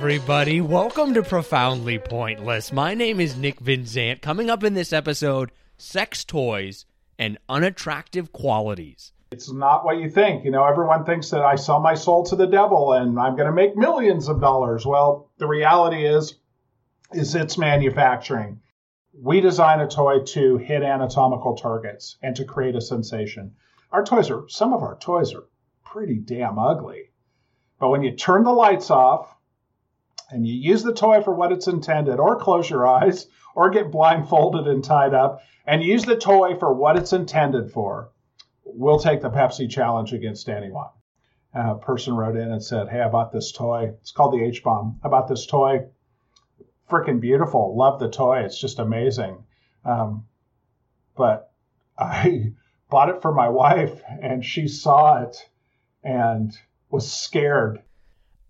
everybody. 0.00 0.62
Welcome 0.62 1.12
to 1.12 1.22
Profoundly 1.22 1.98
Pointless. 1.98 2.72
My 2.72 2.94
name 2.94 3.20
is 3.20 3.36
Nick 3.36 3.60
Vinzant. 3.60 4.22
Coming 4.22 4.48
up 4.48 4.64
in 4.64 4.72
this 4.72 4.94
episode, 4.94 5.52
sex 5.76 6.24
toys 6.24 6.86
and 7.18 7.36
unattractive 7.50 8.32
qualities. 8.32 9.12
It's 9.30 9.52
not 9.52 9.84
what 9.84 9.98
you 9.98 10.08
think. 10.08 10.46
You 10.46 10.52
know, 10.52 10.64
everyone 10.64 11.04
thinks 11.04 11.28
that 11.28 11.42
I 11.42 11.56
sell 11.56 11.80
my 11.80 11.92
soul 11.92 12.24
to 12.24 12.34
the 12.34 12.46
devil 12.46 12.94
and 12.94 13.20
I'm 13.20 13.36
going 13.36 13.48
to 13.48 13.52
make 13.52 13.76
millions 13.76 14.28
of 14.28 14.40
dollars. 14.40 14.86
Well, 14.86 15.28
the 15.36 15.46
reality 15.46 16.06
is 16.06 16.34
is 17.12 17.34
it's 17.34 17.58
manufacturing. 17.58 18.62
We 19.12 19.42
design 19.42 19.80
a 19.80 19.86
toy 19.86 20.20
to 20.20 20.56
hit 20.56 20.82
anatomical 20.82 21.56
targets 21.56 22.16
and 22.22 22.34
to 22.36 22.46
create 22.46 22.74
a 22.74 22.80
sensation. 22.80 23.52
Our 23.92 24.02
toys 24.02 24.30
are 24.30 24.48
some 24.48 24.72
of 24.72 24.82
our 24.82 24.96
toys 24.96 25.34
are 25.34 25.44
pretty 25.84 26.14
damn 26.14 26.58
ugly. 26.58 27.10
But 27.78 27.90
when 27.90 28.02
you 28.02 28.12
turn 28.12 28.44
the 28.44 28.50
lights 28.50 28.90
off 28.90 29.36
and 30.30 30.46
you 30.46 30.54
use 30.54 30.82
the 30.82 30.92
toy 30.92 31.22
for 31.22 31.34
what 31.34 31.52
it's 31.52 31.66
intended, 31.66 32.18
or 32.18 32.36
close 32.36 32.70
your 32.70 32.86
eyes, 32.86 33.26
or 33.54 33.70
get 33.70 33.90
blindfolded 33.90 34.66
and 34.66 34.84
tied 34.84 35.14
up, 35.14 35.42
and 35.66 35.82
use 35.82 36.04
the 36.04 36.16
toy 36.16 36.56
for 36.56 36.72
what 36.72 36.96
it's 36.96 37.12
intended 37.12 37.72
for, 37.72 38.10
we'll 38.64 38.98
take 38.98 39.20
the 39.20 39.30
Pepsi 39.30 39.68
challenge 39.68 40.12
against 40.12 40.48
anyone. 40.48 40.90
A 41.52 41.74
person 41.74 42.14
wrote 42.14 42.36
in 42.36 42.52
and 42.52 42.62
said, 42.62 42.88
Hey, 42.88 43.00
I 43.00 43.08
bought 43.08 43.32
this 43.32 43.50
toy. 43.50 43.92
It's 44.00 44.12
called 44.12 44.34
the 44.34 44.44
H 44.44 44.62
bomb. 44.62 45.00
I 45.02 45.08
bought 45.08 45.28
this 45.28 45.46
toy. 45.46 45.86
Freaking 46.88 47.20
beautiful. 47.20 47.76
Love 47.76 47.98
the 47.98 48.08
toy. 48.08 48.40
It's 48.40 48.60
just 48.60 48.78
amazing. 48.78 49.44
Um, 49.84 50.26
but 51.16 51.52
I 51.98 52.52
bought 52.90 53.08
it 53.08 53.22
for 53.22 53.32
my 53.32 53.48
wife, 53.48 54.00
and 54.22 54.44
she 54.44 54.68
saw 54.68 55.22
it 55.22 55.48
and 56.04 56.56
was 56.90 57.12
scared 57.12 57.82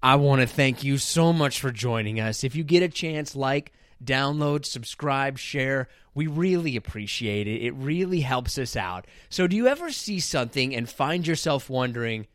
I 0.03 0.17
want 0.17 0.41
to 0.41 0.47
thank 0.47 0.83
you 0.83 0.97
so 0.97 1.33
much 1.33 1.61
for 1.61 1.71
joining 1.71 2.21
us. 2.21 2.43
If 2.43 2.55
you 2.55 2.65
get 2.65 2.83
a 2.83 2.89
chance, 2.89 3.37
like, 3.37 3.73
download, 4.03 4.65
subscribe, 4.65 5.39
share. 5.39 5.89
We 6.15 6.27
really 6.27 6.75
appreciate 6.75 7.47
it. 7.47 7.63
It 7.63 7.73
really 7.73 8.21
helps 8.21 8.57
us 8.57 8.77
out. 8.77 9.07
So, 9.29 9.47
do 9.47 9.57
you 9.57 9.67
ever 9.67 9.93
see 9.93 10.19
something 10.19 10.75
and 10.75 10.89
find 10.89 11.27
yourself 11.27 11.69
wondering, 11.69 12.27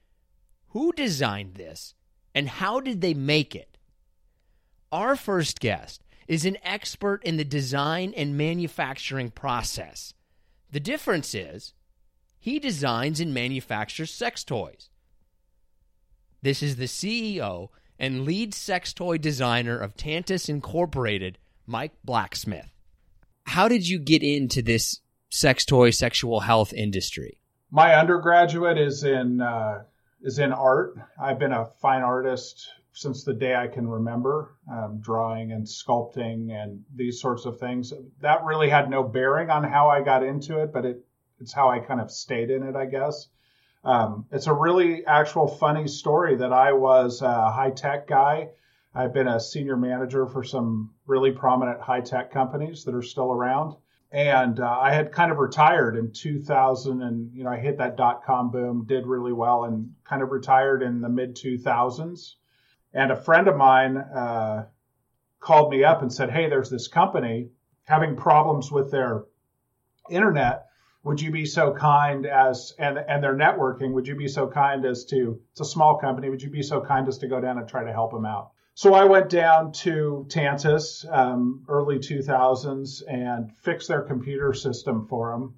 who 0.69 0.91
designed 0.93 1.55
this 1.55 1.95
and 2.33 2.47
how 2.47 2.79
did 2.79 3.01
they 3.01 3.13
make 3.13 3.55
it? 3.55 3.77
Our 4.91 5.15
first 5.15 5.59
guest 5.59 6.03
is 6.27 6.45
an 6.45 6.57
expert 6.63 7.23
in 7.23 7.37
the 7.37 7.45
design 7.45 8.13
and 8.15 8.37
manufacturing 8.37 9.31
process. 9.31 10.13
The 10.71 10.79
difference 10.79 11.33
is, 11.33 11.73
he 12.37 12.59
designs 12.59 13.19
and 13.19 13.33
manufactures 13.33 14.13
sex 14.13 14.43
toys. 14.43 14.89
This 16.45 16.61
is 16.61 16.75
the 16.75 16.85
CEO 16.85 17.69
and 17.97 18.23
lead 18.23 18.53
sex 18.53 18.93
toy 18.93 19.17
designer 19.17 19.79
of 19.79 19.97
Tantus 19.97 20.47
Incorporated, 20.47 21.39
Mike 21.65 21.93
Blacksmith. 22.03 22.69
How 23.47 23.67
did 23.67 23.89
you 23.89 23.97
get 23.97 24.21
into 24.21 24.61
this 24.61 24.99
sex 25.27 25.65
toy 25.65 25.89
sexual 25.89 26.41
health 26.41 26.71
industry? 26.71 27.39
My 27.71 27.95
undergraduate 27.95 28.77
is 28.77 29.03
in 29.03 29.41
uh, 29.41 29.85
is 30.21 30.37
in 30.37 30.53
art. 30.53 30.93
I've 31.19 31.39
been 31.39 31.51
a 31.51 31.65
fine 31.65 32.03
artist 32.03 32.69
since 32.93 33.23
the 33.23 33.33
day 33.33 33.55
I 33.55 33.65
can 33.65 33.87
remember, 33.87 34.51
um, 34.71 34.99
drawing 35.01 35.51
and 35.51 35.65
sculpting 35.65 36.51
and 36.51 36.83
these 36.95 37.19
sorts 37.19 37.45
of 37.45 37.59
things. 37.59 37.91
That 38.21 38.45
really 38.45 38.69
had 38.69 38.87
no 38.87 39.01
bearing 39.01 39.49
on 39.49 39.63
how 39.63 39.89
I 39.89 40.03
got 40.03 40.21
into 40.21 40.61
it, 40.61 40.71
but 40.71 40.85
it 40.85 41.03
it's 41.39 41.53
how 41.53 41.71
I 41.71 41.79
kind 41.79 41.99
of 41.99 42.11
stayed 42.11 42.51
in 42.51 42.61
it, 42.61 42.75
I 42.75 42.85
guess. 42.85 43.29
Um, 43.85 44.25
it's 44.31 44.47
a 44.47 44.53
really 44.53 45.05
actual 45.05 45.47
funny 45.47 45.87
story 45.87 46.35
that 46.37 46.51
I 46.51 46.73
was 46.73 47.21
a 47.21 47.51
high 47.51 47.69
tech 47.69 48.07
guy. 48.07 48.49
I've 48.95 49.13
been 49.13 49.27
a 49.27 49.39
senior 49.39 49.77
manager 49.77 50.25
for 50.25 50.43
some 50.43 50.91
really 51.05 51.31
prominent 51.31 51.81
high 51.81 52.01
tech 52.01 52.31
companies 52.31 52.83
that 52.85 52.95
are 52.95 53.03
still 53.03 53.31
around. 53.31 53.75
And 54.11 54.59
uh, 54.59 54.79
I 54.81 54.91
had 54.91 55.11
kind 55.11 55.31
of 55.31 55.37
retired 55.37 55.97
in 55.97 56.13
2000, 56.13 57.01
and 57.01 57.31
you 57.33 57.43
know 57.43 57.49
I 57.49 57.57
hit 57.57 57.77
that 57.77 57.97
dot 57.97 58.23
com 58.25 58.49
boom, 58.49 58.85
did 58.87 59.05
really 59.05 59.33
well, 59.33 59.65
and 59.65 59.93
kind 60.03 60.23
of 60.23 60.31
retired 60.31 60.81
in 60.81 61.01
the 61.01 61.09
mid 61.09 61.35
2000s. 61.35 62.35
And 62.93 63.11
a 63.11 63.15
friend 63.15 63.47
of 63.47 63.57
mine 63.57 63.97
uh, 63.97 64.67
called 65.39 65.69
me 65.69 65.83
up 65.83 66.01
and 66.01 66.11
said, 66.11 66.31
"Hey, 66.31 66.49
there's 66.49 66.69
this 66.69 66.87
company 66.87 67.49
having 67.83 68.15
problems 68.15 68.71
with 68.71 68.89
their 68.89 69.25
internet 70.09 70.67
would 71.05 71.21
you 71.21 71.29
be 71.29 71.45
so 71.45 71.71
kind 71.71 72.25
as 72.25 72.73
and 72.79 72.97
and 72.97 73.23
their 73.23 73.35
networking 73.35 73.93
would 73.93 74.07
you 74.07 74.15
be 74.15 74.27
so 74.27 74.47
kind 74.47 74.85
as 74.85 75.05
to 75.05 75.39
it's 75.51 75.61
a 75.61 75.65
small 75.65 75.99
company 75.99 76.29
would 76.29 76.41
you 76.41 76.49
be 76.49 76.63
so 76.63 76.81
kind 76.81 77.07
as 77.07 77.19
to 77.19 77.27
go 77.27 77.39
down 77.39 77.59
and 77.59 77.69
try 77.69 77.83
to 77.85 77.93
help 77.93 78.11
them 78.11 78.25
out? 78.25 78.51
So 78.73 78.93
i 78.95 79.05
went 79.05 79.29
down 79.29 79.71
to 79.83 80.25
tantus 80.29 81.05
um, 81.09 81.63
early 81.69 81.99
2000s 81.99 83.03
and 83.07 83.55
fixed 83.57 83.87
their 83.87 84.01
computer 84.01 84.51
system 84.53 85.07
for 85.07 85.31
them 85.31 85.55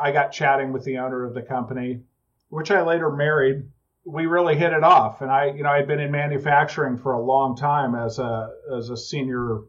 i 0.00 0.12
got 0.12 0.30
chatting 0.30 0.72
with 0.72 0.84
the 0.84 0.98
owner 0.98 1.24
of 1.24 1.34
the 1.34 1.42
company 1.42 2.02
which 2.50 2.70
i 2.70 2.82
later 2.82 3.10
married. 3.10 3.64
We 4.04 4.26
really 4.26 4.56
hit 4.56 4.72
it 4.72 4.84
off. 4.84 5.22
And 5.22 5.30
i 5.30 5.46
you 5.46 5.62
know 5.62 5.70
i'd 5.70 5.88
been 5.88 6.00
in 6.00 6.10
manufacturing 6.10 6.98
for 6.98 7.12
a 7.12 7.24
long 7.24 7.56
time 7.56 7.94
as 7.94 8.18
a 8.18 8.50
as 8.76 8.90
a 8.90 8.96
senior 8.96 9.60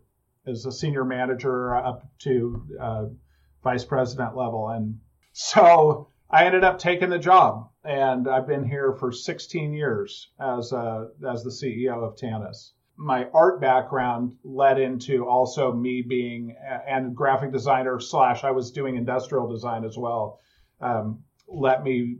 as 0.45 0.65
a 0.65 0.71
senior 0.71 1.05
manager 1.05 1.73
up 1.75 2.05
to 2.19 2.67
uh, 2.77 3.05
vice 3.63 3.85
president 3.85 4.35
level. 4.35 4.67
And 4.67 4.99
so 5.33 6.07
I 6.29 6.45
ended 6.45 6.63
up 6.63 6.79
taking 6.79 7.09
the 7.09 7.19
job, 7.19 7.69
and 7.83 8.27
I've 8.27 8.47
been 8.47 8.63
here 8.63 8.93
for 8.93 9.11
16 9.11 9.73
years 9.73 10.29
as 10.39 10.71
a, 10.71 11.09
as 11.27 11.43
the 11.43 11.49
CEO 11.49 12.07
of 12.07 12.15
Tantus. 12.15 12.71
My 12.95 13.27
art 13.33 13.59
background 13.59 14.37
led 14.43 14.79
into 14.79 15.27
also 15.27 15.73
me 15.73 16.03
being 16.07 16.55
and 16.87 17.15
graphic 17.15 17.51
designer 17.51 17.99
slash 17.99 18.43
I 18.43 18.51
was 18.51 18.71
doing 18.71 18.95
industrial 18.95 19.47
design 19.51 19.83
as 19.83 19.97
well. 19.97 20.39
Um, 20.79 21.23
let 21.47 21.83
me 21.83 22.17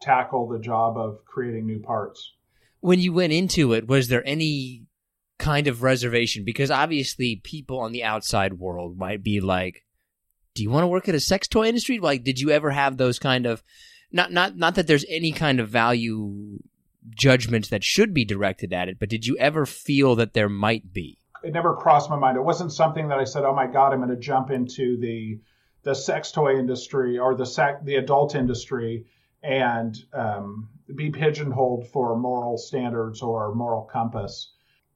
tackle 0.00 0.48
the 0.48 0.58
job 0.58 0.96
of 0.96 1.24
creating 1.26 1.66
new 1.66 1.80
parts. 1.80 2.32
When 2.80 2.98
you 2.98 3.12
went 3.12 3.32
into 3.32 3.74
it, 3.74 3.86
was 3.86 4.08
there 4.08 4.26
any 4.26 4.86
kind 5.38 5.66
of 5.66 5.82
reservation? 5.82 6.44
Because 6.44 6.70
obviously, 6.70 7.36
people 7.36 7.78
on 7.78 7.92
the 7.92 8.04
outside 8.04 8.54
world 8.54 8.96
might 8.98 9.22
be 9.22 9.40
like, 9.40 9.84
do 10.54 10.62
you 10.62 10.70
want 10.70 10.84
to 10.84 10.88
work 10.88 11.08
at 11.08 11.14
a 11.14 11.20
sex 11.20 11.48
toy 11.48 11.66
industry? 11.66 11.98
Like, 11.98 12.24
did 12.24 12.40
you 12.40 12.50
ever 12.50 12.70
have 12.70 12.96
those 12.96 13.18
kind 13.18 13.46
of 13.46 13.62
not 14.12 14.32
not 14.32 14.56
not 14.56 14.74
that 14.74 14.86
there's 14.86 15.04
any 15.08 15.32
kind 15.32 15.60
of 15.60 15.68
value 15.68 16.58
judgment 17.10 17.70
that 17.70 17.84
should 17.84 18.14
be 18.14 18.24
directed 18.24 18.72
at 18.72 18.88
it, 18.88 18.98
but 18.98 19.08
did 19.08 19.26
you 19.26 19.36
ever 19.38 19.66
feel 19.66 20.14
that 20.16 20.34
there 20.34 20.48
might 20.48 20.92
be? 20.92 21.18
It 21.42 21.52
never 21.52 21.74
crossed 21.74 22.08
my 22.08 22.16
mind. 22.16 22.36
It 22.36 22.44
wasn't 22.44 22.72
something 22.72 23.08
that 23.08 23.18
I 23.18 23.24
said, 23.24 23.44
"Oh 23.44 23.54
my 23.54 23.66
God, 23.66 23.92
I'm 23.92 23.98
going 23.98 24.10
to 24.10 24.16
jump 24.16 24.50
into 24.50 24.96
the 24.98 25.40
the 25.82 25.94
sex 25.94 26.30
toy 26.30 26.58
industry 26.58 27.18
or 27.18 27.34
the 27.34 27.46
sec- 27.46 27.84
the 27.84 27.96
adult 27.96 28.34
industry 28.34 29.06
and 29.42 29.96
um, 30.12 30.68
be 30.94 31.10
pigeonholed 31.10 31.88
for 31.88 32.16
moral 32.16 32.58
standards 32.58 33.22
or 33.22 33.54
moral 33.54 33.82
compass." 33.82 34.52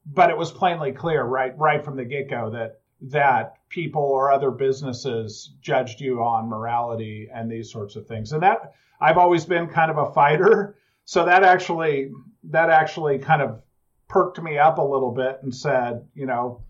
But 0.08 0.30
it 0.30 0.38
was 0.38 0.52
plainly 0.52 0.92
clear, 0.92 1.24
right, 1.24 1.58
right 1.58 1.84
from 1.84 1.96
the 1.96 2.04
get 2.04 2.30
go, 2.30 2.50
that 2.50 2.80
that 3.00 3.56
people 3.68 4.02
or 4.02 4.32
other 4.32 4.50
businesses 4.50 5.54
judged 5.60 6.00
you 6.00 6.22
on 6.22 6.48
morality 6.48 7.28
and 7.32 7.50
these 7.50 7.70
sorts 7.70 7.96
of 7.96 8.06
things. 8.06 8.32
And 8.32 8.42
that 8.42 8.72
I've 9.00 9.18
always 9.18 9.44
been 9.44 9.68
kind 9.68 9.90
of 9.90 9.98
a 9.98 10.12
fighter, 10.12 10.78
so 11.04 11.24
that 11.24 11.42
actually 11.42 12.10
that 12.44 12.70
actually 12.70 13.18
kind 13.18 13.42
of 13.42 13.62
perked 14.08 14.40
me 14.40 14.58
up 14.58 14.78
a 14.78 14.82
little 14.82 15.12
bit 15.12 15.40
and 15.42 15.54
said, 15.54 16.06
you 16.14 16.26
know, 16.26 16.62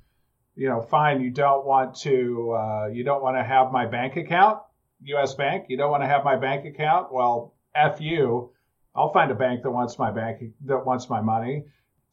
you 0.56 0.68
know, 0.68 0.80
fine, 0.80 1.20
you 1.20 1.30
don't 1.30 1.66
want 1.66 1.94
to 1.96 2.52
uh, 2.52 2.86
you 2.92 3.04
don't 3.04 3.22
want 3.22 3.36
to 3.36 3.44
have 3.44 3.70
my 3.70 3.86
bank 3.86 4.16
account, 4.16 4.58
U.S. 5.02 5.34
Bank, 5.34 5.66
you 5.68 5.76
don't 5.76 5.90
want 5.90 6.02
to 6.02 6.08
have 6.08 6.24
my 6.24 6.36
bank 6.36 6.64
account. 6.64 7.12
Well, 7.12 7.54
f 7.74 8.00
you. 8.00 8.52
I'll 8.94 9.12
find 9.12 9.30
a 9.30 9.34
bank 9.34 9.62
that 9.62 9.70
wants 9.70 9.98
my 9.98 10.10
bank 10.10 10.42
that 10.64 10.86
wants 10.86 11.10
my 11.10 11.20
money. 11.20 11.64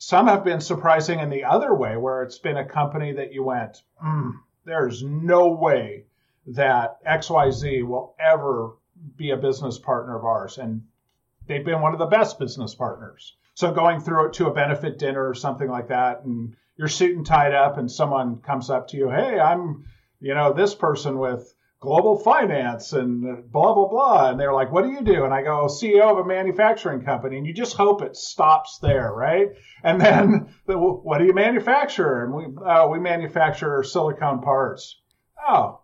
Some 0.05 0.27
have 0.27 0.44
been 0.44 0.59
surprising 0.59 1.21
in 1.21 1.29
the 1.29 1.45
other 1.45 1.73
way, 1.73 1.95
where 1.95 2.23
it's 2.23 2.38
been 2.38 2.57
a 2.57 2.65
company 2.65 3.13
that 3.13 3.31
you 3.31 3.41
went, 3.41 3.83
mm, 4.03 4.33
there's 4.65 5.01
no 5.01 5.53
way 5.53 6.07
that 6.45 7.01
XYZ 7.05 7.88
will 7.88 8.13
ever 8.19 8.73
be 9.15 9.29
a 9.29 9.38
business 9.38 9.79
partner 9.79 10.17
of 10.17 10.25
ours. 10.25 10.57
And 10.57 10.81
they've 11.47 11.63
been 11.63 11.79
one 11.79 11.94
of 11.94 12.00
the 12.00 12.17
best 12.17 12.38
business 12.38 12.75
partners. 12.75 13.38
So 13.53 13.71
going 13.71 14.01
through 14.01 14.25
it 14.25 14.33
to 14.33 14.47
a 14.47 14.53
benefit 14.53 15.00
dinner 15.00 15.25
or 15.25 15.35
something 15.35 15.69
like 15.69 15.88
that, 15.88 16.25
and 16.25 16.57
you're 16.75 16.89
suit 16.89 17.15
and 17.15 17.25
tied 17.25 17.53
up, 17.53 17.77
and 17.77 17.89
someone 17.89 18.41
comes 18.41 18.69
up 18.69 18.89
to 18.89 18.97
you, 18.97 19.09
hey, 19.09 19.39
I'm, 19.39 19.85
you 20.19 20.35
know, 20.35 20.51
this 20.51 20.75
person 20.75 21.17
with 21.17 21.56
global 21.83 22.18
finance 22.18 22.94
and 22.94 23.51
blah 23.51 23.74
blah 23.74 23.89
blah. 23.89 24.30
And 24.30 24.39
they're 24.39 24.53
like 24.53 24.71
what 24.71 24.85
do 24.85 24.91
you 24.91 25.01
do? 25.01 25.25
And 25.25 25.33
i 25.33 25.41
go 25.41 25.68
ceo 25.68 26.12
of 26.12 26.18
a 26.18 26.25
manufacturing 26.25 27.03
company. 27.03 27.38
And 27.38 27.45
you 27.45 27.53
just 27.53 27.75
hope 27.75 28.01
it 28.01 28.15
stops 28.15 28.80
there 28.80 29.12
right? 29.12 29.50
And 29.83 30.00
then 30.00 30.56
what 30.65 31.18
do 31.18 31.25
you 31.25 31.33
manufacture? 31.33 32.24
And 32.24 32.33
we 32.33 32.45
oh, 32.65 32.88
we 32.88 33.00
manufacture 33.00 33.83
silicone 33.83 34.41
parts. 34.41 35.01
Oh. 35.45 35.81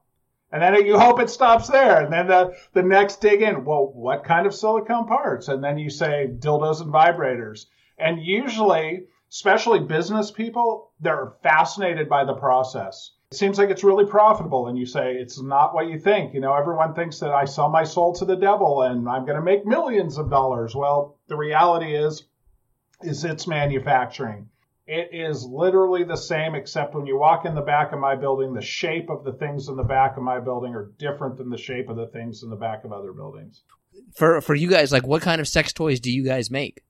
And 0.51 0.63
then 0.63 0.86
you 0.86 0.98
hope 0.98 1.19
it 1.19 1.30
stops 1.30 1.68
there. 1.68 2.01
And 2.01 2.12
then 2.12 2.28
the, 2.28 2.56
the 2.74 2.81
next 2.81 3.18
dig 3.22 3.42
in 3.42 3.66
well 3.66 3.92
what 3.94 4.24
kind 4.24 4.48
of 4.48 4.56
silicone 4.56 5.06
parts? 5.06 5.50
And 5.50 5.62
then 5.62 5.78
you 5.78 5.90
say 5.90 6.30
dildos 6.40 6.81
and 6.81 6.94
vibrators. 6.94 7.66
And 7.98 8.24
usually 8.24 9.04
especially 9.31 9.80
business 9.80 10.31
people, 10.31 10.92
they're 11.01 11.34
fascinated 11.44 12.10
by 12.10 12.24
the 12.25 12.34
process. 12.34 13.12
It 13.31 13.38
seems 13.38 13.60
like 13.60 13.70
it's 13.70 13.84
really 13.84 14.06
profitable, 14.06 14.68
and 14.68 14.78
you 14.78 14.88
say 14.88 15.14
it's 15.14 15.40
not 15.40 15.76
what 15.76 15.88
you 15.88 16.00
think. 16.00 16.34
You 16.34 16.40
know, 16.40 16.56
everyone 16.56 16.96
thinks 16.96 17.20
that 17.20 17.30
I 17.30 17.46
sell 17.46 17.70
my 17.70 17.84
soul 17.84 18.16
to 18.16 18.26
the 18.26 18.36
devil 18.36 18.81
and 18.81 19.08
I'm 19.08 19.24
going 19.24 19.36
to 19.36 19.44
make 19.44 19.68
millions 19.68 20.18
of 20.18 20.31
dollars. 20.31 20.76
Well, 20.76 21.20
the 21.28 21.38
reality 21.38 21.96
is, 21.96 22.24
is 23.04 23.24
it's 23.24 23.46
manufacturing. 23.46 24.50
It 24.88 25.10
is 25.14 25.46
literally 25.46 26.04
the 26.04 26.18
same, 26.18 26.56
except 26.56 26.96
when 26.96 27.06
you 27.06 27.20
walk 27.20 27.46
in 27.46 27.54
the 27.54 27.62
back 27.62 27.94
of 27.94 28.00
my 28.00 28.16
building, 28.16 28.52
the 28.52 28.64
shape 28.64 29.12
of 29.12 29.24
the 29.24 29.34
things 29.34 29.68
in 29.68 29.75
the 29.75 29.84
back 29.84 30.18
of 30.18 30.24
my 30.24 30.40
building 30.40 30.74
are 30.74 30.92
different 30.98 31.38
than 31.38 31.52
the 31.52 31.58
shape 31.58 31.88
of 31.88 31.98
the 31.98 32.08
things 32.08 32.42
in 32.42 32.50
the 32.50 32.56
back 32.56 32.84
of 32.84 32.92
other 32.92 33.14
buildings. 33.14 33.62
For 34.16 34.42
for 34.42 34.56
you 34.56 34.70
guys, 34.70 34.92
like 34.92 35.06
what 35.06 35.22
kind 35.22 35.40
of 35.40 35.48
sex 35.48 35.72
toys 35.72 36.00
do 36.00 36.12
you 36.12 36.24
guys 36.24 36.50
make? 36.50 36.82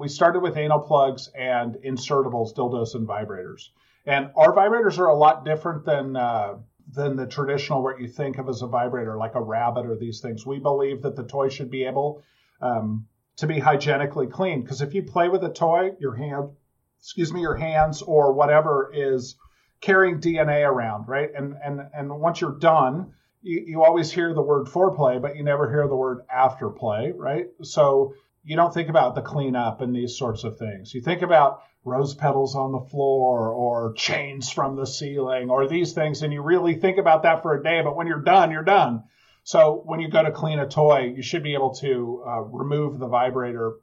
we 0.00 0.08
started 0.08 0.40
with 0.40 0.56
anal 0.56 0.80
plugs 0.80 1.28
and 1.38 1.74
insertables, 1.86 2.54
dildos, 2.54 2.94
and 2.94 3.06
vibrators. 3.06 3.68
And 4.06 4.30
our 4.36 4.54
vibrators 4.54 4.98
are 4.98 5.08
a 5.08 5.14
lot 5.14 5.44
different 5.44 5.84
than 5.84 6.16
uh, 6.16 6.54
than 6.92 7.16
the 7.16 7.26
traditional 7.26 7.82
what 7.82 8.00
you 8.00 8.08
think 8.08 8.38
of 8.38 8.48
as 8.48 8.62
a 8.62 8.66
vibrator, 8.66 9.16
like 9.16 9.34
a 9.34 9.42
rabbit 9.42 9.86
or 9.86 9.96
these 9.96 10.20
things. 10.20 10.44
We 10.44 10.58
believe 10.58 11.02
that 11.02 11.16
the 11.16 11.24
toy 11.24 11.48
should 11.48 11.70
be 11.70 11.84
able 11.84 12.22
um, 12.60 13.06
to 13.36 13.46
be 13.46 13.58
hygienically 13.58 14.26
clean 14.26 14.62
because 14.62 14.82
if 14.82 14.94
you 14.94 15.02
play 15.02 15.28
with 15.28 15.44
a 15.44 15.52
toy, 15.52 15.92
your 16.00 16.14
hand, 16.14 16.50
excuse 16.98 17.32
me, 17.32 17.40
your 17.40 17.56
hands 17.56 18.02
or 18.02 18.32
whatever 18.32 18.90
is 18.92 19.36
carrying 19.80 20.20
DNA 20.20 20.68
around, 20.68 21.08
right? 21.08 21.30
And 21.34 21.54
and 21.64 21.80
and 21.94 22.20
once 22.20 22.40
you're 22.40 22.58
done, 22.58 23.14
you, 23.42 23.62
you 23.66 23.84
always 23.84 24.10
hear 24.10 24.34
the 24.34 24.42
word 24.42 24.66
foreplay, 24.66 25.20
but 25.20 25.36
you 25.36 25.42
never 25.42 25.70
hear 25.70 25.86
the 25.88 25.96
word 25.96 26.22
afterplay, 26.28 27.12
right? 27.14 27.46
So 27.62 28.14
you 28.42 28.56
don't 28.56 28.72
think 28.72 28.88
about 28.88 29.14
the 29.14 29.22
cleanup 29.22 29.80
and 29.80 29.94
these 29.94 30.16
sorts 30.16 30.44
of 30.44 30.58
things. 30.58 30.94
You 30.94 31.00
think 31.00 31.22
about 31.22 31.62
rose 31.84 32.14
petals 32.14 32.54
on 32.54 32.72
the 32.72 32.88
floor 32.90 33.50
or 33.50 33.92
chains 33.94 34.50
from 34.50 34.76
the 34.76 34.86
ceiling 34.86 35.50
or 35.50 35.68
these 35.68 35.92
things, 35.92 36.22
and 36.22 36.32
you 36.32 36.42
really 36.42 36.74
think 36.74 36.98
about 36.98 37.22
that 37.22 37.42
for 37.42 37.54
a 37.54 37.62
day. 37.62 37.80
But 37.82 37.96
when 37.96 38.06
you're 38.06 38.22
done, 38.22 38.50
you're 38.50 38.64
done. 38.64 39.04
So 39.42 39.82
when 39.84 40.00
you 40.00 40.10
go 40.10 40.22
to 40.22 40.30
clean 40.30 40.58
a 40.58 40.68
toy, 40.68 41.12
you 41.16 41.22
should 41.22 41.42
be 41.42 41.54
able 41.54 41.74
to 41.76 42.24
uh, 42.26 42.40
remove 42.40 42.98
the 42.98 43.08
vibrator 43.08 43.74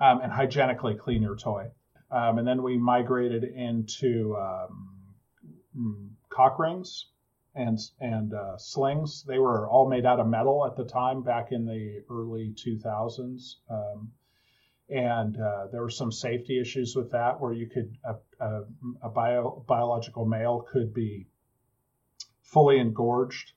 um, 0.00 0.20
and 0.22 0.32
hygienically 0.32 0.94
clean 0.94 1.22
your 1.22 1.36
toy. 1.36 1.66
Um, 2.10 2.38
and 2.38 2.46
then 2.46 2.62
we 2.62 2.78
migrated 2.78 3.44
into 3.44 4.36
um, 4.36 4.90
mm, 5.76 6.08
cock 6.30 6.58
rings 6.58 7.06
and 7.58 7.78
and 8.00 8.32
uh, 8.32 8.56
slings. 8.56 9.24
They 9.26 9.38
were 9.38 9.68
all 9.68 9.88
made 9.88 10.06
out 10.06 10.20
of 10.20 10.28
metal 10.28 10.64
at 10.64 10.76
the 10.76 10.84
time, 10.84 11.22
back 11.22 11.48
in 11.50 11.66
the 11.66 12.04
early 12.08 12.54
2000s. 12.54 13.56
Um, 13.68 14.12
and 14.88 15.36
uh, 15.36 15.66
there 15.70 15.82
were 15.82 15.90
some 15.90 16.10
safety 16.10 16.58
issues 16.58 16.96
with 16.96 17.10
that, 17.10 17.40
where 17.40 17.52
you 17.52 17.68
could 17.68 17.94
a, 18.04 18.62
a, 19.02 19.10
bio, 19.10 19.62
biological 19.66 20.24
male 20.24 20.64
could 20.72 20.94
be 20.94 21.26
fully 22.40 22.78
engorged, 22.78 23.52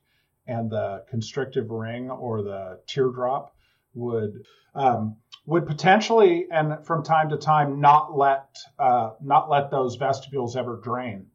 and 0.46 0.68
the 0.68 1.04
constrictive 1.08 1.70
ring 1.70 2.10
or 2.10 2.42
the 2.42 2.80
teardrop 2.86 3.54
would 3.94 4.44
um, 4.74 5.16
would 5.46 5.66
potentially 5.66 6.46
and 6.52 6.84
from 6.84 7.02
time 7.02 7.30
to 7.30 7.36
time 7.36 7.80
not 7.80 8.16
let 8.16 8.56
uh, 8.78 9.10
not 9.22 9.48
let 9.48 9.70
those 9.70 9.96
vestibules 9.96 10.56
ever 10.56 10.80
drain. 10.82 11.28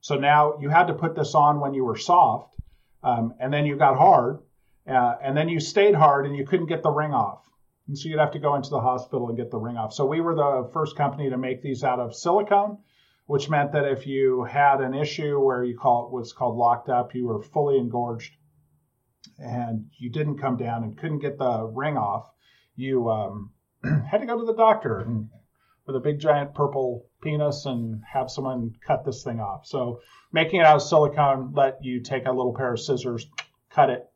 So 0.00 0.16
now 0.16 0.58
you 0.60 0.68
had 0.68 0.86
to 0.86 0.94
put 0.94 1.14
this 1.14 1.34
on 1.34 1.60
when 1.60 1.74
you 1.74 1.84
were 1.84 1.96
soft, 1.96 2.54
um, 3.02 3.34
and 3.40 3.52
then 3.52 3.66
you 3.66 3.76
got 3.76 3.96
hard, 3.96 4.38
uh, 4.86 5.16
and 5.22 5.36
then 5.36 5.48
you 5.48 5.60
stayed 5.60 5.94
hard 5.94 6.26
and 6.26 6.36
you 6.36 6.46
couldn't 6.46 6.66
get 6.66 6.82
the 6.82 6.90
ring 6.90 7.12
off. 7.12 7.44
And 7.86 7.98
so 7.98 8.08
you'd 8.08 8.18
have 8.18 8.32
to 8.32 8.38
go 8.38 8.54
into 8.54 8.70
the 8.70 8.80
hospital 8.80 9.28
and 9.28 9.36
get 9.36 9.50
the 9.50 9.58
ring 9.58 9.76
off. 9.76 9.92
So 9.92 10.06
we 10.06 10.20
were 10.20 10.34
the 10.34 10.70
first 10.72 10.96
company 10.96 11.30
to 11.30 11.38
make 11.38 11.62
these 11.62 11.82
out 11.82 12.00
of 12.00 12.14
silicone, 12.14 12.78
which 13.26 13.50
meant 13.50 13.72
that 13.72 13.86
if 13.86 14.06
you 14.06 14.44
had 14.44 14.80
an 14.80 14.94
issue 14.94 15.38
where 15.40 15.64
you 15.64 15.76
call 15.76 16.06
it 16.06 16.12
what's 16.12 16.32
called 16.32 16.56
locked 16.56 16.88
up, 16.88 17.14
you 17.14 17.26
were 17.26 17.42
fully 17.42 17.78
engorged, 17.78 18.32
and 19.38 19.86
you 19.98 20.10
didn't 20.10 20.38
come 20.38 20.56
down 20.56 20.84
and 20.84 20.96
couldn't 20.96 21.20
get 21.20 21.38
the 21.38 21.64
ring 21.64 21.96
off, 21.96 22.30
you 22.76 23.10
um, 23.10 23.52
had 24.10 24.18
to 24.18 24.26
go 24.26 24.38
to 24.38 24.44
the 24.44 24.54
doctor 24.54 24.98
and 24.98 25.28
with 25.88 25.96
a 25.96 26.00
big 26.00 26.20
giant 26.20 26.54
purple 26.54 27.06
penis 27.22 27.64
and 27.64 28.02
have 28.12 28.30
someone 28.30 28.74
cut 28.86 29.06
this 29.06 29.24
thing 29.24 29.40
off. 29.40 29.66
So 29.66 30.02
making 30.30 30.60
it 30.60 30.66
out 30.66 30.76
of 30.76 30.82
silicone 30.82 31.54
let 31.54 31.82
you 31.82 32.02
take 32.02 32.26
a 32.26 32.30
little 32.30 32.54
pair 32.54 32.74
of 32.74 32.78
scissors, 32.78 33.26
cut 33.70 33.88
it, 33.88 34.06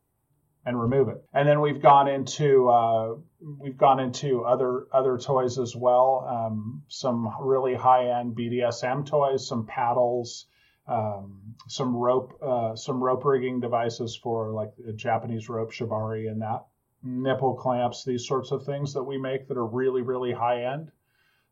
and 0.67 0.79
remove 0.79 1.09
it. 1.09 1.25
And 1.33 1.49
then 1.49 1.63
we've 1.63 1.81
gone 1.81 2.09
into 2.09 2.69
uh, 2.69 3.15
we've 3.59 3.79
gone 3.79 4.01
into 4.01 4.45
other 4.45 4.87
other 4.93 5.17
toys 5.17 5.59
as 5.59 5.75
well. 5.75 6.27
Um, 6.29 6.83
some 6.89 7.29
really 7.41 7.75
high 7.75 8.21
end 8.21 8.37
BDSM 8.37 9.07
toys, 9.07 9.49
some 9.49 9.67
paddles, 9.67 10.47
um, 10.87 11.55
some 11.69 11.97
rope 11.97 12.39
uh, 12.43 12.77
some 12.77 13.03
rope 13.03 13.25
rigging 13.25 13.61
devices 13.61 14.15
for 14.15 14.53
like 14.53 14.73
Japanese 14.95 15.49
rope 15.49 15.73
shibari 15.73 16.31
and 16.31 16.43
that 16.43 16.67
nipple 17.03 17.55
clamps, 17.55 18.05
these 18.05 18.29
sorts 18.29 18.53
of 18.53 18.65
things 18.65 18.93
that 18.93 19.03
we 19.03 19.17
make 19.17 19.49
that 19.49 19.57
are 19.57 19.67
really 19.67 20.03
really 20.03 20.33
high 20.33 20.65
end 20.65 20.93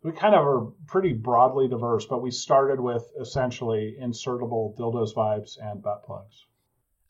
we 0.02 0.12
kind 0.12 0.34
of 0.34 0.44
are 0.46 0.72
pretty 0.86 1.12
broadly 1.12 1.68
diverse, 1.68 2.06
but 2.06 2.22
we 2.22 2.30
started 2.30 2.80
with 2.80 3.04
essentially 3.20 3.96
insertable 4.00 4.76
dildos, 4.76 5.14
vibes, 5.14 5.58
and 5.60 5.82
butt 5.82 6.04
plugs. 6.04 6.46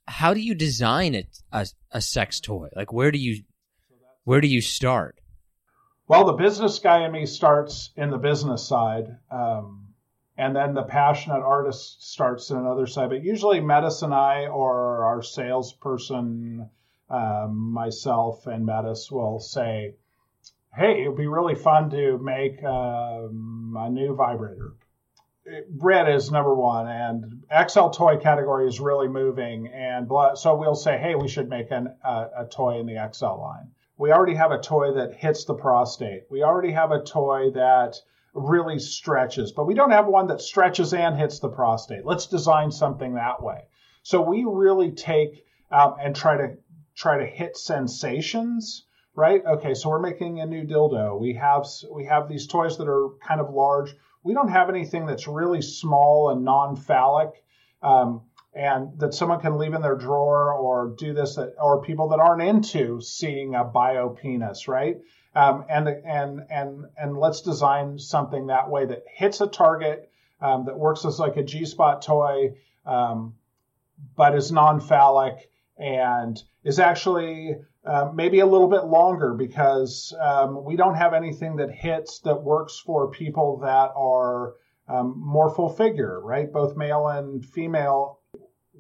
How 0.06 0.34
do 0.34 0.40
you 0.40 0.54
design 0.54 1.14
a, 1.14 1.24
a, 1.52 1.66
a 1.92 2.00
sex 2.00 2.40
toy? 2.40 2.68
Like 2.74 2.92
where 2.92 3.12
do 3.12 3.18
you 3.18 3.44
where 4.24 4.40
do 4.40 4.48
you 4.48 4.60
start? 4.60 5.20
Well, 6.06 6.26
the 6.26 6.32
business 6.32 6.80
guy 6.80 7.06
in 7.06 7.12
me 7.12 7.24
starts 7.24 7.90
in 7.96 8.10
the 8.10 8.18
business 8.18 8.66
side, 8.66 9.16
um, 9.30 9.94
and 10.36 10.56
then 10.56 10.74
the 10.74 10.82
passionate 10.82 11.42
artist 11.42 12.10
starts 12.10 12.50
in 12.50 12.56
another 12.56 12.86
side. 12.88 13.10
But 13.10 13.22
usually, 13.22 13.60
Metis 13.60 14.02
and 14.02 14.12
I, 14.12 14.46
or 14.46 15.04
our 15.04 15.22
salesperson, 15.22 16.68
um, 17.08 17.72
myself, 17.72 18.48
and 18.48 18.66
Metis 18.66 19.08
will 19.10 19.38
say, 19.38 19.94
hey, 20.74 21.02
it 21.02 21.08
would 21.08 21.16
be 21.16 21.26
really 21.26 21.54
fun 21.54 21.90
to 21.90 22.18
make 22.18 22.62
um, 22.64 23.74
a 23.78 23.90
new 23.90 24.14
vibrator. 24.14 24.74
Red 25.78 26.08
is 26.08 26.30
number 26.30 26.54
one, 26.54 26.86
and 26.86 27.42
XL 27.68 27.88
toy 27.88 28.18
category 28.18 28.68
is 28.68 28.78
really 28.78 29.08
moving, 29.08 29.66
and 29.68 30.08
so 30.34 30.54
we'll 30.54 30.76
say, 30.76 30.98
hey, 30.98 31.14
we 31.16 31.28
should 31.28 31.48
make 31.48 31.70
an, 31.70 31.88
uh, 32.04 32.26
a 32.36 32.44
toy 32.44 32.78
in 32.78 32.86
the 32.86 33.10
XL 33.12 33.40
line. 33.40 33.70
We 33.96 34.12
already 34.12 34.34
have 34.34 34.52
a 34.52 34.60
toy 34.60 34.94
that 34.94 35.14
hits 35.14 35.44
the 35.44 35.54
prostate. 35.54 36.22
We 36.30 36.42
already 36.42 36.72
have 36.72 36.92
a 36.92 37.02
toy 37.02 37.50
that 37.54 37.96
really 38.32 38.78
stretches, 38.78 39.52
but 39.52 39.66
we 39.66 39.74
don't 39.74 39.90
have 39.90 40.06
one 40.06 40.28
that 40.28 40.40
stretches 40.40 40.94
and 40.94 41.18
hits 41.18 41.40
the 41.40 41.48
prostate. 41.48 42.04
Let's 42.04 42.26
design 42.26 42.70
something 42.70 43.14
that 43.14 43.42
way. 43.42 43.64
So 44.02 44.22
we 44.22 44.44
really 44.46 44.92
take 44.92 45.44
um, 45.70 45.96
and 46.00 46.14
try 46.14 46.36
to 46.36 46.56
try 46.94 47.18
to 47.18 47.26
hit 47.26 47.56
sensations 47.56 48.86
right? 49.14 49.42
Okay, 49.44 49.74
so 49.74 49.88
we're 49.88 50.00
making 50.00 50.40
a 50.40 50.46
new 50.46 50.64
dildo. 50.64 51.20
We 51.20 51.34
have 51.34 51.66
we 51.92 52.04
have 52.06 52.28
these 52.28 52.46
toys 52.46 52.78
that 52.78 52.88
are 52.88 53.10
kind 53.26 53.40
of 53.40 53.50
large. 53.50 53.94
We 54.22 54.34
don't 54.34 54.48
have 54.48 54.68
anything 54.68 55.06
that's 55.06 55.26
really 55.26 55.62
small 55.62 56.30
and 56.30 56.44
non-phallic, 56.44 57.30
um, 57.82 58.22
and 58.54 58.98
that 58.98 59.14
someone 59.14 59.40
can 59.40 59.56
leave 59.56 59.74
in 59.74 59.80
their 59.80 59.96
drawer 59.96 60.52
or 60.52 60.94
do 60.98 61.14
this, 61.14 61.36
that, 61.36 61.54
or 61.60 61.82
people 61.82 62.08
that 62.10 62.20
aren't 62.20 62.42
into 62.42 63.00
seeing 63.00 63.54
a 63.54 63.64
bio 63.64 64.10
penis, 64.10 64.68
right? 64.68 64.98
Um, 65.34 65.64
and 65.68 65.88
and 65.88 66.40
and 66.50 66.86
and 66.96 67.16
let's 67.16 67.42
design 67.42 67.98
something 67.98 68.48
that 68.48 68.68
way 68.68 68.86
that 68.86 69.04
hits 69.14 69.40
a 69.40 69.46
target, 69.46 70.10
um, 70.40 70.66
that 70.66 70.78
works 70.78 71.04
as 71.04 71.18
like 71.18 71.36
a 71.36 71.42
G 71.42 71.64
spot 71.64 72.02
toy, 72.02 72.56
um, 72.84 73.34
but 74.16 74.34
is 74.34 74.50
non-phallic 74.52 75.50
and 75.78 76.42
is 76.64 76.78
actually 76.78 77.56
uh, 77.84 78.10
maybe 78.14 78.40
a 78.40 78.46
little 78.46 78.68
bit 78.68 78.84
longer 78.84 79.34
because 79.34 80.14
um, 80.20 80.64
we 80.64 80.76
don't 80.76 80.96
have 80.96 81.14
anything 81.14 81.56
that 81.56 81.70
hits 81.70 82.20
that 82.20 82.42
works 82.42 82.78
for 82.84 83.10
people 83.10 83.58
that 83.58 83.90
are 83.96 84.54
um, 84.88 85.14
more 85.16 85.54
full 85.54 85.70
figure, 85.70 86.20
right? 86.20 86.52
Both 86.52 86.76
male 86.76 87.08
and 87.08 87.44
female. 87.44 88.20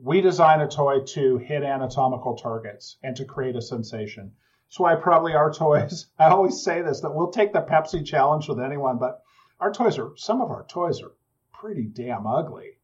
We 0.02 0.20
design 0.20 0.60
a 0.60 0.68
toy 0.68 1.00
to 1.00 1.38
hit 1.38 1.62
anatomical 1.62 2.36
targets 2.36 2.98
and 3.02 3.16
to 3.16 3.24
create 3.24 3.56
a 3.56 3.62
sensation. 3.62 4.32
That's 4.68 4.80
why 4.80 4.94
probably 4.96 5.34
our 5.34 5.52
toys, 5.52 6.08
I 6.18 6.28
always 6.28 6.62
say 6.62 6.82
this, 6.82 7.00
that 7.00 7.14
we'll 7.14 7.30
take 7.30 7.52
the 7.52 7.62
Pepsi 7.62 8.04
challenge 8.04 8.48
with 8.48 8.60
anyone, 8.60 8.98
but 8.98 9.22
our 9.60 9.72
toys 9.72 9.98
are, 9.98 10.12
some 10.16 10.40
of 10.40 10.50
our 10.50 10.66
toys 10.66 11.02
are 11.02 11.12
pretty 11.52 11.84
damn 11.84 12.26
ugly. 12.26 12.78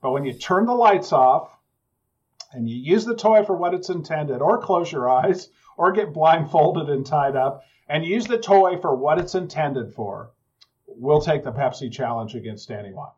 But 0.00 0.12
when 0.12 0.24
you 0.24 0.32
turn 0.32 0.66
the 0.66 0.74
lights 0.74 1.12
off, 1.12 1.56
and 2.54 2.68
you 2.68 2.76
use 2.76 3.04
the 3.04 3.16
toy 3.16 3.44
for 3.44 3.56
what 3.56 3.74
it's 3.74 3.90
intended, 3.90 4.40
or 4.40 4.62
close 4.62 4.90
your 4.90 5.08
eyes, 5.10 5.48
or 5.76 5.92
get 5.92 6.14
blindfolded 6.14 6.88
and 6.88 7.04
tied 7.04 7.36
up, 7.36 7.62
and 7.88 8.04
use 8.04 8.26
the 8.26 8.38
toy 8.38 8.78
for 8.78 8.94
what 8.94 9.18
it's 9.18 9.34
intended 9.34 9.92
for, 9.92 10.30
we'll 10.86 11.20
take 11.20 11.42
the 11.44 11.52
Pepsi 11.52 11.92
challenge 11.92 12.34
against 12.34 12.70
anyone. 12.70 13.10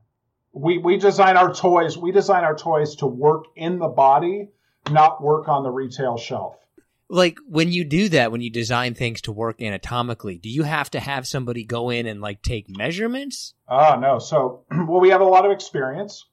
We, 0.52 0.78
we 0.78 0.96
design 0.96 1.36
our 1.36 1.52
toys, 1.52 1.98
we 1.98 2.12
design 2.12 2.44
our 2.44 2.56
toys 2.56 2.96
to 2.96 3.06
work 3.06 3.44
in 3.54 3.78
the 3.78 3.88
body, 3.88 4.48
not 4.90 5.22
work 5.22 5.48
on 5.48 5.62
the 5.62 5.70
retail 5.70 6.16
shelf. 6.16 6.56
like 7.08 7.38
when 7.46 7.70
you 7.70 7.84
do 7.84 8.08
that, 8.08 8.32
when 8.32 8.40
you 8.40 8.50
design 8.50 8.94
things 8.94 9.20
to 9.22 9.32
work 9.32 9.60
anatomically, 9.60 10.38
do 10.38 10.48
you 10.48 10.62
have 10.62 10.90
to 10.90 11.00
have 11.00 11.26
somebody 11.26 11.64
go 11.64 11.90
in 11.90 12.06
and 12.06 12.20
like 12.20 12.42
take 12.42 12.66
measurements? 12.68 13.54
Oh 13.68 13.96
no. 14.00 14.18
So 14.18 14.64
well, 14.70 15.00
we 15.00 15.10
have 15.10 15.20
a 15.20 15.24
lot 15.24 15.44
of 15.44 15.52
experience 15.52 16.24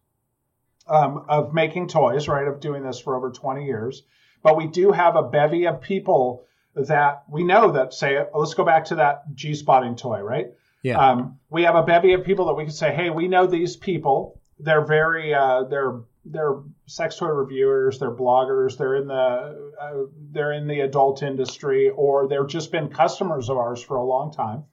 um, 0.87 1.25
of 1.27 1.53
making 1.53 1.87
toys, 1.87 2.27
right? 2.27 2.47
Of 2.47 2.59
doing 2.59 2.83
this 2.83 2.99
for 2.99 3.15
over 3.15 3.31
20 3.31 3.65
years, 3.65 4.03
but 4.41 4.57
we 4.57 4.67
do 4.67 4.91
have 4.91 5.15
a 5.15 5.23
bevy 5.23 5.65
of 5.65 5.81
people 5.81 6.45
that 6.75 7.23
we 7.29 7.43
know 7.43 7.71
that 7.71 7.93
say, 7.93 8.19
let's 8.33 8.53
go 8.53 8.65
back 8.65 8.85
to 8.85 8.95
that 8.95 9.33
G 9.35 9.53
spotting 9.53 9.95
toy, 9.95 10.21
right? 10.21 10.47
Yeah. 10.81 10.97
Um, 10.97 11.39
we 11.49 11.63
have 11.63 11.75
a 11.75 11.83
bevy 11.83 12.13
of 12.13 12.25
people 12.25 12.47
that 12.47 12.55
we 12.55 12.63
can 12.63 12.73
say, 12.73 12.93
hey, 12.93 13.09
we 13.09 13.27
know 13.27 13.47
these 13.47 13.77
people. 13.77 14.39
They're 14.59 14.85
very, 14.85 15.33
uh, 15.33 15.63
they're 15.63 16.01
they're 16.25 16.55
sex 16.85 17.17
toy 17.17 17.27
reviewers, 17.27 17.99
they're 17.99 18.15
bloggers, 18.15 18.77
they're 18.77 18.95
in 18.95 19.07
the 19.07 19.73
uh, 19.79 19.93
they're 20.31 20.53
in 20.53 20.67
the 20.67 20.81
adult 20.81 21.21
industry, 21.21 21.89
or 21.89 22.27
they've 22.27 22.47
just 22.47 22.71
been 22.71 22.89
customers 22.89 23.49
of 23.49 23.57
ours 23.57 23.83
for 23.83 23.97
a 23.97 24.03
long 24.03 24.31
time. 24.31 24.63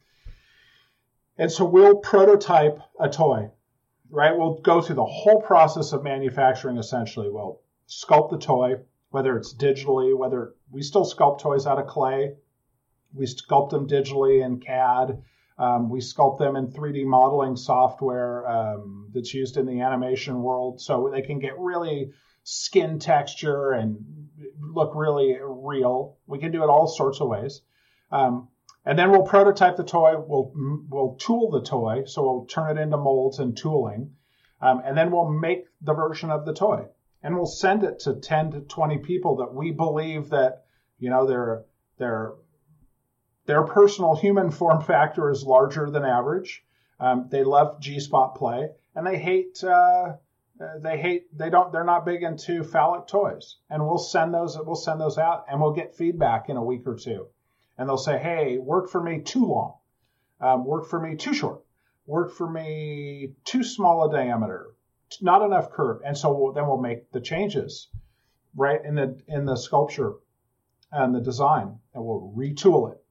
And 1.38 1.50
so 1.50 1.64
we'll 1.64 1.96
prototype 1.96 2.80
a 3.00 3.08
toy, 3.08 3.50
right? 4.10 4.36
We'll 4.36 4.60
go 4.60 4.80
through 4.80 4.96
the 4.96 5.04
whole 5.04 5.40
process 5.40 5.92
of 5.92 6.02
manufacturing. 6.02 6.76
Essentially, 6.76 7.30
we'll 7.30 7.60
sculpt 7.88 8.30
the 8.30 8.38
toy, 8.38 8.76
whether 9.10 9.36
it's 9.36 9.54
digitally, 9.54 10.16
whether 10.16 10.54
we 10.70 10.82
still 10.82 11.04
sculpt 11.04 11.40
toys 11.40 11.66
out 11.66 11.78
of 11.78 11.86
clay, 11.86 12.34
we 13.14 13.26
sculpt 13.26 13.70
them 13.70 13.88
digitally 13.88 14.44
in 14.44 14.60
CAD. 14.60 15.22
Um, 15.58 15.90
we 15.90 16.00
sculpt 16.00 16.38
them 16.38 16.56
in 16.56 16.68
3D 16.68 17.04
modeling 17.04 17.56
software 17.56 18.48
um, 18.48 19.10
that's 19.12 19.34
used 19.34 19.56
in 19.56 19.66
the 19.66 19.80
animation 19.80 20.42
world, 20.42 20.80
so 20.80 21.10
they 21.12 21.22
can 21.22 21.38
get 21.38 21.58
really 21.58 22.12
skin 22.44 22.98
texture 22.98 23.72
and 23.72 23.98
look 24.58 24.92
really 24.94 25.36
real. 25.42 26.16
We 26.26 26.38
can 26.38 26.50
do 26.50 26.62
it 26.62 26.70
all 26.70 26.86
sorts 26.86 27.20
of 27.20 27.28
ways. 27.28 27.60
Um, 28.10 28.48
and 28.84 28.98
then 28.98 29.10
we'll 29.10 29.22
prototype 29.22 29.76
the 29.76 29.84
toy. 29.84 30.14
We'll 30.16 30.52
we'll 30.88 31.16
tool 31.16 31.50
the 31.50 31.62
toy, 31.62 32.04
so 32.06 32.22
we'll 32.22 32.46
turn 32.46 32.76
it 32.76 32.80
into 32.80 32.96
molds 32.96 33.38
and 33.38 33.56
tooling, 33.56 34.14
um, 34.60 34.82
and 34.84 34.96
then 34.96 35.10
we'll 35.10 35.28
make 35.28 35.66
the 35.80 35.94
version 35.94 36.30
of 36.30 36.44
the 36.46 36.54
toy, 36.54 36.86
and 37.22 37.34
we'll 37.34 37.46
send 37.46 37.84
it 37.84 38.00
to 38.00 38.14
10 38.14 38.52
to 38.52 38.60
20 38.60 38.98
people 38.98 39.36
that 39.36 39.54
we 39.54 39.70
believe 39.70 40.30
that 40.30 40.64
you 40.98 41.10
know 41.10 41.26
they're 41.26 41.64
they're 41.98 42.32
their 43.46 43.64
personal 43.64 44.14
human 44.14 44.50
form 44.60 44.82
factor 44.82 45.30
is 45.30 45.44
larger 45.44 45.90
than 45.90 46.04
average. 46.04 46.64
Um, 46.98 47.28
they 47.30 47.44
love 47.44 47.80
G 47.80 47.98
spot 47.98 48.34
play, 48.34 48.68
and 48.94 49.06
they 49.06 49.18
hate 49.18 49.62
uh, 49.64 50.16
they 50.80 50.98
hate 50.98 51.36
they 51.36 51.50
don't 51.50 51.72
they're 51.72 51.84
not 51.84 52.04
big 52.04 52.22
into 52.22 52.62
phallic 52.62 53.06
toys. 53.06 53.56
And 53.68 53.86
we'll 53.86 53.98
send 53.98 54.34
those 54.34 54.58
we'll 54.58 54.76
send 54.76 55.00
those 55.00 55.18
out, 55.18 55.46
and 55.50 55.60
we'll 55.60 55.72
get 55.72 55.94
feedback 55.94 56.48
in 56.48 56.56
a 56.56 56.64
week 56.64 56.86
or 56.86 56.96
two, 56.96 57.28
and 57.80 57.88
they'll 57.88 57.96
say, 57.96 58.18
hey, 58.18 58.58
work 58.58 58.90
for 58.90 59.02
me 59.02 59.22
too 59.22 59.46
long, 59.46 59.78
um, 60.38 60.66
work 60.66 60.86
for 60.86 61.00
me 61.00 61.16
too 61.16 61.32
short, 61.32 61.62
work 62.04 62.30
for 62.30 62.48
me 62.48 63.32
too 63.46 63.64
small 63.64 64.04
a 64.04 64.12
diameter, 64.12 64.74
not 65.22 65.40
enough 65.40 65.72
curve, 65.72 66.02
and 66.04 66.16
so 66.16 66.30
we'll, 66.30 66.52
then 66.52 66.66
we'll 66.66 66.76
make 66.76 67.10
the 67.10 67.22
changes 67.22 67.88
right 68.54 68.84
in 68.84 68.96
the 68.96 69.18
in 69.28 69.46
the 69.46 69.56
sculpture 69.56 70.16
and 70.92 71.14
the 71.14 71.22
design, 71.22 71.78
and 71.94 72.04
we'll 72.04 72.34
retool 72.36 72.92
it 72.92 73.02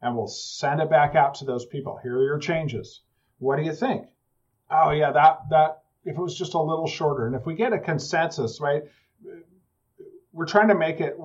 and 0.00 0.16
we'll 0.16 0.26
send 0.26 0.80
it 0.80 0.88
back 0.88 1.14
out 1.14 1.34
to 1.34 1.44
those 1.44 1.66
people. 1.66 1.98
Here 2.02 2.16
are 2.16 2.24
your 2.24 2.38
changes. 2.38 3.02
What 3.38 3.56
do 3.56 3.62
you 3.62 3.74
think? 3.74 4.06
Oh 4.70 4.90
yeah, 4.90 5.12
that 5.12 5.50
that 5.50 5.82
if 6.04 6.16
it 6.16 6.20
was 6.20 6.36
just 6.36 6.54
a 6.54 6.60
little 6.60 6.86
shorter, 6.86 7.26
and 7.26 7.36
if 7.36 7.44
we 7.44 7.54
get 7.54 7.74
a 7.74 7.78
consensus, 7.78 8.58
right? 8.58 8.84
We're 10.32 10.46
trying 10.46 10.68
to 10.68 10.74
make 10.74 11.00
it. 11.00 11.16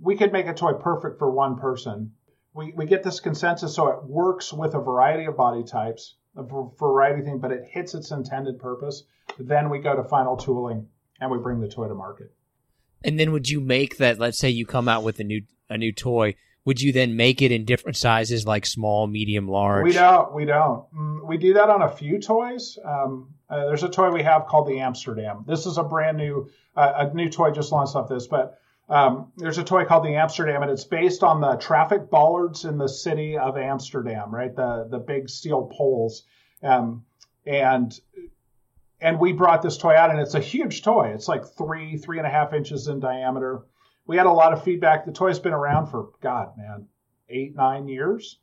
We 0.00 0.16
could 0.16 0.32
make 0.32 0.46
a 0.46 0.54
toy 0.54 0.72
perfect 0.72 1.18
for 1.18 1.30
one 1.30 1.58
person. 1.58 2.12
We 2.54 2.72
we 2.76 2.86
get 2.86 3.02
this 3.02 3.20
consensus 3.20 3.74
so 3.74 3.88
it 3.88 4.04
works 4.04 4.52
with 4.52 4.74
a 4.74 4.80
variety 4.80 5.24
of 5.26 5.36
body 5.36 5.64
types, 5.64 6.16
a 6.36 6.42
variety 6.42 7.20
of 7.20 7.26
things, 7.26 7.40
but 7.40 7.52
it 7.52 7.64
hits 7.70 7.94
its 7.94 8.10
intended 8.10 8.58
purpose. 8.58 9.04
Then 9.38 9.70
we 9.70 9.78
go 9.78 9.96
to 9.96 10.04
final 10.04 10.36
tooling 10.36 10.88
and 11.20 11.30
we 11.30 11.38
bring 11.38 11.60
the 11.60 11.68
toy 11.68 11.88
to 11.88 11.94
market. 11.94 12.32
And 13.04 13.18
then 13.18 13.32
would 13.32 13.48
you 13.48 13.60
make 13.60 13.96
that? 13.98 14.18
Let's 14.18 14.38
say 14.38 14.50
you 14.50 14.66
come 14.66 14.88
out 14.88 15.02
with 15.02 15.18
a 15.20 15.24
new 15.24 15.42
a 15.70 15.78
new 15.78 15.92
toy 15.92 16.34
would 16.64 16.80
you 16.80 16.92
then 16.92 17.16
make 17.16 17.42
it 17.42 17.50
in 17.50 17.64
different 17.64 17.96
sizes 17.96 18.46
like 18.46 18.64
small 18.66 19.06
medium 19.06 19.48
large 19.48 19.84
we 19.84 19.92
don't 19.92 20.32
we 20.34 20.44
don't 20.44 20.84
mm, 20.94 21.26
we 21.26 21.36
do 21.36 21.54
that 21.54 21.68
on 21.68 21.82
a 21.82 21.88
few 21.88 22.20
toys 22.20 22.78
um, 22.84 23.34
uh, 23.50 23.66
there's 23.66 23.82
a 23.82 23.88
toy 23.88 24.10
we 24.10 24.22
have 24.22 24.46
called 24.46 24.68
the 24.68 24.80
amsterdam 24.80 25.44
this 25.46 25.66
is 25.66 25.78
a 25.78 25.82
brand 25.82 26.16
new 26.16 26.48
uh, 26.76 27.08
a 27.10 27.14
new 27.14 27.28
toy 27.28 27.50
just 27.50 27.72
launched 27.72 27.96
off 27.96 28.08
this 28.08 28.26
but 28.26 28.58
um, 28.88 29.32
there's 29.36 29.58
a 29.58 29.64
toy 29.64 29.84
called 29.84 30.04
the 30.04 30.16
amsterdam 30.16 30.62
and 30.62 30.70
it's 30.70 30.84
based 30.84 31.22
on 31.22 31.40
the 31.40 31.56
traffic 31.56 32.10
bollards 32.10 32.64
in 32.64 32.78
the 32.78 32.88
city 32.88 33.36
of 33.36 33.56
amsterdam 33.56 34.34
right 34.34 34.54
the 34.56 34.86
the 34.90 34.98
big 34.98 35.28
steel 35.28 35.70
poles 35.76 36.24
um, 36.62 37.04
and 37.46 38.00
and 39.00 39.18
we 39.18 39.32
brought 39.32 39.62
this 39.62 39.76
toy 39.76 39.94
out 39.94 40.10
and 40.10 40.20
it's 40.20 40.34
a 40.34 40.40
huge 40.40 40.82
toy 40.82 41.12
it's 41.14 41.28
like 41.28 41.44
three 41.44 41.96
three 41.96 42.18
and 42.18 42.26
a 42.26 42.30
half 42.30 42.52
inches 42.52 42.88
in 42.88 43.00
diameter 43.00 43.62
we 44.06 44.16
had 44.16 44.26
a 44.26 44.32
lot 44.32 44.52
of 44.52 44.62
feedback. 44.64 45.04
The 45.04 45.12
toy's 45.12 45.38
been 45.38 45.52
around 45.52 45.86
for 45.86 46.10
God, 46.20 46.56
man, 46.56 46.86
eight 47.28 47.54
nine 47.54 47.88
years. 47.88 48.38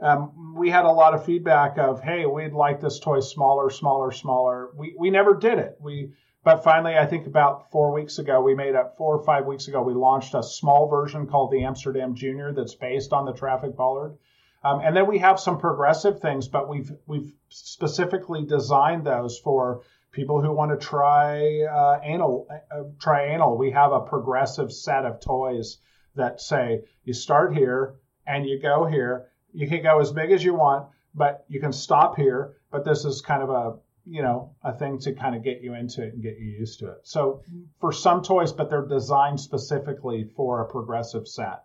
Um, 0.00 0.54
we 0.56 0.70
had 0.70 0.84
a 0.84 0.90
lot 0.90 1.14
of 1.14 1.24
feedback 1.24 1.78
of, 1.78 2.02
hey, 2.02 2.24
we'd 2.24 2.54
like 2.54 2.80
this 2.80 2.98
toy 2.98 3.20
smaller, 3.20 3.70
smaller, 3.70 4.12
smaller. 4.12 4.70
We 4.76 4.94
we 4.98 5.10
never 5.10 5.34
did 5.34 5.58
it. 5.58 5.76
We 5.80 6.12
but 6.42 6.64
finally, 6.64 6.96
I 6.96 7.06
think 7.06 7.26
about 7.26 7.70
four 7.70 7.92
weeks 7.92 8.18
ago, 8.18 8.40
we 8.40 8.54
made 8.54 8.74
up 8.74 8.96
four 8.96 9.16
or 9.16 9.24
five 9.24 9.46
weeks 9.46 9.68
ago, 9.68 9.82
we 9.82 9.94
launched 9.94 10.34
a 10.34 10.42
small 10.42 10.88
version 10.88 11.26
called 11.26 11.50
the 11.50 11.64
Amsterdam 11.64 12.14
Junior 12.14 12.52
that's 12.52 12.74
based 12.74 13.12
on 13.12 13.26
the 13.26 13.32
traffic 13.32 13.76
bollard. 13.76 14.16
Um, 14.62 14.80
and 14.80 14.96
then 14.96 15.06
we 15.06 15.18
have 15.18 15.40
some 15.40 15.58
progressive 15.58 16.20
things, 16.20 16.48
but 16.48 16.68
we've 16.68 16.92
we've 17.06 17.32
specifically 17.48 18.44
designed 18.44 19.04
those 19.04 19.38
for 19.38 19.82
people 20.12 20.42
who 20.42 20.52
want 20.52 20.70
to 20.70 20.86
try 20.86 21.62
uh, 21.62 22.00
anal, 22.02 22.46
uh, 22.50 22.82
try 23.00 23.26
anal. 23.26 23.56
We 23.56 23.70
have 23.70 23.92
a 23.92 24.00
progressive 24.00 24.72
set 24.72 25.04
of 25.04 25.20
toys 25.20 25.78
that 26.14 26.40
say 26.40 26.82
you 27.04 27.14
start 27.14 27.54
here 27.54 27.94
and 28.26 28.46
you 28.46 28.60
go 28.60 28.86
here. 28.86 29.28
You 29.52 29.68
can 29.68 29.82
go 29.82 30.00
as 30.00 30.12
big 30.12 30.30
as 30.30 30.44
you 30.44 30.54
want, 30.54 30.88
but 31.14 31.44
you 31.48 31.60
can 31.60 31.72
stop 31.72 32.16
here. 32.16 32.56
But 32.70 32.84
this 32.84 33.04
is 33.04 33.22
kind 33.22 33.42
of 33.42 33.50
a 33.50 33.76
you 34.06 34.22
know 34.22 34.54
a 34.62 34.72
thing 34.72 34.98
to 35.00 35.12
kind 35.14 35.34
of 35.34 35.42
get 35.42 35.60
you 35.62 35.74
into 35.74 36.02
it 36.02 36.14
and 36.14 36.22
get 36.22 36.38
you 36.38 36.46
used 36.46 36.78
to 36.80 36.88
it. 36.88 36.98
So 37.02 37.42
for 37.80 37.92
some 37.92 38.22
toys, 38.22 38.52
but 38.52 38.70
they're 38.70 38.86
designed 38.86 39.40
specifically 39.40 40.30
for 40.36 40.62
a 40.62 40.68
progressive 40.68 41.28
set. 41.28 41.64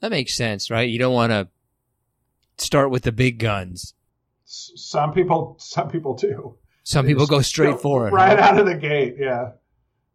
That 0.00 0.10
makes 0.10 0.36
sense, 0.36 0.70
right? 0.70 0.88
You 0.88 0.98
don't 0.98 1.14
want 1.14 1.30
to 1.32 1.48
start 2.58 2.90
with 2.90 3.02
the 3.02 3.12
big 3.12 3.38
guns. 3.38 3.94
Some 4.44 5.12
people, 5.12 5.56
some 5.58 5.88
people 5.88 6.14
do. 6.14 6.56
Some 6.82 7.06
people 7.06 7.26
go 7.26 7.40
straight 7.40 7.80
for 7.80 8.08
it. 8.08 8.12
Right 8.12 8.38
huh? 8.38 8.44
out 8.44 8.58
of 8.58 8.66
the 8.66 8.76
gate, 8.76 9.16
yeah. 9.18 9.52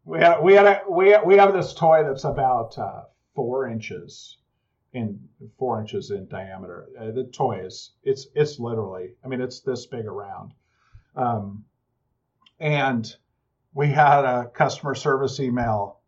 We 0.04 0.18
had 0.18 0.40
we 0.40 0.54
had 0.54 0.66
a, 0.66 0.82
we 0.88 1.16
we 1.26 1.36
have 1.36 1.52
this 1.52 1.74
toy 1.74 2.04
that's 2.04 2.24
about 2.24 2.78
uh, 2.78 3.02
four 3.34 3.68
inches 3.68 4.38
in 4.92 5.20
four 5.58 5.80
inches 5.80 6.10
in 6.10 6.28
diameter. 6.28 6.88
Uh, 6.98 7.10
the 7.10 7.24
toy 7.24 7.60
is 7.64 7.92
it's 8.02 8.28
it's 8.34 8.58
literally 8.58 9.14
I 9.24 9.28
mean 9.28 9.40
it's 9.40 9.60
this 9.60 9.86
big 9.86 10.06
around, 10.06 10.52
um, 11.16 11.64
and 12.58 13.14
we 13.74 13.88
had 13.88 14.24
a 14.24 14.50
customer 14.52 14.94
service 14.94 15.40
email. 15.40 15.98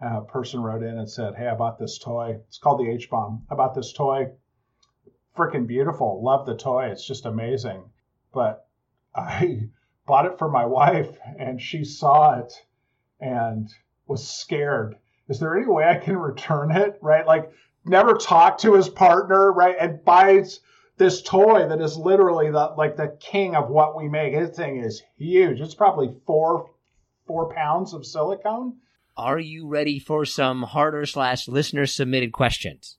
A 0.00 0.20
person 0.20 0.60
wrote 0.60 0.82
in 0.82 0.98
and 0.98 1.08
said, 1.08 1.34
"Hey, 1.34 1.46
I 1.46 1.54
bought 1.54 1.78
this 1.78 1.98
toy. 1.98 2.38
It's 2.48 2.58
called 2.58 2.80
the 2.80 2.90
H 2.90 3.08
bomb. 3.08 3.46
I 3.50 3.54
bought 3.54 3.74
this 3.74 3.92
toy. 3.92 4.32
Freaking 5.36 5.66
beautiful. 5.66 6.22
Love 6.22 6.46
the 6.46 6.56
toy. 6.56 6.86
It's 6.86 7.06
just 7.06 7.24
amazing. 7.24 7.82
But 8.32 8.66
I 9.14 9.68
bought 10.06 10.26
it 10.26 10.38
for 10.38 10.48
my 10.48 10.66
wife 10.66 11.18
and 11.38 11.60
she 11.60 11.84
saw 11.84 12.38
it 12.38 12.52
and 13.20 13.68
was 14.06 14.28
scared. 14.28 14.96
Is 15.28 15.40
there 15.40 15.56
any 15.56 15.66
way 15.66 15.84
I 15.84 15.96
can 15.96 16.16
return 16.16 16.70
it? 16.70 16.98
Right? 17.00 17.26
Like 17.26 17.50
never 17.84 18.14
talk 18.14 18.58
to 18.58 18.74
his 18.74 18.88
partner, 18.88 19.52
right? 19.52 19.76
And 19.78 20.04
buys 20.04 20.60
this 20.98 21.22
toy 21.22 21.68
that 21.68 21.80
is 21.80 21.96
literally 21.96 22.50
the 22.50 22.74
like 22.76 22.96
the 22.96 23.16
king 23.20 23.54
of 23.54 23.68
what 23.68 23.96
we 23.96 24.08
make. 24.08 24.34
This 24.34 24.56
thing 24.56 24.78
is 24.78 25.02
huge. 25.18 25.60
It's 25.60 25.74
probably 25.74 26.14
four 26.26 26.70
four 27.26 27.52
pounds 27.52 27.92
of 27.92 28.06
silicone. 28.06 28.76
Are 29.16 29.38
you 29.38 29.66
ready 29.66 29.98
for 29.98 30.24
some 30.24 30.62
harder 30.62 31.06
slash 31.06 31.48
listener 31.48 31.86
submitted 31.86 32.32
questions? 32.32 32.98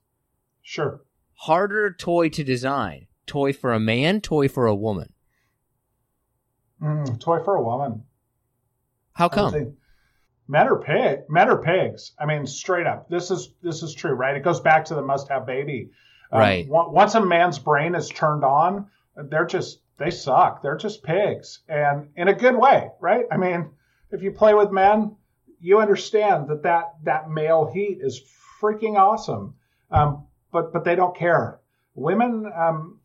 Sure. 0.62 1.00
Harder 1.34 1.92
toy 1.92 2.28
to 2.30 2.42
design. 2.42 3.06
Toy 3.26 3.52
for 3.52 3.72
a 3.72 3.80
man, 3.80 4.20
toy 4.20 4.48
for 4.48 4.66
a 4.66 4.74
woman. 4.74 5.12
Mm, 6.82 7.20
toy 7.20 7.42
for 7.44 7.56
a 7.56 7.62
woman. 7.62 8.04
How 9.12 9.28
come? 9.28 9.74
Men 10.46 10.66
are 10.68 10.80
pig. 10.80 11.20
Men 11.28 11.48
are 11.48 11.62
pigs. 11.62 12.12
I 12.18 12.24
mean, 12.24 12.46
straight 12.46 12.86
up. 12.86 13.08
This 13.08 13.30
is 13.30 13.52
this 13.62 13.82
is 13.82 13.94
true, 13.94 14.12
right? 14.12 14.36
It 14.36 14.44
goes 14.44 14.60
back 14.60 14.86
to 14.86 14.94
the 14.94 15.02
must-have 15.02 15.46
baby. 15.46 15.90
Um, 16.30 16.40
right. 16.40 16.66
Once 16.68 17.14
a 17.14 17.24
man's 17.24 17.58
brain 17.58 17.94
is 17.94 18.08
turned 18.08 18.44
on, 18.44 18.86
they're 19.16 19.46
just 19.46 19.80
they 19.98 20.10
suck. 20.10 20.62
They're 20.62 20.76
just 20.76 21.02
pigs, 21.02 21.60
and 21.68 22.08
in 22.16 22.28
a 22.28 22.34
good 22.34 22.56
way, 22.56 22.90
right? 23.00 23.24
I 23.32 23.36
mean, 23.36 23.70
if 24.10 24.22
you 24.22 24.30
play 24.30 24.54
with 24.54 24.70
men, 24.70 25.16
you 25.60 25.80
understand 25.80 26.48
that 26.48 26.62
that, 26.62 26.94
that 27.04 27.30
male 27.30 27.70
heat 27.72 27.98
is 28.00 28.22
freaking 28.60 28.96
awesome. 28.96 29.54
Um, 29.90 30.26
but, 30.52 30.72
but 30.72 30.84
they 30.84 30.94
don't 30.94 31.16
care. 31.16 31.60
Women, 31.94 32.50
um, 32.56 33.00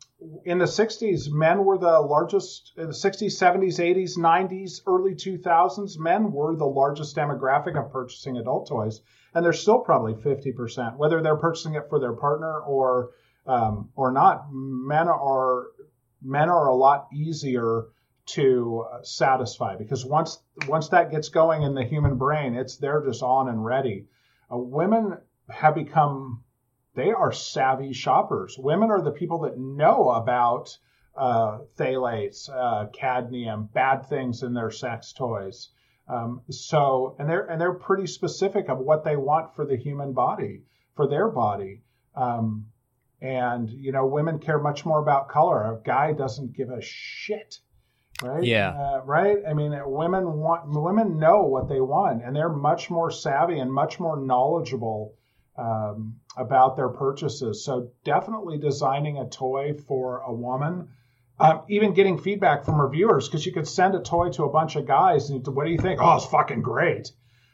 in 0.45 0.57
the 0.57 0.65
60s, 0.65 1.31
men 1.31 1.65
were 1.65 1.77
the 1.77 1.99
largest, 1.99 2.73
in 2.77 2.87
the 2.87 2.93
60s, 2.93 3.31
70s, 3.31 3.79
80s, 3.79 4.17
90s, 4.17 4.81
early 4.85 5.15
2000s, 5.15 5.97
men 5.97 6.31
were 6.31 6.55
the 6.55 6.65
largest 6.65 7.15
demographic 7.15 7.77
of 7.77 7.91
purchasing 7.91 8.37
adult 8.37 8.67
toys. 8.67 9.01
And 9.33 9.43
they're 9.43 9.53
still 9.53 9.79
probably 9.79 10.13
50%, 10.13 10.97
whether 10.97 11.21
they're 11.21 11.37
purchasing 11.37 11.75
it 11.75 11.89
for 11.89 11.99
their 11.99 12.13
partner 12.13 12.59
or, 12.59 13.11
um, 13.47 13.89
or 13.95 14.11
not. 14.11 14.47
Men 14.51 15.07
are, 15.07 15.67
men 16.21 16.49
are 16.49 16.67
a 16.67 16.75
lot 16.75 17.07
easier 17.13 17.85
to 18.25 18.85
satisfy 19.01 19.75
because 19.75 20.05
once, 20.05 20.41
once 20.67 20.89
that 20.89 21.11
gets 21.11 21.29
going 21.29 21.63
in 21.63 21.73
the 21.73 21.83
human 21.83 22.17
brain, 22.17 22.55
it's, 22.55 22.77
they're 22.77 23.03
just 23.03 23.23
on 23.23 23.49
and 23.49 23.65
ready. 23.65 24.05
Uh, 24.51 24.57
women 24.57 25.17
have 25.49 25.75
become 25.75 26.43
they 26.95 27.11
are 27.11 27.31
savvy 27.31 27.93
shoppers. 27.93 28.57
Women 28.57 28.91
are 28.91 29.01
the 29.01 29.11
people 29.11 29.39
that 29.41 29.57
know 29.57 30.09
about 30.11 30.77
uh, 31.15 31.59
phthalates, 31.77 32.49
uh, 32.49 32.87
cadmium, 32.87 33.69
bad 33.73 34.07
things 34.07 34.43
in 34.43 34.53
their 34.53 34.71
sex 34.71 35.13
toys. 35.13 35.69
Um, 36.07 36.41
so, 36.49 37.15
and 37.17 37.29
they're 37.29 37.45
and 37.45 37.59
they're 37.59 37.73
pretty 37.73 38.07
specific 38.07 38.69
of 38.69 38.79
what 38.79 39.03
they 39.03 39.15
want 39.15 39.55
for 39.55 39.65
the 39.65 39.77
human 39.77 40.13
body, 40.13 40.63
for 40.95 41.07
their 41.07 41.29
body. 41.29 41.81
Um, 42.15 42.67
and 43.21 43.69
you 43.69 43.91
know, 43.91 44.05
women 44.05 44.39
care 44.39 44.59
much 44.59 44.85
more 44.85 44.99
about 44.99 45.29
color. 45.29 45.63
A 45.63 45.81
guy 45.83 46.11
doesn't 46.11 46.55
give 46.55 46.69
a 46.69 46.81
shit, 46.81 47.59
right? 48.21 48.43
Yeah. 48.43 48.69
Uh, 48.71 49.01
right. 49.05 49.37
I 49.47 49.53
mean, 49.53 49.79
women 49.85 50.33
want 50.33 50.67
women 50.67 51.19
know 51.19 51.43
what 51.43 51.69
they 51.69 51.79
want, 51.79 52.23
and 52.23 52.35
they're 52.35 52.49
much 52.49 52.89
more 52.89 53.09
savvy 53.09 53.59
and 53.59 53.71
much 53.71 53.99
more 53.99 54.17
knowledgeable 54.17 55.15
um, 55.57 56.15
about 56.37 56.75
their 56.75 56.89
purchases. 56.89 57.63
So 57.63 57.91
definitely 58.03 58.57
designing 58.57 59.17
a 59.17 59.27
toy 59.27 59.73
for 59.87 60.19
a 60.19 60.33
woman. 60.33 60.89
Um, 61.39 61.63
even 61.67 61.93
getting 61.93 62.19
feedback 62.19 62.63
from 62.63 62.79
reviewers 62.79 63.27
because 63.27 63.45
you 63.45 63.51
could 63.51 63.67
send 63.67 63.95
a 63.95 64.01
toy 64.01 64.29
to 64.31 64.43
a 64.43 64.49
bunch 64.49 64.75
of 64.75 64.85
guys 64.85 65.29
and 65.29 65.45
what 65.47 65.65
do 65.65 65.71
you 65.71 65.79
think? 65.79 65.99
Oh, 66.01 66.15
it's 66.15 66.25
fucking 66.25 66.61
great, 66.61 67.11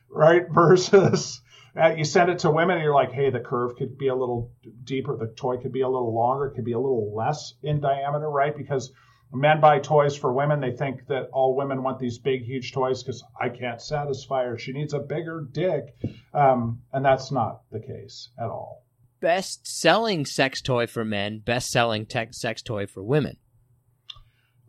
right? 0.09 0.43
Versus 0.51 1.41
uh, 1.79 1.93
you 1.95 2.03
send 2.03 2.29
it 2.29 2.39
to 2.39 2.51
women 2.51 2.75
and 2.75 2.83
you're 2.83 2.93
like, 2.93 3.11
hey, 3.11 3.29
the 3.29 3.39
curve 3.39 3.75
could 3.77 3.97
be 3.97 4.07
a 4.07 4.15
little 4.15 4.51
deeper, 4.83 5.15
the 5.15 5.27
toy 5.27 5.57
could 5.57 5.71
be 5.71 5.81
a 5.81 5.87
little 5.87 6.13
longer, 6.13 6.47
it 6.47 6.55
could 6.55 6.65
be 6.65 6.73
a 6.73 6.79
little 6.79 7.15
less 7.15 7.53
in 7.63 7.79
diameter, 7.79 8.29
right? 8.29 8.55
Because 8.55 8.91
men 9.31 9.61
buy 9.61 9.79
toys 9.79 10.15
for 10.15 10.33
women. 10.33 10.59
They 10.59 10.71
think 10.71 11.07
that 11.07 11.29
all 11.31 11.55
women 11.55 11.83
want 11.83 11.99
these 11.99 12.17
big, 12.17 12.43
huge 12.43 12.71
toys 12.71 13.03
because 13.03 13.23
I 13.39 13.49
can't 13.49 13.81
satisfy 13.81 14.45
her. 14.45 14.57
She 14.57 14.73
needs 14.73 14.93
a 14.93 14.99
bigger 14.99 15.47
dick. 15.51 15.95
Um, 16.33 16.81
and 16.91 17.05
that's 17.05 17.31
not 17.31 17.61
the 17.71 17.79
case 17.79 18.29
at 18.39 18.49
all. 18.49 18.85
Best 19.19 19.67
selling 19.67 20.25
sex 20.25 20.61
toy 20.61 20.87
for 20.87 21.03
men, 21.03 21.39
best 21.39 21.69
selling 21.69 22.07
sex 22.31 22.61
toy 22.61 22.87
for 22.87 23.03
women. 23.03 23.37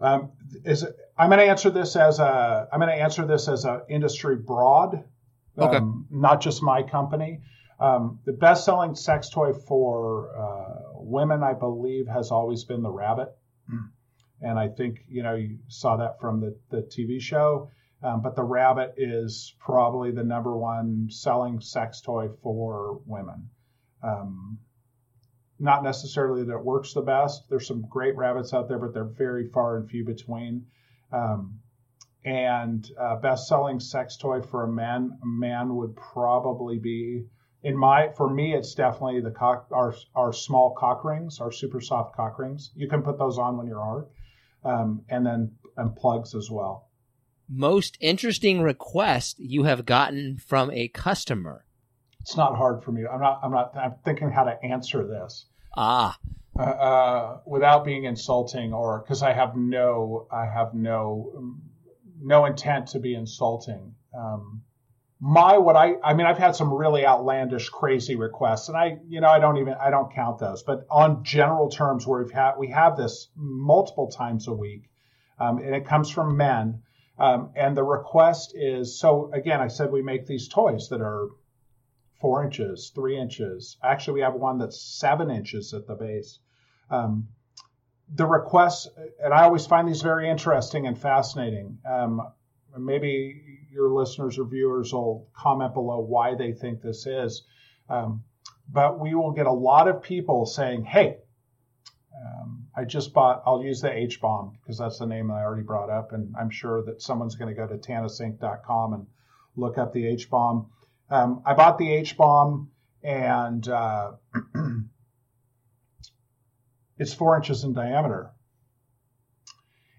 Um, 0.00 0.32
is 0.64 0.82
it, 0.82 0.96
I'm 1.16 1.28
going 1.28 1.40
to 1.40 1.46
answer 1.46 1.70
this 1.70 1.94
as 1.94 2.18
a 2.18 2.66
I'm 2.72 2.80
going 2.80 2.90
to 2.90 3.02
answer 3.02 3.26
this 3.26 3.48
as 3.48 3.64
an 3.64 3.82
industry 3.88 4.36
broad, 4.36 5.04
okay. 5.58 5.76
um, 5.76 6.06
not 6.10 6.40
just 6.40 6.62
my 6.62 6.82
company. 6.82 7.42
Um, 7.78 8.18
the 8.24 8.32
best 8.32 8.64
selling 8.64 8.94
sex 8.94 9.30
toy 9.30 9.52
for 9.52 10.34
uh, 10.36 10.92
women, 10.94 11.42
I 11.42 11.52
believe, 11.52 12.06
has 12.08 12.30
always 12.30 12.64
been 12.64 12.82
the 12.82 12.90
rabbit. 12.90 13.28
Mm. 13.72 13.90
And 14.42 14.58
I 14.58 14.68
think, 14.68 15.04
you 15.08 15.22
know, 15.22 15.34
you 15.34 15.58
saw 15.68 15.96
that 15.96 16.20
from 16.20 16.40
the, 16.40 16.56
the 16.70 16.82
TV 16.82 17.20
show. 17.20 17.70
Um, 18.02 18.22
but 18.22 18.34
the 18.34 18.42
rabbit 18.42 18.94
is 18.96 19.54
probably 19.58 20.10
the 20.10 20.24
number 20.24 20.56
one 20.56 21.08
selling 21.10 21.60
sex 21.60 22.00
toy 22.00 22.28
for 22.42 23.00
women. 23.04 23.50
Um, 24.02 24.58
not 25.58 25.82
necessarily 25.82 26.42
that 26.44 26.54
it 26.54 26.64
works 26.64 26.94
the 26.94 27.02
best. 27.02 27.42
There's 27.50 27.66
some 27.66 27.84
great 27.90 28.16
rabbits 28.16 28.54
out 28.54 28.68
there, 28.68 28.78
but 28.78 28.94
they're 28.94 29.04
very 29.04 29.48
far 29.48 29.76
and 29.76 29.88
few 29.88 30.06
between. 30.06 30.66
Um, 31.12 31.60
and 32.24 32.90
uh, 32.98 33.16
best 33.16 33.48
selling 33.48 33.80
sex 33.80 34.16
toy 34.16 34.40
for 34.40 34.62
a 34.64 34.72
man, 34.72 35.18
a 35.22 35.26
man 35.26 35.76
would 35.76 35.94
probably 35.96 36.78
be 36.78 37.26
in 37.62 37.76
my 37.76 38.08
for 38.16 38.28
me 38.28 38.54
it's 38.54 38.74
definitely 38.74 39.20
the 39.20 39.30
cock 39.30 39.66
our 39.70 39.94
our 40.14 40.32
small 40.32 40.74
cock 40.78 41.04
rings 41.04 41.40
our 41.40 41.52
super 41.52 41.80
soft 41.80 42.16
cock 42.16 42.38
rings 42.38 42.70
you 42.74 42.88
can 42.88 43.02
put 43.02 43.18
those 43.18 43.38
on 43.38 43.56
when 43.56 43.66
you're 43.66 43.82
hard 43.82 44.06
um, 44.64 45.02
and 45.08 45.26
then 45.26 45.52
and 45.76 45.96
plugs 45.96 46.34
as 46.34 46.50
well. 46.50 46.88
Most 47.48 47.96
interesting 48.00 48.62
request 48.62 49.38
you 49.40 49.64
have 49.64 49.84
gotten 49.84 50.38
from 50.38 50.70
a 50.70 50.88
customer. 50.88 51.64
It's 52.20 52.36
not 52.36 52.56
hard 52.56 52.84
for 52.84 52.92
me. 52.92 53.02
I'm 53.10 53.20
not. 53.20 53.40
I'm 53.42 53.50
not. 53.50 53.76
I'm 53.76 53.94
thinking 54.04 54.30
how 54.30 54.44
to 54.44 54.62
answer 54.62 55.06
this. 55.06 55.46
Ah. 55.76 56.18
Uh, 56.58 56.62
uh, 56.62 57.40
without 57.46 57.84
being 57.84 58.04
insulting, 58.04 58.72
or 58.72 59.00
because 59.00 59.22
I 59.22 59.32
have 59.32 59.56
no, 59.56 60.26
I 60.30 60.44
have 60.44 60.74
no, 60.74 61.56
no 62.20 62.44
intent 62.44 62.88
to 62.88 62.98
be 62.98 63.14
insulting. 63.14 63.94
Um, 64.16 64.62
my 65.20 65.58
what 65.58 65.76
I 65.76 65.96
I 66.02 66.14
mean 66.14 66.26
I've 66.26 66.38
had 66.38 66.56
some 66.56 66.72
really 66.72 67.04
outlandish 67.04 67.68
crazy 67.68 68.16
requests 68.16 68.68
and 68.68 68.76
I 68.76 68.96
you 69.06 69.20
know 69.20 69.28
I 69.28 69.38
don't 69.38 69.58
even 69.58 69.74
I 69.74 69.90
don't 69.90 70.12
count 70.14 70.38
those. 70.38 70.62
But 70.62 70.86
on 70.90 71.24
general 71.24 71.68
terms 71.68 72.06
where 72.06 72.22
we've 72.22 72.32
had 72.32 72.54
we 72.58 72.68
have 72.68 72.96
this 72.96 73.28
multiple 73.36 74.10
times 74.10 74.48
a 74.48 74.54
week 74.54 74.88
um, 75.38 75.58
and 75.58 75.74
it 75.74 75.84
comes 75.84 76.10
from 76.10 76.38
men 76.38 76.82
um, 77.18 77.50
and 77.54 77.76
the 77.76 77.82
request 77.82 78.54
is 78.56 78.98
so 78.98 79.30
again 79.34 79.60
I 79.60 79.68
said 79.68 79.92
we 79.92 80.00
make 80.00 80.26
these 80.26 80.48
toys 80.48 80.88
that 80.88 81.02
are 81.02 81.28
four 82.20 82.42
inches 82.42 82.90
three 82.94 83.18
inches. 83.18 83.76
Actually 83.84 84.14
we 84.14 84.20
have 84.22 84.34
one 84.34 84.56
that's 84.56 84.80
seven 84.80 85.30
inches 85.30 85.74
at 85.74 85.86
the 85.86 85.96
base. 85.96 86.38
Um, 86.88 87.28
the 88.12 88.26
requests 88.26 88.88
and 89.22 89.34
I 89.34 89.42
always 89.42 89.66
find 89.66 89.86
these 89.86 90.00
very 90.00 90.30
interesting 90.30 90.86
and 90.86 90.98
fascinating. 90.98 91.78
Um, 91.84 92.22
maybe 92.84 93.60
your 93.70 93.90
listeners 93.90 94.38
or 94.38 94.44
viewers 94.44 94.92
will 94.92 95.28
comment 95.34 95.74
below 95.74 96.00
why 96.00 96.34
they 96.34 96.52
think 96.52 96.82
this 96.82 97.06
is. 97.06 97.42
Um, 97.88 98.24
but 98.72 99.00
we 99.00 99.14
will 99.14 99.32
get 99.32 99.46
a 99.46 99.52
lot 99.52 99.88
of 99.88 100.02
people 100.02 100.46
saying, 100.46 100.84
hey, 100.84 101.18
um, 102.14 102.66
I 102.76 102.84
just 102.84 103.12
bought, 103.12 103.42
I'll 103.46 103.62
use 103.62 103.80
the 103.80 103.92
H 103.92 104.20
bomb 104.20 104.58
because 104.60 104.78
that's 104.78 104.98
the 104.98 105.06
name 105.06 105.30
I 105.30 105.42
already 105.42 105.62
brought 105.62 105.90
up. 105.90 106.12
And 106.12 106.34
I'm 106.38 106.50
sure 106.50 106.84
that 106.84 107.02
someone's 107.02 107.36
going 107.36 107.54
to 107.54 107.60
go 107.60 107.66
to 107.66 107.76
tantusinc.com 107.76 108.94
and 108.94 109.06
look 109.56 109.78
up 109.78 109.92
the 109.92 110.06
H 110.06 110.30
bomb. 110.30 110.70
Um, 111.08 111.42
I 111.44 111.54
bought 111.54 111.78
the 111.78 111.92
H 111.92 112.16
bomb 112.16 112.70
and 113.02 113.66
uh, 113.68 114.12
it's 116.98 117.14
four 117.14 117.36
inches 117.36 117.64
in 117.64 117.72
diameter. 117.72 118.30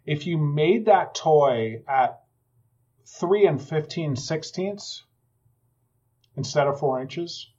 If 0.06 0.26
you 0.28 0.38
made 0.38 0.86
that 0.86 1.14
toy 1.16 1.84
at 1.88 2.21
3 3.20 3.46
and 3.46 3.62
15 3.62 4.16
sixteenths 4.16 5.04
instead 6.36 6.68
of 6.68 6.80
4 6.80 7.02
inches, 7.02 7.52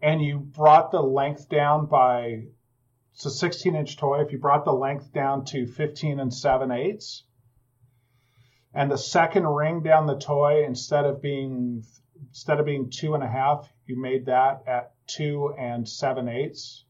and 0.00 0.22
you 0.22 0.38
brought 0.38 0.90
the 0.90 1.02
length 1.02 1.48
down 1.48 1.86
by, 1.86 2.44
it's 3.14 3.26
a 3.26 3.30
16 3.30 3.74
inch 3.74 3.96
toy, 3.96 4.20
if 4.20 4.32
you 4.32 4.38
brought 4.38 4.64
the 4.64 4.72
length 4.72 5.12
down 5.12 5.44
to 5.46 5.66
15 5.66 6.20
and 6.20 6.32
7 6.32 6.70
eighths, 6.70 7.24
and 8.72 8.90
the 8.90 8.98
second 8.98 9.46
ring 9.46 9.82
down 9.82 10.06
the 10.06 10.18
toy, 10.18 10.64
instead 10.64 11.04
of 11.04 11.20
being 11.20 11.82
instead 12.28 12.60
of 12.60 12.66
being 12.66 12.90
two 12.90 13.14
and 13.14 13.24
a 13.24 13.28
half, 13.28 13.72
you 13.86 14.00
made 14.00 14.26
that 14.26 14.62
at 14.66 14.92
two 15.06 15.54
and 15.58 15.88
seven 15.88 16.28
eighths. 16.28 16.84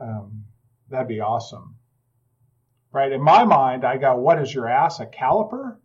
Um, 0.00 0.44
that'd 0.88 1.08
be 1.08 1.20
awesome, 1.20 1.76
right? 2.92 3.12
In 3.12 3.20
my 3.20 3.44
mind, 3.44 3.84
I 3.84 3.98
go, 3.98 4.16
"What 4.16 4.40
is 4.40 4.54
your 4.54 4.68
ass? 4.68 5.00
A 5.00 5.06
caliper?" 5.06 5.78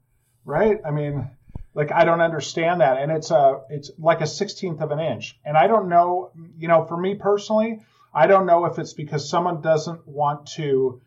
Right? 0.45 0.79
I 0.85 0.91
mean, 0.91 1.29
like 1.73 1.91
I 1.91 2.03
don't 2.03 2.21
understand 2.21 2.81
that, 2.81 2.97
and 2.97 3.11
it's 3.11 3.31
a 3.31 3.61
it's 3.69 3.91
like 3.97 4.21
a 4.21 4.27
sixteenth 4.27 4.81
of 4.81 4.91
an 4.91 4.99
inch, 4.99 5.39
and 5.45 5.57
I 5.57 5.67
don't 5.67 5.89
know, 5.89 6.31
you 6.57 6.67
know, 6.67 6.85
for 6.85 6.97
me 6.97 7.15
personally, 7.15 7.79
I 8.13 8.27
don't 8.27 8.45
know 8.45 8.65
if 8.65 8.77
it's 8.77 8.93
because 8.93 9.29
someone 9.29 9.61
doesn't 9.61 10.07
want 10.07 10.47
to 10.57 11.01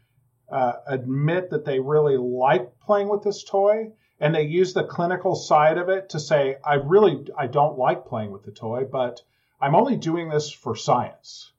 uh, 0.50 0.74
admit 0.86 1.50
that 1.50 1.64
they 1.64 1.80
really 1.80 2.16
like 2.16 2.80
playing 2.80 3.08
with 3.08 3.22
this 3.22 3.44
toy, 3.44 3.92
and 4.20 4.34
they 4.34 4.44
use 4.44 4.72
the 4.72 4.84
clinical 4.84 5.34
side 5.34 5.78
of 5.78 5.88
it 5.88 6.10
to 6.10 6.20
say, 6.20 6.56
I 6.64 6.74
really 6.74 7.26
I 7.36 7.46
don't 7.46 7.78
like 7.78 8.06
playing 8.06 8.30
with 8.30 8.44
the 8.44 8.52
toy, 8.52 8.84
but 8.90 9.20
I'm 9.60 9.74
only 9.74 9.96
doing 9.96 10.28
this 10.28 10.50
for 10.50 10.76
science. 10.76 11.50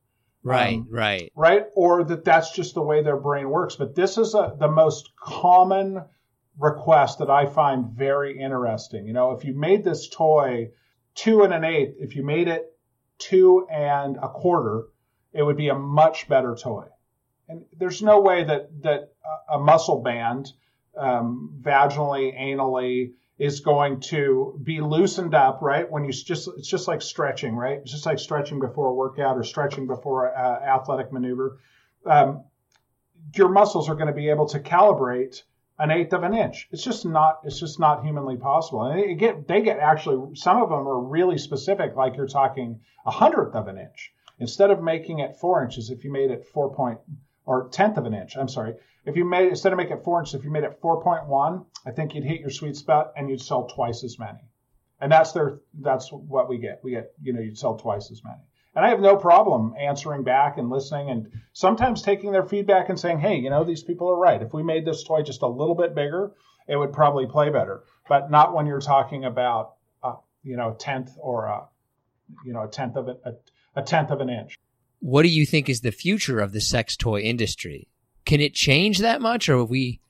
Right, 0.43 0.77
um, 0.77 0.87
right, 0.91 1.31
right, 1.35 1.65
or 1.73 2.03
that 2.03 2.23
that's 2.23 2.51
just 2.51 2.75
the 2.75 2.81
way 2.81 3.01
their 3.01 3.17
brain 3.17 3.49
works. 3.49 3.75
But 3.75 3.95
this 3.95 4.19
is 4.19 4.35
a, 4.35 4.55
the 4.59 4.67
most 4.67 5.09
common 5.19 6.03
request 6.59 7.19
that 7.19 7.29
I 7.29 7.45
find 7.45 7.91
very 7.91 8.39
interesting. 8.39 9.05
You 9.05 9.13
know, 9.13 9.31
if 9.31 9.43
you 9.43 9.53
made 9.53 9.83
this 9.83 10.09
toy 10.09 10.71
two 11.13 11.43
and 11.43 11.53
an 11.53 11.63
eighth, 11.63 11.95
if 11.99 12.15
you 12.15 12.23
made 12.23 12.47
it 12.47 12.65
two 13.17 13.67
and 13.71 14.17
a 14.17 14.29
quarter, 14.29 14.85
it 15.33 15.43
would 15.43 15.57
be 15.57 15.69
a 15.69 15.75
much 15.75 16.27
better 16.27 16.55
toy. 16.55 16.85
And 17.47 17.65
there's 17.77 18.01
no 18.01 18.21
way 18.21 18.43
that 18.43 18.81
that 18.83 19.13
a 19.49 19.59
muscle 19.59 20.01
band, 20.01 20.51
um, 20.97 21.59
vaginally, 21.61 22.37
anally, 22.39 23.13
is 23.37 23.59
going 23.59 23.99
to 23.99 24.59
be 24.63 24.79
loosened 24.79 25.35
up, 25.35 25.61
right? 25.61 25.89
When 25.89 26.05
you 26.05 26.11
just, 26.11 26.47
it's 26.57 26.69
just 26.69 26.87
like 26.87 27.01
stretching, 27.01 27.55
right? 27.55 27.79
It's 27.79 27.91
just 27.91 28.05
like 28.05 28.19
stretching 28.19 28.59
before 28.59 28.87
a 28.87 28.93
workout 28.93 29.37
or 29.37 29.43
stretching 29.43 29.87
before 29.87 30.27
an 30.27 30.63
athletic 30.63 31.11
maneuver. 31.11 31.59
Um, 32.05 32.45
your 33.33 33.49
muscles 33.49 33.89
are 33.89 33.95
going 33.95 34.07
to 34.07 34.13
be 34.13 34.29
able 34.29 34.47
to 34.49 34.59
calibrate 34.59 35.41
an 35.77 35.91
eighth 35.91 36.13
of 36.13 36.23
an 36.23 36.33
inch. 36.33 36.67
It's 36.71 36.83
just 36.83 37.05
not, 37.05 37.41
it's 37.43 37.59
just 37.59 37.79
not 37.79 38.03
humanly 38.03 38.37
possible. 38.37 38.83
And 38.83 38.99
they 38.99 39.13
get, 39.15 39.47
they 39.47 39.61
get 39.61 39.79
actually, 39.79 40.35
some 40.35 40.61
of 40.61 40.69
them 40.69 40.87
are 40.87 40.99
really 40.99 41.37
specific, 41.37 41.95
like 41.95 42.15
you're 42.15 42.27
talking 42.27 42.79
a 43.05 43.11
hundredth 43.11 43.55
of 43.55 43.67
an 43.67 43.77
inch. 43.77 44.13
Instead 44.39 44.71
of 44.71 44.81
making 44.81 45.19
it 45.19 45.37
four 45.37 45.63
inches, 45.63 45.89
if 45.89 46.03
you 46.03 46.11
made 46.11 46.31
it 46.31 46.45
four 46.53 46.73
point, 46.73 46.99
or 47.45 47.69
tenth 47.69 47.97
of 47.97 48.05
an 48.05 48.13
inch, 48.13 48.35
I'm 48.37 48.49
sorry, 48.49 48.75
if 49.05 49.15
you 49.15 49.23
made 49.23 49.49
instead 49.49 49.71
of 49.71 49.77
making 49.77 49.97
it 49.97 50.03
four 50.03 50.19
inches, 50.19 50.33
if 50.33 50.43
you 50.43 50.51
made 50.51 50.63
it 50.63 50.81
4.1, 50.81 51.65
I 51.85 51.91
think 51.91 52.15
you'd 52.15 52.23
hit 52.23 52.41
your 52.41 52.49
sweet 52.49 52.75
spot 52.75 53.13
and 53.15 53.29
you'd 53.29 53.41
sell 53.41 53.67
twice 53.67 54.03
as 54.03 54.17
many. 54.17 54.39
And 54.99 55.11
that's 55.11 55.31
their 55.31 55.59
that's 55.79 56.11
what 56.11 56.49
we 56.49 56.57
get. 56.57 56.83
We 56.83 56.91
get 56.91 57.13
you 57.21 57.33
know 57.33 57.41
you'd 57.41 57.57
sell 57.57 57.77
twice 57.77 58.09
as 58.11 58.23
many. 58.23 58.41
And 58.75 58.85
I 58.85 58.89
have 58.89 58.99
no 58.99 59.15
problem 59.15 59.73
answering 59.79 60.23
back 60.23 60.57
and 60.57 60.69
listening 60.69 61.09
and 61.09 61.31
sometimes 61.53 62.01
taking 62.01 62.31
their 62.31 62.43
feedback 62.43 62.89
and 62.89 62.99
saying, 62.99 63.19
hey, 63.19 63.37
you 63.37 63.49
know, 63.49 63.63
these 63.63 63.83
people 63.83 64.09
are 64.09 64.17
right. 64.17 64.41
If 64.41 64.53
we 64.53 64.63
made 64.63 64.85
this 64.85 65.03
toy 65.03 65.21
just 65.21 65.41
a 65.41 65.47
little 65.47 65.75
bit 65.75 65.95
bigger, 65.95 66.33
it 66.67 66.75
would 66.75 66.91
probably 66.91 67.25
play 67.25 67.49
better. 67.49 67.83
But 68.09 68.29
not 68.29 68.53
when 68.53 68.65
you're 68.65 68.81
talking 68.81 69.23
about, 69.23 69.75
uh, 70.03 70.15
you 70.43 70.57
know, 70.57 70.71
a 70.71 70.75
tenth 70.75 71.11
or 71.17 71.45
a, 71.45 71.67
you 72.45 72.53
know, 72.53 72.63
a 72.63 72.67
tenth 72.67 72.97
of 72.97 73.07
a, 73.07 73.17
a, 73.23 73.33
a 73.77 73.81
tenth 73.81 74.11
of 74.11 74.19
an 74.19 74.29
inch. 74.29 74.57
What 74.99 75.23
do 75.23 75.29
you 75.29 75.45
think 75.45 75.69
is 75.69 75.81
the 75.81 75.91
future 75.91 76.39
of 76.39 76.51
the 76.51 76.61
sex 76.61 76.97
toy 76.97 77.21
industry? 77.21 77.87
can 78.25 78.41
it 78.41 78.53
change 78.53 78.99
that 78.99 79.21
much 79.21 79.47
or 79.47 79.63
we 79.63 80.01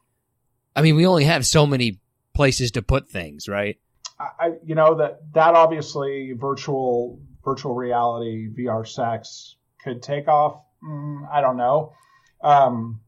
I 0.75 0.81
mean 0.81 0.95
we 0.95 1.05
only 1.05 1.25
have 1.25 1.45
so 1.45 1.65
many 1.65 1.99
places 2.33 2.71
to 2.71 2.81
put 2.81 3.09
things, 3.09 3.47
right? 3.47 3.77
I, 4.19 4.53
you 4.65 4.75
know 4.75 4.95
that 4.95 5.21
that 5.33 5.55
obviously 5.55 6.31
virtual 6.33 7.19
virtual 7.45 7.75
reality 7.75 8.49
VR 8.49 8.85
sex 8.85 9.55
could 9.83 10.01
take 10.01 10.27
off. 10.27 10.61
Mm, 10.83 11.29
I 11.31 11.39
don't 11.39 11.57
know. 11.57 11.93
Um, 12.41 12.99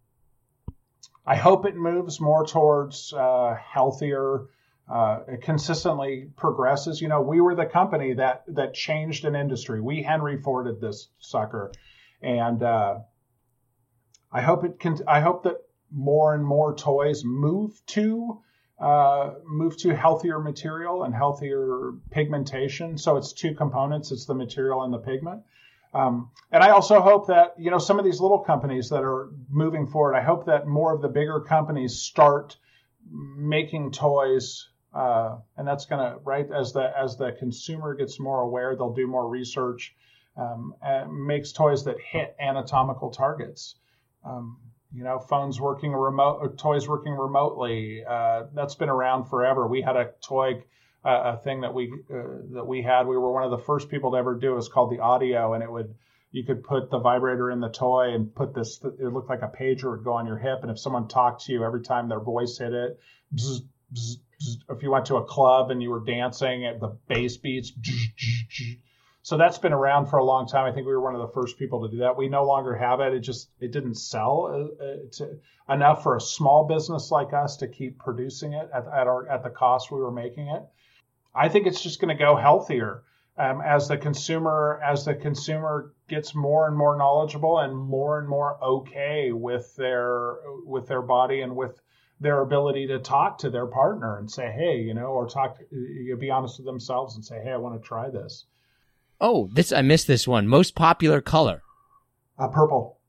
I 1.26 1.36
hope 1.36 1.66
it 1.66 1.76
moves 1.76 2.22
more 2.22 2.46
towards 2.46 3.12
uh, 3.12 3.56
healthier. 3.56 4.46
Uh, 4.90 5.20
it 5.28 5.42
consistently 5.42 6.30
progresses. 6.38 7.02
You 7.02 7.10
know, 7.10 7.22
we 7.22 7.42
were 7.42 7.56
the 7.56 7.66
company 7.66 8.14
that 8.14 8.44
that 8.48 8.74
changed 8.74 9.26
an 9.26 9.36
industry. 9.36 9.82
We 9.82 10.02
Henry 10.02 10.42
Forded 10.42 10.80
this 10.80 11.10
sucker, 11.20 11.74
and 12.22 12.64
uh, 12.64 13.00
I 14.32 14.42
hope 14.42 14.64
it 14.64 14.80
can. 14.80 15.00
I 15.06 15.20
hope 15.20 15.44
that 15.44 15.58
more 15.92 16.34
and 16.34 16.46
more 16.46 16.74
toys 16.74 17.24
move 17.26 17.82
to 17.88 18.42
uh, 18.80 19.34
move 19.46 19.76
to 19.78 19.96
healthier 19.96 20.40
material 20.40 21.04
and 21.04 21.14
healthier 21.14 21.94
pigmentation. 22.12 22.98
So 22.98 23.18
it's 23.18 23.34
two 23.34 23.56
components: 23.56 24.12
it's 24.12 24.26
the 24.26 24.36
material 24.36 24.84
and 24.84 24.94
the 24.94 25.00
pigment. 25.00 25.44
Um, 25.94 26.30
and 26.52 26.64
I 26.64 26.70
also 26.70 27.02
hope 27.02 27.28
that 27.28 27.56
you 27.58 27.72
know 27.72 27.80
some 27.80 27.98
of 27.98 28.06
these 28.06 28.22
little 28.22 28.40
companies 28.40 28.90
that 28.90 29.04
are 29.04 29.32
moving 29.50 29.88
forward. 29.88 30.16
I 30.16 30.22
hope 30.22 30.46
that 30.46 30.68
more 30.68 30.94
of 30.94 31.02
the 31.02 31.08
bigger 31.08 31.40
companies 31.40 31.96
start 31.96 32.58
making 33.12 33.94
toys, 33.94 34.68
uh, 34.94 35.38
and 35.56 35.68
that's 35.68 35.86
going 35.86 36.02
to 36.02 36.20
right 36.20 36.48
as 36.52 36.74
the 36.74 36.92
as 36.96 37.18
the 37.18 37.32
consumer 37.40 37.96
gets 37.96 38.20
more 38.20 38.42
aware, 38.42 38.76
they'll 38.76 38.94
do 38.94 39.08
more 39.08 39.28
research, 39.28 39.96
um, 40.36 40.76
makes 41.10 41.52
toys 41.52 41.86
that 41.86 41.98
hit 42.00 42.36
anatomical 42.40 43.10
targets. 43.10 43.76
Um, 44.24 44.58
you 44.94 45.04
know, 45.04 45.20
phones 45.20 45.60
working 45.60 45.92
remote, 45.92 46.58
toys 46.58 46.88
working 46.88 47.14
remotely. 47.14 48.04
Uh, 48.08 48.44
that's 48.54 48.76
been 48.76 48.90
around 48.90 49.26
forever. 49.26 49.68
We 49.68 49.82
had 49.82 49.96
a 49.96 50.12
toy, 50.26 50.64
uh, 51.04 51.36
a 51.36 51.38
thing 51.38 51.62
that 51.62 51.74
we 51.74 51.92
uh, 52.10 52.54
that 52.54 52.66
we 52.66 52.82
had. 52.82 53.08
We 53.08 53.18
were 53.18 53.32
one 53.32 53.44
of 53.44 53.52
the 53.52 53.66
first 53.66 53.90
people 53.90 54.12
to 54.12 54.18
ever 54.18 54.36
do. 54.36 54.54
It 54.54 54.56
was 54.56 54.70
called 54.70 54.92
the 54.92 55.00
audio, 55.00 55.54
and 55.54 55.64
it 55.64 55.72
would 55.72 55.96
you 56.32 56.44
could 56.44 56.64
put 56.64 56.90
the 56.90 57.00
vibrator 57.00 57.52
in 57.52 57.60
the 57.60 57.70
toy 57.70 58.14
and 58.14 58.34
put 58.34 58.54
this. 58.54 58.80
It 58.84 59.14
looked 59.14 59.30
like 59.30 59.42
a 59.42 59.48
pager 59.48 59.92
would 59.92 60.04
go 60.04 60.14
on 60.14 60.26
your 60.26 60.38
hip, 60.38 60.60
and 60.62 60.72
if 60.72 60.80
someone 60.80 61.08
talked 61.08 61.46
to 61.46 61.52
you 61.52 61.64
every 61.64 61.82
time 61.82 62.08
their 62.08 62.20
voice 62.20 62.58
hit 62.58 62.74
it, 62.74 63.00
bzz, 63.36 63.62
bzz, 63.94 64.18
bzz, 64.42 64.58
if 64.70 64.84
you 64.84 64.92
went 64.92 65.08
to 65.08 65.16
a 65.16 65.26
club 65.26 65.72
and 65.72 65.82
you 65.82 65.90
were 65.90 66.04
dancing, 66.04 66.66
at 66.66 66.80
the 66.80 66.98
bass 67.08 67.38
beats. 67.38 67.72
So 69.28 69.36
that's 69.36 69.58
been 69.58 69.74
around 69.74 70.06
for 70.06 70.20
a 70.20 70.24
long 70.24 70.48
time. 70.48 70.64
I 70.64 70.72
think 70.72 70.88
we 70.88 70.94
were 70.94 71.02
one 71.02 71.14
of 71.14 71.20
the 71.20 71.34
first 71.34 71.60
people 71.60 71.82
to 71.82 71.92
do 71.92 71.98
that. 71.98 72.16
We 72.16 72.30
no 72.30 72.46
longer 72.46 72.74
have 72.78 73.02
it. 73.02 73.14
It 73.14 73.20
just 73.20 73.50
it 73.60 73.74
didn't 73.74 73.96
sell 73.96 74.48
uh, 74.50 74.82
uh, 74.82 74.96
to, 75.18 75.40
enough 75.68 76.02
for 76.02 76.16
a 76.16 76.22
small 76.22 76.64
business 76.64 77.12
like 77.12 77.34
us 77.34 77.58
to 77.58 77.68
keep 77.68 78.00
producing 78.00 78.54
it 78.54 78.70
at, 78.74 78.86
at 78.88 79.06
our 79.06 79.28
at 79.28 79.44
the 79.44 79.50
cost 79.50 79.92
we 79.92 80.00
were 80.00 80.14
making 80.14 80.48
it. 80.48 80.64
I 81.36 81.50
think 81.50 81.68
it's 81.68 81.84
just 81.84 82.00
going 82.00 82.18
to 82.18 82.24
go 82.24 82.38
healthier 82.38 83.04
um, 83.38 83.60
as 83.60 83.90
the 83.90 83.98
consumer 83.98 84.80
as 84.82 85.04
the 85.04 85.14
consumer 85.14 85.94
gets 86.08 86.34
more 86.34 86.66
and 86.66 86.78
more 86.78 86.98
knowledgeable 86.98 87.60
and 87.60 87.76
more 87.76 88.20
and 88.20 88.30
more 88.30 88.58
okay 88.64 89.34
with 89.34 89.76
their 89.76 90.38
with 90.64 90.88
their 90.88 91.02
body 91.02 91.42
and 91.42 91.54
with 91.54 91.78
their 92.22 92.40
ability 92.44 92.88
to 92.88 93.00
talk 93.00 93.40
to 93.40 93.50
their 93.50 93.68
partner 93.68 94.20
and 94.20 94.32
say, 94.32 94.50
hey, 94.54 94.78
you 94.80 94.94
know, 94.94 95.08
or 95.08 95.28
talk, 95.28 95.58
you 95.70 96.16
be 96.16 96.32
honest 96.32 96.60
with 96.60 96.66
themselves 96.66 97.16
and 97.16 97.26
say, 97.26 97.42
hey, 97.44 97.52
I 97.52 97.58
want 97.58 97.76
to 97.76 97.86
try 97.86 98.10
this. 98.10 98.46
Oh, 99.20 99.50
this 99.54 99.72
I 99.72 99.82
missed 99.82 100.08
this 100.08 100.28
one. 100.28 100.48
Most 100.48 100.76
popular 100.76 101.22
color. 101.22 101.64
Uh, 102.38 102.48
purple. 102.50 103.00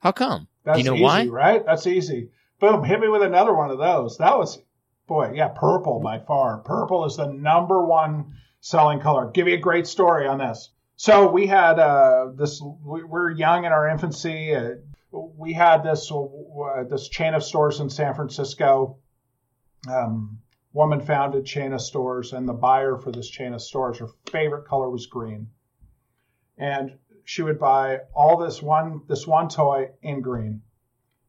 How 0.00 0.12
come? 0.12 0.48
That's 0.64 0.78
you 0.78 0.84
know 0.84 0.94
easy, 0.94 1.02
why? 1.02 1.26
right? 1.26 1.64
That's 1.64 1.86
easy. 1.86 2.30
Boom, 2.60 2.84
hit 2.84 3.00
me 3.00 3.08
with 3.08 3.22
another 3.22 3.54
one 3.54 3.70
of 3.70 3.78
those. 3.78 4.18
That 4.18 4.38
was 4.38 4.60
boy, 5.06 5.32
yeah, 5.34 5.48
purple 5.48 6.00
by 6.00 6.20
far. 6.20 6.58
Purple 6.58 7.04
is 7.04 7.16
the 7.16 7.26
number 7.26 7.84
one 7.84 8.34
selling 8.60 9.00
color. 9.00 9.30
Give 9.30 9.48
you 9.48 9.54
a 9.54 9.60
great 9.60 9.86
story 9.86 10.26
on 10.26 10.38
this. 10.38 10.70
So 10.96 11.30
we 11.30 11.46
had 11.46 11.78
uh, 11.78 12.30
this. 12.36 12.62
We, 12.62 13.02
we're 13.04 13.30
young 13.30 13.64
in 13.64 13.72
our 13.72 13.88
infancy. 13.88 14.54
Uh, 14.54 14.74
we 15.10 15.52
had 15.52 15.82
this 15.82 16.10
uh, 16.10 16.84
this 16.88 17.08
chain 17.08 17.34
of 17.34 17.42
stores 17.44 17.80
in 17.80 17.90
San 17.90 18.14
Francisco. 18.14 18.98
Um, 19.88 20.38
woman 20.72 21.00
founded 21.00 21.44
chain 21.44 21.72
of 21.72 21.80
stores, 21.80 22.32
and 22.32 22.48
the 22.48 22.52
buyer 22.52 22.96
for 22.96 23.12
this 23.12 23.28
chain 23.28 23.52
of 23.54 23.62
stores, 23.62 23.98
her 23.98 24.08
favorite 24.30 24.66
color 24.66 24.88
was 24.90 25.06
green. 25.06 25.48
And 26.56 26.98
she 27.24 27.42
would 27.42 27.58
buy 27.58 28.00
all 28.14 28.36
this 28.36 28.62
one 28.62 29.02
this 29.08 29.26
one 29.26 29.48
toy 29.48 29.90
in 30.02 30.20
green. 30.20 30.62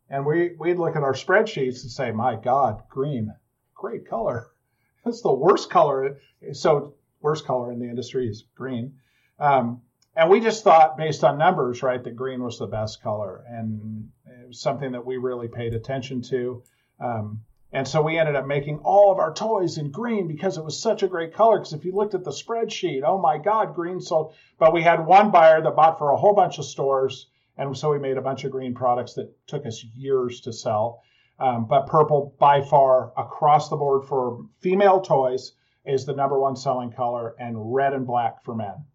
And 0.09 0.25
we, 0.25 0.55
we'd 0.59 0.77
look 0.77 0.95
at 0.95 1.03
our 1.03 1.13
spreadsheets 1.13 1.81
and 1.81 1.91
say, 1.91 2.11
my 2.11 2.35
God, 2.35 2.83
green, 2.89 3.33
great 3.73 4.07
color. 4.07 4.47
That's 5.05 5.21
the 5.21 5.33
worst 5.33 5.69
color. 5.69 6.19
So 6.51 6.95
worst 7.21 7.45
color 7.45 7.71
in 7.71 7.79
the 7.79 7.89
industry 7.89 8.27
is 8.27 8.45
green. 8.55 8.99
Um, 9.39 9.81
and 10.15 10.29
we 10.29 10.39
just 10.39 10.63
thought 10.63 10.97
based 10.97 11.23
on 11.23 11.37
numbers, 11.37 11.81
right, 11.81 12.03
that 12.03 12.15
green 12.15 12.43
was 12.43 12.59
the 12.59 12.67
best 12.67 13.01
color. 13.01 13.43
And 13.47 14.09
it 14.25 14.47
was 14.47 14.61
something 14.61 14.91
that 14.91 15.05
we 15.05 15.17
really 15.17 15.47
paid 15.47 15.73
attention 15.73 16.21
to. 16.23 16.63
Um, 16.99 17.41
and 17.73 17.87
so 17.87 18.03
we 18.03 18.19
ended 18.19 18.35
up 18.35 18.45
making 18.45 18.77
all 18.83 19.11
of 19.11 19.17
our 19.17 19.33
toys 19.33 19.79
in 19.79 19.89
green 19.89 20.27
because 20.27 20.57
it 20.59 20.63
was 20.63 20.79
such 20.79 21.01
a 21.01 21.07
great 21.07 21.33
color. 21.33 21.57
Because 21.57 21.73
if 21.73 21.83
you 21.83 21.91
looked 21.91 22.13
at 22.13 22.23
the 22.23 22.29
spreadsheet, 22.29 23.01
oh 23.03 23.17
my 23.17 23.39
God, 23.39 23.73
green 23.73 23.99
sold. 23.99 24.35
But 24.59 24.73
we 24.73 24.83
had 24.83 25.07
one 25.07 25.31
buyer 25.31 25.59
that 25.59 25.75
bought 25.75 25.97
for 25.97 26.11
a 26.11 26.15
whole 26.15 26.35
bunch 26.35 26.59
of 26.59 26.65
stores. 26.65 27.29
And 27.57 27.75
so 27.75 27.91
we 27.91 27.97
made 27.97 28.17
a 28.17 28.21
bunch 28.21 28.43
of 28.43 28.51
green 28.51 28.75
products 28.75 29.15
that 29.15 29.33
took 29.47 29.65
us 29.65 29.83
years 29.95 30.41
to 30.41 30.53
sell. 30.53 31.01
Um, 31.39 31.65
but 31.65 31.87
purple, 31.87 32.35
by 32.37 32.61
far, 32.61 33.11
across 33.17 33.69
the 33.69 33.75
board 33.75 34.05
for 34.05 34.45
female 34.59 35.01
toys, 35.01 35.53
is 35.83 36.05
the 36.05 36.13
number 36.13 36.39
one 36.39 36.55
selling 36.55 36.91
color, 36.91 37.35
and 37.39 37.73
red 37.73 37.93
and 37.93 38.05
black 38.05 38.43
for 38.43 38.53
men. 38.53 38.85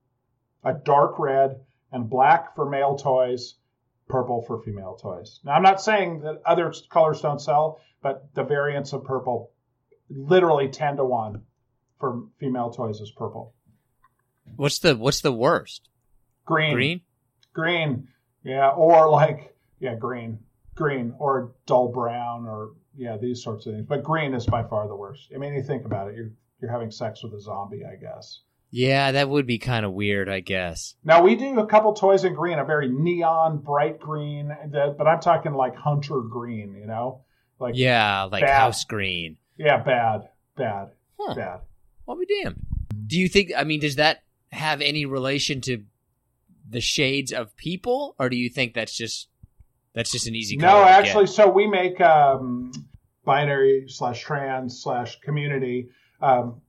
A 0.63 0.73
dark 0.73 1.19
red 1.19 1.61
and 1.91 2.09
black 2.09 2.55
for 2.55 2.69
male 2.69 2.95
toys, 2.95 3.57
purple 4.09 4.41
for 4.43 4.63
female 4.63 4.95
toys. 4.95 5.41
Now, 5.45 5.55
I'm 5.55 5.63
not 5.63 5.83
saying 5.83 6.21
that 6.21 6.41
other 6.47 6.73
colors 6.91 7.21
don't 7.21 7.41
sell, 7.41 7.81
but 8.03 8.35
the 8.35 8.45
variants 8.45 8.93
of 8.93 9.05
purple, 9.05 9.53
literally 10.09 10.69
10 10.69 10.97
to 10.97 11.05
1 11.05 11.43
for 11.99 12.25
female 12.39 12.71
toys 12.71 13.01
is 13.01 13.11
purple. 13.11 13.55
What's 14.57 14.79
the 14.79 14.97
what's 14.97 15.21
the 15.21 15.33
worst? 15.33 15.89
Green. 16.47 16.73
Green? 16.73 17.01
Green. 17.53 18.09
Yeah, 18.45 18.71
or 18.71 19.11
like 19.11 19.55
yeah, 19.79 19.95
green. 19.95 20.39
Green 20.75 21.15
or 21.19 21.53
dull 21.67 21.89
brown 21.89 22.47
or 22.47 22.71
yeah, 22.97 23.17
these 23.17 23.43
sorts 23.43 23.67
of 23.67 23.75
things. 23.75 23.87
But 23.87 24.03
green 24.03 24.33
is 24.35 24.47
by 24.47 24.63
far 24.63 24.89
the 24.89 24.97
worst. 24.97 25.31
I 25.35 25.39
mean, 25.39 25.55
you 25.55 25.63
think 25.63 25.85
about 25.85 26.09
it, 26.09 26.17
you're 26.17 26.31
you're 26.61 26.71
having 26.71 26.91
sex 26.91 27.23
with 27.23 27.35
a 27.35 27.41
zombie, 27.41 27.83
I 27.85 27.97
guess. 27.97 28.41
Yeah, 28.71 29.13
that 29.13 29.31
would 29.31 29.47
be 29.47 29.59
kind 29.59 29.87
of 29.87 29.93
weird, 29.93 30.29
I 30.29 30.41
guess. 30.41 30.95
Now 31.03 31.23
we 31.23 31.37
do 31.37 31.59
a 31.59 31.67
couple 31.67 31.95
toys 31.95 32.25
in 32.25 32.35
green, 32.35 32.59
a 32.59 32.65
very 32.65 32.89
neon, 32.89 33.59
bright 33.59 33.99
green, 33.99 34.55
but 34.71 35.07
I'm 35.07 35.21
talking 35.21 35.55
like 35.55 35.75
hunter 35.75 36.21
green, 36.21 36.75
you 36.75 36.87
know, 36.87 37.25
like 37.59 37.75
yeah, 37.77 38.25
like 38.25 38.43
bad. 38.43 38.59
house 38.59 38.85
green. 38.85 39.37
Yeah, 39.57 39.79
bad, 39.79 40.29
bad, 40.57 40.91
Huh. 41.19 41.35
bad. 41.35 41.61
I'll 42.09 42.17
be 42.17 42.27
damned. 42.27 42.61
Do 43.07 43.19
you 43.19 43.29
think? 43.29 43.53
I 43.57 43.65
mean, 43.65 43.81
does 43.81 43.97
that 43.97 44.23
have 44.53 44.81
any 44.81 45.05
relation 45.05 45.61
to 45.63 45.85
the 46.69 46.81
shades 46.81 47.33
of 47.33 47.57
people, 47.57 48.15
or 48.19 48.29
do 48.29 48.37
you 48.37 48.49
think 48.49 48.75
that's 48.75 48.97
just 48.97 49.29
that's 49.95 50.11
just 50.11 50.27
an 50.27 50.35
easy? 50.35 50.57
No, 50.57 50.83
actually, 50.83 51.27
so 51.27 51.49
we 51.49 51.67
make 51.67 52.01
um, 52.01 52.73
binary 53.25 53.87
slash 53.89 54.23
trans 54.23 54.83
slash 54.83 55.21
community 55.21 55.89
um, 56.21 56.61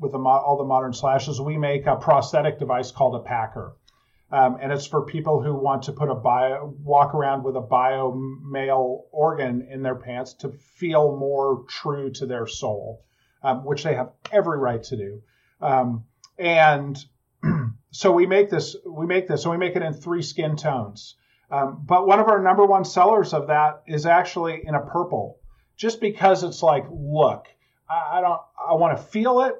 with 0.00 0.12
the, 0.12 0.18
all 0.18 0.56
the 0.56 0.64
modern 0.64 0.92
slashes, 0.92 1.40
we 1.40 1.56
make 1.56 1.86
a 1.86 1.96
prosthetic 1.96 2.58
device 2.58 2.90
called 2.90 3.14
a 3.14 3.24
packer. 3.24 3.72
Um, 4.36 4.58
and 4.60 4.70
it's 4.70 4.86
for 4.86 5.00
people 5.00 5.42
who 5.42 5.54
want 5.54 5.84
to 5.84 5.92
put 5.92 6.10
a 6.10 6.14
bio, 6.14 6.74
walk 6.84 7.14
around 7.14 7.42
with 7.42 7.56
a 7.56 7.62
bio 7.62 8.12
male 8.12 9.06
organ 9.10 9.66
in 9.70 9.82
their 9.82 9.94
pants 9.94 10.34
to 10.40 10.50
feel 10.50 11.16
more 11.16 11.64
true 11.70 12.10
to 12.10 12.26
their 12.26 12.46
soul, 12.46 13.02
um, 13.42 13.64
which 13.64 13.82
they 13.82 13.94
have 13.94 14.10
every 14.30 14.58
right 14.58 14.82
to 14.82 14.96
do. 14.98 15.22
Um, 15.62 16.04
and 16.38 17.02
so 17.92 18.12
we 18.12 18.26
make 18.26 18.50
this, 18.50 18.76
we 18.84 19.06
make 19.06 19.26
this, 19.26 19.42
so 19.42 19.50
we 19.50 19.56
make 19.56 19.74
it 19.74 19.80
in 19.80 19.94
three 19.94 20.20
skin 20.20 20.56
tones. 20.56 21.14
Um, 21.50 21.82
but 21.86 22.06
one 22.06 22.20
of 22.20 22.28
our 22.28 22.42
number 22.42 22.66
one 22.66 22.84
sellers 22.84 23.32
of 23.32 23.46
that 23.46 23.84
is 23.86 24.04
actually 24.04 24.66
in 24.66 24.74
a 24.74 24.82
purple, 24.82 25.38
just 25.78 25.98
because 25.98 26.44
it's 26.44 26.62
like, 26.62 26.84
look, 26.90 27.46
I, 27.88 28.18
I 28.18 28.20
don't, 28.20 28.40
I 28.68 28.74
want 28.74 28.98
to 28.98 29.02
feel 29.02 29.40
it, 29.40 29.54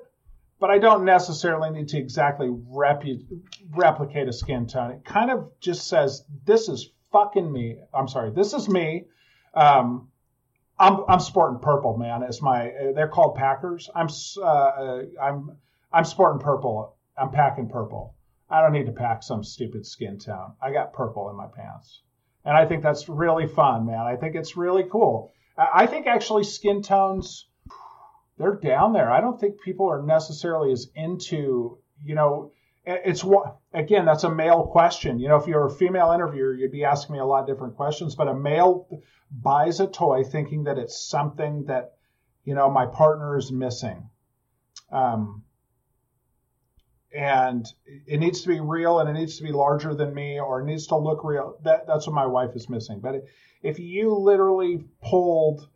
but 0.59 0.71
I 0.71 0.79
don't 0.79 1.05
necessarily 1.05 1.71
need 1.71 1.89
to 1.89 1.99
exactly 1.99 2.49
repu- 2.49 3.25
replicate 3.71 4.29
a 4.29 4.33
skin 4.33 4.67
tone. 4.67 4.91
It 4.93 5.05
kind 5.05 5.31
of 5.31 5.51
just 5.61 5.87
says, 5.87 6.25
this 6.45 6.69
is 6.69 6.91
fucking 7.13 7.51
me. 7.51 7.79
I'm 7.93 8.09
sorry, 8.09 8.31
this 8.31 8.53
is 8.53 8.69
me. 8.69 9.05
Um, 9.55 10.09
I'm, 10.79 11.05
I'm 11.09 11.21
sporting 11.21 11.61
purple, 11.61 11.97
man. 11.97 12.23
It's 12.23 12.43
my, 12.43 12.71
they're 12.95 13.09
called 13.09 13.37
Packers. 13.37 13.89
I'm, 13.95 14.09
uh, 14.43 15.03
I'm, 15.23 15.57
I'm 15.93 16.05
sporting 16.05 16.41
purple. 16.41 16.97
I'm 17.17 17.31
packing 17.31 17.69
purple. 17.69 18.15
I 18.51 18.61
don't 18.61 18.73
need 18.73 18.87
to 18.87 18.93
pack 18.93 19.23
some 19.23 19.43
stupid 19.43 19.87
skin 19.87 20.19
tone. 20.19 20.53
I 20.63 20.73
got 20.73 20.93
purple 20.93 21.31
in 21.31 21.37
my 21.37 21.47
pants. 21.47 22.03
And 22.45 22.57
I 22.57 22.67
think 22.67 22.83
that's 22.83 23.09
really 23.09 23.49
fun, 23.49 23.87
man. 23.87 24.01
I 24.01 24.17
think 24.17 24.37
it's 24.37 24.57
really 24.57 24.85
cool. 24.85 25.33
I 25.59 25.87
think 25.87 26.07
actually 26.07 26.45
skin 26.45 26.83
tones, 26.83 27.49
they're 28.39 28.57
down 28.57 28.93
there. 28.93 29.11
I 29.11 29.21
don't 29.21 29.41
think 29.41 29.61
people 29.63 29.91
are 29.91 30.03
necessarily 30.03 30.73
as 30.73 30.89
into, 30.95 31.79
you 32.05 32.15
know, 32.15 32.53
it's 32.87 33.25
what 33.25 33.57
again 33.75 34.05
that's 34.05 34.23
a 34.23 34.33
male 34.33 34.65
question. 34.65 35.19
You 35.19 35.29
know 35.29 35.37
if 35.37 35.49
you're 35.49 35.67
a 35.67 35.75
female 35.75 36.13
interviewer 36.13 36.55
you'd 36.55 36.71
be 36.71 36.85
asking 36.85 37.15
me 37.15 37.19
a 37.19 37.25
lot 37.25 37.41
of 37.41 37.49
different 37.49 37.75
questions 37.75 38.15
but 38.15 38.29
a 38.29 38.35
male 38.35 38.87
buys 39.29 39.81
a 39.81 39.89
toy 39.89 40.23
thinking 40.23 40.65
that 40.65 40.79
it's 40.79 41.09
something 41.09 41.65
that 41.65 41.95
you 42.45 42.55
know 42.55 42.71
my 42.71 42.87
partner 42.87 43.37
is 43.37 43.51
missing. 43.51 44.09
Um, 44.93 45.43
and 47.13 47.67
it 48.07 48.19
needs 48.19 48.43
to 48.43 48.49
be 48.49 48.61
real 48.61 49.01
and 49.01 49.09
it 49.09 49.15
needs 49.15 49.39
to 49.39 49.43
be 49.43 49.51
larger 49.51 49.95
than 49.95 50.15
me 50.15 50.39
or 50.39 50.61
it 50.61 50.67
needs 50.67 50.87
to 50.89 50.97
look 50.97 51.25
real. 51.25 51.59
That, 51.65 51.87
that's 51.87 52.07
what 52.07 52.15
my 52.15 52.27
wife 52.27 52.51
is 52.55 52.69
missing. 52.69 53.01
But 53.01 53.25
if 53.63 53.79
you 53.79 54.15
literally 54.15 54.85
pulled 55.03 55.67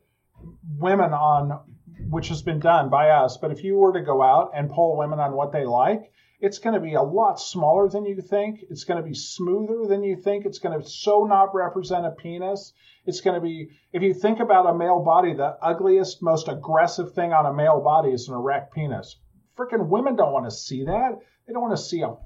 women 0.76 1.12
on 1.12 1.60
which 2.08 2.28
has 2.28 2.42
been 2.42 2.60
done 2.60 2.88
by 2.88 3.10
us. 3.10 3.36
But 3.36 3.50
if 3.50 3.62
you 3.62 3.76
were 3.76 3.92
to 3.92 4.02
go 4.04 4.22
out 4.22 4.52
and 4.54 4.70
poll 4.70 4.96
women 4.96 5.20
on 5.20 5.32
what 5.32 5.52
they 5.52 5.64
like, 5.64 6.12
it's 6.40 6.58
going 6.58 6.74
to 6.74 6.80
be 6.80 6.94
a 6.94 7.02
lot 7.02 7.38
smaller 7.38 7.88
than 7.88 8.06
you 8.06 8.22
think. 8.22 8.60
It's 8.70 8.84
going 8.84 9.02
to 9.02 9.06
be 9.06 9.14
smoother 9.14 9.86
than 9.86 10.02
you 10.02 10.16
think. 10.16 10.46
It's 10.46 10.58
going 10.58 10.80
to 10.80 10.88
so 10.88 11.24
not 11.24 11.54
represent 11.54 12.06
a 12.06 12.12
penis. 12.12 12.72
It's 13.04 13.20
going 13.20 13.34
to 13.34 13.40
be, 13.40 13.68
if 13.92 14.02
you 14.02 14.14
think 14.14 14.40
about 14.40 14.66
a 14.66 14.76
male 14.76 15.00
body, 15.00 15.34
the 15.34 15.56
ugliest, 15.60 16.22
most 16.22 16.48
aggressive 16.48 17.12
thing 17.12 17.32
on 17.32 17.44
a 17.44 17.52
male 17.52 17.80
body 17.80 18.10
is 18.10 18.28
an 18.28 18.34
erect 18.34 18.74
penis. 18.74 19.16
Freaking 19.58 19.88
women 19.88 20.16
don't 20.16 20.32
want 20.32 20.46
to 20.46 20.50
see 20.50 20.84
that. 20.84 21.18
They 21.46 21.52
don't 21.52 21.62
want 21.62 21.76
to 21.76 21.82
see 21.82 22.02
a 22.02 22.16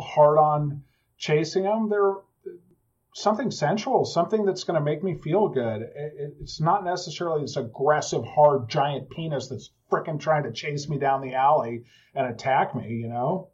hard 0.00 0.38
on 0.38 0.82
chasing 1.16 1.62
them. 1.62 1.88
They're 1.88 2.14
something 3.18 3.50
sensual, 3.50 4.04
something 4.04 4.44
that's 4.44 4.64
going 4.64 4.78
to 4.78 4.84
make 4.84 5.02
me 5.02 5.14
feel 5.14 5.48
good. 5.48 5.82
it's 6.40 6.60
not 6.60 6.84
necessarily 6.84 7.42
this 7.42 7.56
aggressive, 7.56 8.24
hard, 8.24 8.68
giant 8.68 9.10
penis 9.10 9.48
that's 9.48 9.70
freaking 9.90 10.20
trying 10.20 10.44
to 10.44 10.52
chase 10.52 10.88
me 10.88 10.98
down 10.98 11.20
the 11.20 11.34
alley 11.34 11.84
and 12.14 12.26
attack 12.26 12.74
me, 12.74 12.88
you 12.88 13.08
know? 13.08 13.50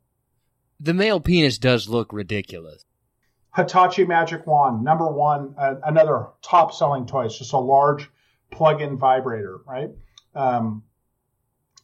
The 0.81 0.95
male 0.95 1.21
penis 1.21 1.59
does 1.59 1.89
look 1.89 2.13
ridiculous. 2.13 2.85
Hitachi 3.57 4.05
Magic 4.05 4.47
Wand, 4.47 4.83
number 4.83 5.11
one, 5.11 5.55
uh, 5.57 5.77
another 5.85 6.27
top 6.43 6.73
selling 6.73 7.07
toy. 7.07 7.27
It's 7.27 7.39
just 7.39 7.53
a 7.53 7.59
large 7.59 8.11
plug 8.51 8.83
in 8.83 8.99
vibrator, 8.99 9.61
right? 9.67 9.91
Um, 10.35 10.83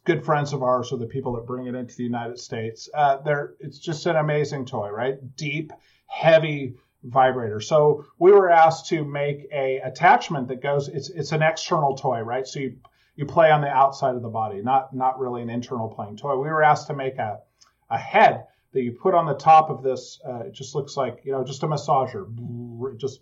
good 0.03 0.25
friends 0.25 0.51
of 0.51 0.63
ours 0.63 0.91
are 0.91 0.97
the 0.97 1.05
people 1.05 1.33
that 1.33 1.47
bring 1.47 1.67
it 1.67 1.75
into 1.75 1.95
the 1.95 2.03
United 2.03 2.39
States. 2.39 2.89
Uh, 2.93 3.17
they're, 3.21 3.53
it's 3.59 3.79
just 3.79 4.05
an 4.05 4.17
amazing 4.17 4.65
toy, 4.65 4.89
right? 4.89 5.15
Deep, 5.37 5.71
heavy, 6.07 6.75
vibrator. 7.03 7.59
So 7.59 8.05
we 8.19 8.31
were 8.31 8.49
asked 8.49 8.87
to 8.87 9.03
make 9.03 9.47
a 9.51 9.79
attachment 9.79 10.47
that 10.49 10.61
goes. 10.61 10.87
It's 10.87 11.09
it's 11.09 11.31
an 11.31 11.41
external 11.41 11.95
toy, 11.95 12.19
right? 12.19 12.45
So 12.47 12.59
you 12.59 12.77
you 13.15 13.25
play 13.25 13.51
on 13.51 13.61
the 13.61 13.67
outside 13.67 14.15
of 14.15 14.21
the 14.21 14.29
body, 14.29 14.61
not 14.61 14.95
not 14.95 15.19
really 15.19 15.41
an 15.41 15.49
internal 15.49 15.89
playing 15.89 16.17
toy. 16.17 16.35
We 16.35 16.49
were 16.49 16.63
asked 16.63 16.87
to 16.87 16.95
make 16.95 17.17
a 17.17 17.39
a 17.89 17.97
head 17.97 18.45
that 18.73 18.81
you 18.81 18.93
put 18.93 19.13
on 19.13 19.25
the 19.25 19.35
top 19.35 19.69
of 19.69 19.83
this. 19.83 20.19
Uh, 20.25 20.43
it 20.45 20.53
just 20.53 20.75
looks 20.75 20.95
like 20.95 21.19
you 21.23 21.31
know 21.31 21.43
just 21.43 21.63
a 21.63 21.67
massager, 21.67 22.25
just 22.97 23.21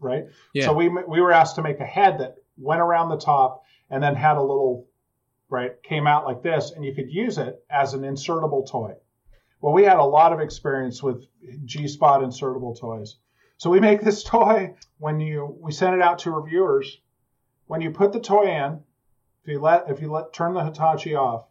right. 0.00 0.24
Yeah. 0.54 0.66
So 0.66 0.72
we 0.72 0.88
we 0.88 1.20
were 1.20 1.32
asked 1.32 1.56
to 1.56 1.62
make 1.62 1.80
a 1.80 1.86
head 1.86 2.18
that 2.20 2.36
went 2.56 2.80
around 2.80 3.10
the 3.10 3.18
top 3.18 3.62
and 3.90 4.02
then 4.02 4.14
had 4.14 4.36
a 4.36 4.42
little 4.42 4.86
right 5.50 5.82
came 5.82 6.06
out 6.06 6.24
like 6.24 6.42
this, 6.42 6.70
and 6.70 6.84
you 6.84 6.94
could 6.94 7.10
use 7.10 7.38
it 7.38 7.62
as 7.70 7.94
an 7.94 8.02
insertable 8.02 8.68
toy. 8.68 8.94
Well, 9.60 9.72
we 9.72 9.84
had 9.84 9.98
a 9.98 10.04
lot 10.04 10.32
of 10.32 10.40
experience 10.40 11.02
with 11.02 11.26
G 11.64 11.88
Spot 11.88 12.22
insertable 12.22 12.78
toys. 12.78 13.16
So 13.56 13.70
we 13.70 13.80
make 13.80 14.00
this 14.00 14.22
toy 14.24 14.74
when 14.98 15.20
you 15.20 15.56
we 15.60 15.72
send 15.72 15.94
it 15.94 16.02
out 16.02 16.20
to 16.20 16.30
reviewers. 16.30 17.00
When 17.66 17.80
you 17.80 17.90
put 17.90 18.12
the 18.12 18.20
toy 18.20 18.44
in, 18.44 18.80
if 19.42 19.48
you 19.48 19.60
let 19.60 19.90
if 19.90 20.00
you 20.00 20.10
let 20.10 20.32
turn 20.32 20.54
the 20.54 20.64
Hitachi 20.64 21.14
off, 21.14 21.46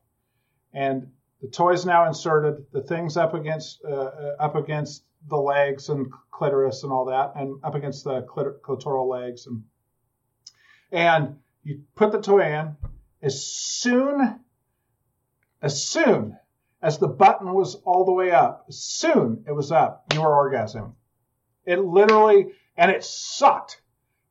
and 0.74 1.12
the 1.42 1.48
toy 1.48 1.74
is 1.74 1.86
now 1.86 2.08
inserted, 2.08 2.66
the 2.72 2.82
thing's 2.82 3.18
up 3.18 3.34
against 3.34 3.84
uh, 3.84 3.92
uh 3.92 4.36
up 4.40 4.56
against 4.56 5.04
the 5.28 5.38
legs 5.38 5.90
and 5.90 6.12
clitoris 6.32 6.84
and 6.84 6.92
all 6.92 7.06
that, 7.06 7.34
and 7.36 7.60
up 7.64 7.76
against 7.76 8.04
the 8.04 8.22
clit- 8.24 8.62
clitoral 8.62 9.08
legs, 9.08 9.48
and 9.48 9.64
and 10.92 11.40
you 11.64 11.82
put 11.96 12.12
the 12.12 12.22
toy 12.22 12.54
in. 12.54 12.76
As 13.22 13.46
soon 13.46 14.40
as 15.62 15.84
soon 15.84 16.38
as 16.82 16.98
the 16.98 17.08
button 17.08 17.54
was 17.54 17.76
all 17.76 18.06
the 18.06 18.12
way 18.12 18.32
up. 18.32 18.66
Soon 18.70 19.44
it 19.48 19.52
was 19.52 19.72
up. 19.72 20.06
You 20.14 20.22
were 20.22 20.30
orgasming. 20.30 20.94
It 21.66 21.80
literally, 21.80 22.48
and 22.78 22.92
it 22.92 23.04
sucked 23.04 23.82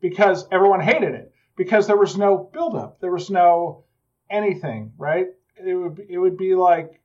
because 0.01 0.47
everyone 0.51 0.81
hated 0.81 1.15
it 1.15 1.33
because 1.57 1.87
there 1.87 1.97
was 1.97 2.17
no 2.17 2.39
buildup. 2.53 3.01
There 3.01 3.13
was 3.13 3.31
no 3.31 3.85
anything, 4.31 4.93
right? 4.97 5.27
It 5.57 5.75
would, 5.75 6.01
it 6.09 6.19
would 6.19 6.37
be 6.37 6.55
like 6.55 7.01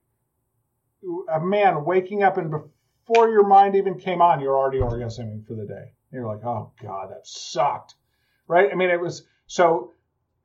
a 1.34 1.39
man 1.39 1.84
waking 1.86 2.23
up 2.23 2.38
and 2.38 2.54
before 3.06 3.30
your 3.30 3.47
mind 3.47 3.75
even 3.75 3.97
came 3.97 4.21
on, 4.21 4.39
you're 4.39 4.58
already 4.58 4.80
orgasming 4.80 5.45
for 5.45 5.56
the 5.56 5.65
day. 5.65 5.93
And 6.12 6.19
you're 6.19 6.27
like, 6.27 6.45
oh 6.45 6.71
God, 6.82 7.10
that 7.12 7.25
sucked. 7.25 7.95
Right? 8.47 8.69
I 8.71 8.75
mean, 8.75 8.89
it 8.89 8.99
was 8.99 9.23
so 9.47 9.93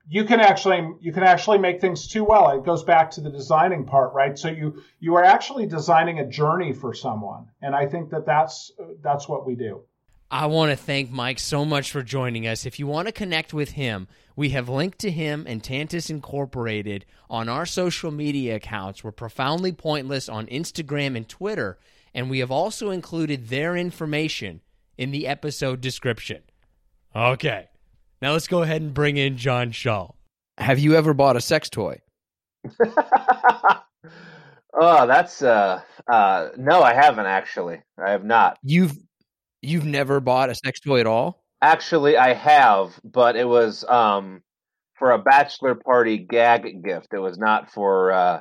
you 0.09 0.25
can 0.25 0.41
actually 0.41 0.95
you 1.01 1.13
can 1.13 1.25
actually 1.25 1.59
make 1.59 1.81
things 1.81 2.07
too 2.07 2.25
well. 2.25 2.51
It 2.51 2.65
goes 2.65 2.85
back 2.85 3.11
to 3.13 3.21
the 3.21 3.31
designing 3.31 3.85
part, 3.85 4.13
right? 4.15 4.39
So 4.39 4.49
you 4.49 4.83
you 5.01 5.17
are 5.17 5.25
actually 5.25 5.67
designing 5.67 6.21
a 6.21 6.27
journey 6.27 6.73
for 6.73 6.95
someone, 6.95 7.47
and 7.61 7.75
I 7.75 7.87
think 7.87 8.11
that 8.11 8.25
that's 8.25 8.73
that's 9.03 9.29
what 9.29 9.47
we 9.47 9.57
do. 9.57 9.83
I 10.31 10.47
want 10.47 10.71
to 10.71 10.77
thank 10.77 11.11
Mike 11.11 11.39
so 11.39 11.65
much 11.65 11.93
for 11.93 12.03
joining 12.03 12.47
us. 12.49 12.67
If 12.67 12.81
you 12.81 12.87
want 12.87 13.07
to 13.07 13.13
connect 13.13 13.55
with 13.55 13.73
him, 13.73 14.09
we 14.35 14.51
have 14.51 14.69
linked 14.69 14.99
to 15.01 15.11
him 15.11 15.45
and 15.47 15.63
Tantus 15.63 16.11
Incorporated 16.11 17.07
on 17.31 17.49
our 17.49 17.65
social 17.65 18.11
media 18.11 18.57
accounts. 18.57 19.05
We're 19.05 19.13
profoundly 19.13 19.73
pointless 19.73 20.29
on 20.29 20.47
Instagram 20.47 21.17
and 21.17 21.29
Twitter, 21.29 21.79
and 22.13 22.29
we 22.29 22.41
have 22.41 22.51
also 22.51 22.91
included 22.91 23.49
their 23.49 23.77
information 23.77 24.63
in 24.99 25.11
the 25.11 25.29
episode 25.29 25.81
description. 25.81 26.43
Okay. 27.15 27.69
Now 28.23 28.33
let's 28.33 28.49
go 28.49 28.63
ahead 28.63 28.81
and 28.81 28.95
bring 28.95 29.17
in 29.19 29.37
John 29.37 29.73
Shaw. 29.73 30.13
Have 30.59 30.79
you 30.79 30.95
ever 30.97 31.13
bought 31.13 31.37
a 31.37 31.41
sex 31.41 31.69
toy? 31.69 32.01
oh, 34.73 35.07
that's 35.07 35.43
uh 35.43 35.83
uh 36.11 36.49
no, 36.57 36.83
I 36.83 36.95
haven't 36.95 37.27
actually. 37.27 37.83
I 38.03 38.13
have 38.13 38.25
not. 38.25 38.59
You've 38.63 38.97
you've 39.61 39.85
never 39.85 40.21
bought 40.21 40.49
a 40.49 40.55
sex 40.55 40.81
toy 40.81 41.01
at 41.01 41.07
all? 41.07 41.45
Actually, 41.61 42.17
I 42.17 42.33
have, 42.33 42.99
but 43.05 43.37
it 43.37 43.47
was 43.47 43.85
um 43.85 44.43
for 44.99 45.11
a 45.11 45.19
bachelor 45.19 45.75
party 45.75 46.17
gag 46.19 46.83
gift. 46.83 47.09
It 47.13 47.19
was 47.19 47.39
not 47.39 47.71
for 47.71 48.13
uh 48.13 48.41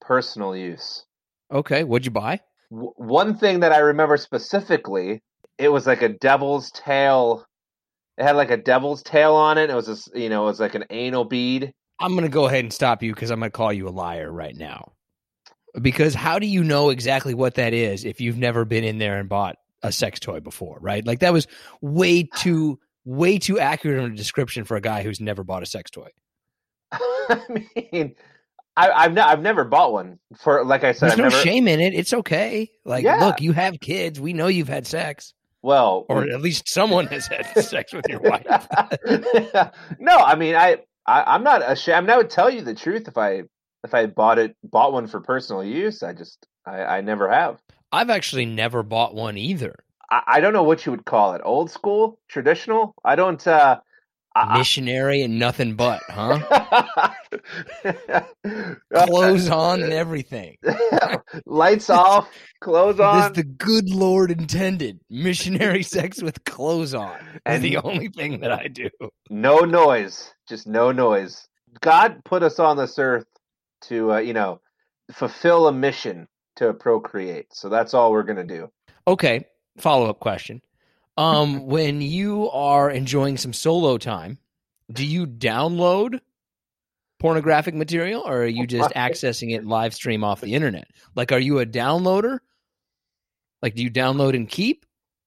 personal 0.00 0.56
use. 0.56 1.04
Okay, 1.52 1.84
what'd 1.84 2.04
you 2.04 2.10
buy? 2.10 2.40
W- 2.72 2.92
one 2.96 3.36
thing 3.36 3.60
that 3.60 3.72
I 3.72 3.78
remember 3.78 4.16
specifically, 4.16 5.22
it 5.58 5.68
was 5.68 5.86
like 5.86 6.02
a 6.02 6.08
devil's 6.08 6.72
tail 6.72 7.46
it 8.18 8.22
had 8.24 8.36
like 8.36 8.50
a 8.50 8.56
devil's 8.56 9.02
tail 9.02 9.34
on 9.34 9.58
it. 9.58 9.70
It 9.70 9.74
was 9.74 9.88
a, 9.88 10.18
you 10.18 10.28
know, 10.28 10.44
it 10.44 10.46
was 10.46 10.60
like 10.60 10.74
an 10.74 10.84
anal 10.90 11.24
bead. 11.24 11.72
I'm 12.00 12.12
going 12.12 12.24
to 12.24 12.28
go 12.30 12.46
ahead 12.46 12.64
and 12.64 12.72
stop 12.72 13.02
you 13.02 13.14
because 13.14 13.30
I'm 13.30 13.38
going 13.40 13.50
to 13.50 13.56
call 13.56 13.72
you 13.72 13.88
a 13.88 13.90
liar 13.90 14.30
right 14.30 14.54
now. 14.56 14.92
Because 15.80 16.14
how 16.14 16.38
do 16.38 16.46
you 16.46 16.64
know 16.64 16.90
exactly 16.90 17.34
what 17.34 17.54
that 17.54 17.74
is 17.74 18.04
if 18.04 18.20
you've 18.20 18.38
never 18.38 18.64
been 18.64 18.84
in 18.84 18.98
there 18.98 19.18
and 19.18 19.28
bought 19.28 19.56
a 19.82 19.92
sex 19.92 20.18
toy 20.20 20.40
before, 20.40 20.78
right? 20.80 21.06
Like 21.06 21.20
that 21.20 21.32
was 21.32 21.46
way 21.80 22.22
too 22.22 22.78
way 23.04 23.38
too 23.38 23.58
accurate 23.58 23.98
of 24.02 24.12
a 24.12 24.16
description 24.16 24.64
for 24.64 24.76
a 24.76 24.80
guy 24.80 25.02
who's 25.02 25.20
never 25.20 25.44
bought 25.44 25.62
a 25.62 25.66
sex 25.66 25.90
toy. 25.90 26.08
I 26.92 27.40
mean, 27.92 28.14
I, 28.76 28.90
I've 28.90 29.12
ne- 29.12 29.20
I've 29.20 29.42
never 29.42 29.64
bought 29.64 29.92
one 29.92 30.18
for 30.38 30.64
like 30.64 30.82
I 30.84 30.92
said. 30.92 31.10
There's 31.10 31.12
I've 31.12 31.18
no 31.18 31.28
never, 31.28 31.42
shame 31.42 31.68
in 31.68 31.80
it. 31.80 31.94
It's 31.94 32.12
okay. 32.12 32.70
Like, 32.84 33.04
Yeah. 33.04 33.16
look, 33.24 33.40
you 33.40 33.52
have 33.52 33.78
kids. 33.80 34.20
We 34.20 34.32
know 34.32 34.46
you've 34.48 34.68
had 34.68 34.86
sex, 34.86 35.34
Well, 35.66 36.06
or 36.08 36.22
at 36.30 36.40
least 36.40 36.68
someone 36.68 37.08
has 37.08 37.26
had 37.26 37.44
sex 37.64 37.92
with 37.92 38.04
your 38.08 38.20
wife. 38.20 38.46
no, 39.98 40.16
I 40.16 40.36
mean 40.36 40.54
I, 40.54 40.78
I 41.04 41.24
I'm 41.34 41.42
not 41.42 41.60
ashamed. 41.68 41.96
I, 41.96 42.00
mean, 42.02 42.10
I 42.10 42.16
would 42.18 42.30
tell 42.30 42.48
you 42.48 42.62
the 42.62 42.72
truth 42.72 43.08
if 43.08 43.18
I 43.18 43.42
if 43.82 43.92
I 43.92 44.06
bought 44.06 44.38
it 44.38 44.56
bought 44.62 44.92
one 44.92 45.08
for 45.08 45.20
personal 45.20 45.64
use. 45.64 46.04
I 46.04 46.12
just 46.12 46.46
I, 46.64 46.84
I 46.84 47.00
never 47.00 47.28
have. 47.28 47.60
I've 47.90 48.10
actually 48.10 48.46
never 48.46 48.84
bought 48.84 49.16
one 49.16 49.36
either. 49.36 49.74
I, 50.08 50.22
I 50.28 50.40
don't 50.40 50.52
know 50.52 50.62
what 50.62 50.86
you 50.86 50.92
would 50.92 51.04
call 51.04 51.32
it. 51.32 51.40
Old 51.44 51.68
school, 51.68 52.20
traditional. 52.28 52.94
I 53.04 53.16
don't. 53.16 53.44
uh 53.44 53.80
Missionary 54.44 55.22
and 55.22 55.38
nothing 55.38 55.74
but, 55.74 56.02
huh? 56.08 57.12
Clothes 58.94 59.48
on 59.48 59.82
and 59.82 59.92
everything. 59.92 60.56
lights 61.46 61.90
off, 61.90 62.28
clothes 62.60 62.96
This 62.98 63.04
on. 63.04 63.32
the 63.32 63.44
good 63.44 63.88
Lord 63.90 64.30
intended. 64.30 65.00
Missionary 65.10 65.82
sex 65.84 66.22
with 66.22 66.44
clothes 66.44 66.94
on. 66.94 67.16
And 67.44 67.62
the 67.62 67.78
only 67.78 68.08
thing 68.08 68.40
that 68.40 68.52
I 68.52 68.68
do. 68.68 68.88
no 69.30 69.58
noise, 69.60 70.32
just 70.48 70.66
no 70.66 70.92
noise. 70.92 71.48
God 71.80 72.22
put 72.24 72.42
us 72.42 72.58
on 72.58 72.76
this 72.76 72.98
earth 72.98 73.26
to, 73.82 74.12
uh, 74.14 74.18
you 74.18 74.32
know, 74.32 74.60
fulfill 75.12 75.68
a 75.68 75.72
mission 75.72 76.26
to 76.56 76.72
procreate. 76.72 77.46
So 77.52 77.68
that's 77.68 77.94
all 77.94 78.12
we're 78.12 78.22
gonna 78.22 78.44
do. 78.44 78.70
Okay, 79.06 79.46
follow 79.78 80.08
up 80.08 80.20
question. 80.20 80.62
Um, 81.16 81.66
when 81.66 82.00
you 82.00 82.50
are 82.50 82.90
enjoying 82.90 83.36
some 83.38 83.52
solo 83.52 83.96
time, 83.98 84.38
do 84.92 85.04
you 85.04 85.26
download 85.26 86.20
pornographic 87.18 87.74
material 87.74 88.22
or 88.26 88.42
are 88.42 88.46
you 88.46 88.66
just 88.66 88.90
accessing 88.94 89.54
it 89.54 89.64
live 89.64 89.94
stream 89.94 90.22
off 90.22 90.40
the 90.42 90.54
internet? 90.54 90.88
Like, 91.14 91.32
are 91.32 91.38
you 91.38 91.58
a 91.60 91.66
downloader? 91.66 92.40
Like, 93.62 93.74
do 93.74 93.82
you 93.82 93.90
download 93.90 94.34
and 94.36 94.48
keep, 94.48 94.84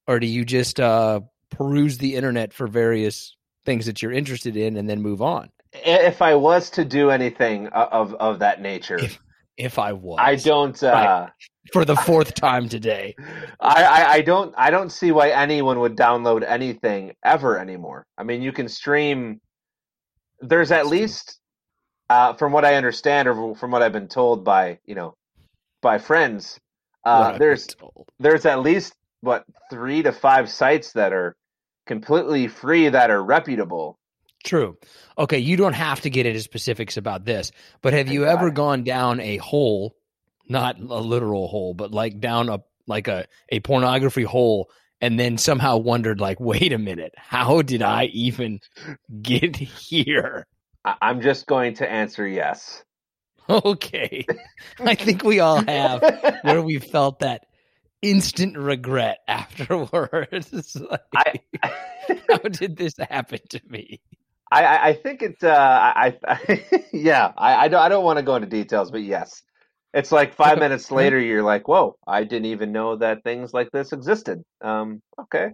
or 0.08 0.20
do 0.20 0.28
you 0.28 0.46
just 0.46 0.80
uh, 0.80 1.22
peruse 1.50 1.98
the 1.98 2.16
internet 2.16 2.54
for 2.54 2.68
various 2.68 3.36
things 3.66 3.88
that 3.88 4.02
you're 4.02 4.12
interested 4.12 4.56
in 4.56 4.78
and 4.78 4.88
then 4.88 5.02
move 5.02 5.22
on? 5.22 5.50
If 5.74 6.22
I 6.22 6.36
was 6.36 6.70
to 6.72 6.86
do 6.86 7.10
anything 7.10 7.68
of 7.68 8.14
of 8.16 8.40
that 8.40 8.62
nature, 8.62 8.98
If- 9.00 9.20
If 9.58 9.78
I 9.78 9.92
was, 9.94 10.20
I 10.22 10.36
don't. 10.36 10.82
Uh, 10.82 10.88
Right. 10.94 11.30
For 11.72 11.86
the 11.86 11.96
fourth 11.96 12.34
time 12.34 12.70
today. 12.70 13.16
I, 13.60 13.84
I, 13.84 14.12
I 14.14 14.22
don't 14.22 14.54
I 14.58 14.72
don't 14.72 14.92
see 14.92 15.12
why 15.12 15.30
anyone 15.30 15.80
would 15.80 15.96
download 15.96 16.44
anything 16.48 17.14
ever 17.24 17.58
anymore. 17.58 18.06
I 18.18 18.24
mean, 18.24 18.42
you 18.42 18.52
can 18.52 18.68
stream. 18.68 19.42
There's 20.42 20.72
at 20.72 20.88
least, 20.88 21.40
uh, 22.10 22.34
from 22.34 22.52
what 22.52 22.66
I 22.66 22.76
understand, 22.76 23.28
or 23.28 23.56
from 23.56 23.72
what 23.72 23.84
I've 23.84 23.94
been 23.94 24.08
told 24.08 24.44
by 24.44 24.80
you 24.86 24.96
know, 24.96 25.16
by 25.82 25.98
friends, 25.98 26.60
uh, 27.06 27.38
there's 27.38 27.68
there's 28.20 28.46
at 28.46 28.62
least 28.62 28.94
what 29.22 29.44
three 29.70 30.02
to 30.04 30.12
five 30.12 30.50
sites 30.50 30.94
that 30.94 31.14
are 31.14 31.36
completely 31.86 32.48
free 32.48 32.90
that 32.90 33.10
are 33.10 33.24
reputable. 33.24 33.98
True. 34.46 34.78
Okay, 35.18 35.40
you 35.40 35.58
don't 35.58 35.74
have 35.74 36.00
to 36.02 36.10
get 36.10 36.26
into 36.26 36.40
specifics 36.40 36.96
about 36.96 37.26
this, 37.26 37.52
but 37.82 37.92
have 37.92 38.08
you 38.08 38.26
ever 38.26 38.52
gone 38.52 38.84
down 38.84 39.20
a 39.20 39.36
hole, 39.38 39.96
not 40.50 40.80
a 40.80 41.00
literal 41.00 41.48
hole, 41.48 41.74
but 41.74 41.92
like 41.92 42.20
down 42.20 42.50
a 42.50 42.60
like 42.88 43.08
a 43.08 43.26
a 43.50 43.60
pornography 43.60 44.24
hole 44.24 44.70
and 45.02 45.20
then 45.20 45.38
somehow 45.38 45.78
wondered 45.78 46.20
like, 46.20 46.40
wait 46.40 46.74
a 46.74 46.78
minute, 46.78 47.14
how 47.16 47.62
did 47.62 47.82
I 47.82 48.06
even 48.06 48.60
get 49.22 49.56
here? 49.56 50.46
I'm 50.84 51.22
just 51.22 51.48
going 51.48 51.76
to 51.76 51.90
answer 51.90 52.28
yes. 52.28 52.84
Okay. 53.50 54.26
I 54.80 54.96
think 54.96 55.24
we 55.24 55.40
all 55.40 55.64
have 55.64 56.02
where 56.44 56.62
we 56.62 56.80
felt 56.80 57.20
that 57.20 57.46
instant 58.02 58.58
regret 58.58 59.20
afterwards. 59.28 60.78
Like, 60.90 61.42
I, 61.64 61.72
how 62.30 62.38
did 62.38 62.78
this 62.78 62.94
happen 62.98 63.40
to 63.50 63.62
me? 63.68 64.02
I, 64.52 64.90
I 64.90 64.94
think 64.94 65.22
it. 65.22 65.44
Uh, 65.44 65.50
I, 65.50 66.18
I 66.28 66.66
yeah. 66.94 67.34
I, 67.38 67.66
I 67.66 67.68
don't. 67.68 67.82
I 67.82 67.90
don't 67.90 68.04
want 68.04 68.18
to 68.18 68.24
go 68.24 68.36
into 68.36 68.48
details, 68.48 68.90
but 68.90 69.04
yes, 69.04 69.44
it's 69.94 70.12
like 70.12 70.34
five 70.34 70.60
minutes 70.60 70.92
later. 70.92 71.20
You're 71.20 71.44
like, 71.44 71.68
"Whoa! 71.68 71.96
I 72.08 72.24
didn't 72.24 72.46
even 72.46 72.72
know 72.72 72.96
that 72.98 73.24
things 73.24 73.54
like 73.54 73.72
this 73.72 73.92
existed." 73.94 74.44
Um. 74.62 75.02
Okay. 75.20 75.50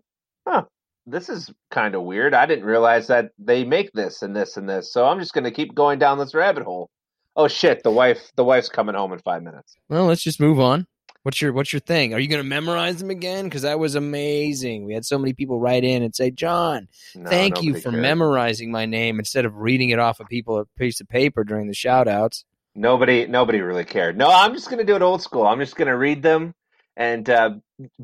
Huh. 0.47 0.63
This 1.07 1.29
is 1.29 1.51
kind 1.69 1.93
of 1.93 2.01
weird. 2.03 2.33
I 2.33 2.45
didn't 2.45 2.65
realize 2.65 3.07
that 3.07 3.29
they 3.37 3.63
make 3.63 3.91
this 3.93 4.21
and 4.23 4.35
this 4.35 4.57
and 4.57 4.67
this. 4.67 4.91
So 4.91 5.05
I'm 5.05 5.19
just 5.19 5.33
going 5.33 5.43
to 5.43 5.51
keep 5.51 5.75
going 5.75 5.99
down 5.99 6.17
this 6.17 6.33
rabbit 6.33 6.63
hole. 6.63 6.89
Oh 7.35 7.47
shit! 7.47 7.83
The 7.83 7.91
wife. 7.91 8.31
The 8.35 8.43
wife's 8.43 8.69
coming 8.69 8.95
home 8.95 9.13
in 9.13 9.19
five 9.19 9.43
minutes. 9.43 9.75
Well, 9.89 10.05
let's 10.05 10.23
just 10.23 10.39
move 10.39 10.59
on. 10.59 10.87
What's 11.23 11.41
your 11.41 11.53
What's 11.53 11.73
your 11.73 11.79
thing? 11.79 12.13
Are 12.13 12.19
you 12.19 12.27
going 12.27 12.43
to 12.43 12.47
memorize 12.47 12.97
them 12.99 13.09
again? 13.09 13.45
Because 13.45 13.63
that 13.63 13.79
was 13.79 13.95
amazing. 13.95 14.85
We 14.85 14.93
had 14.93 15.05
so 15.05 15.17
many 15.17 15.33
people 15.33 15.59
write 15.59 15.83
in 15.83 16.03
and 16.03 16.15
say, 16.15 16.29
"John, 16.29 16.87
No, 17.15 17.29
thank 17.29 17.63
you 17.63 17.73
for 17.75 17.89
cared. 17.89 18.01
memorizing 18.01 18.71
my 18.71 18.85
name 18.85 19.17
instead 19.17 19.45
of 19.45 19.55
reading 19.55 19.89
it 19.89 19.97
off 19.99 20.19
a 20.19 20.25
people 20.25 20.59
a 20.59 20.65
piece 20.77 21.01
of 21.01 21.09
paper 21.09 21.43
during 21.43 21.67
the 21.67 21.73
shout 21.73 22.07
outs." 22.07 22.45
Nobody, 22.75 23.25
nobody 23.25 23.61
really 23.61 23.85
cared. 23.85 24.17
No, 24.17 24.29
I'm 24.29 24.53
just 24.53 24.67
going 24.69 24.79
to 24.79 24.85
do 24.85 24.95
it 24.95 25.01
old 25.01 25.21
school. 25.21 25.47
I'm 25.47 25.59
just 25.59 25.75
going 25.75 25.87
to 25.87 25.97
read 25.97 26.21
them 26.21 26.53
and 26.97 27.29
uh, 27.29 27.51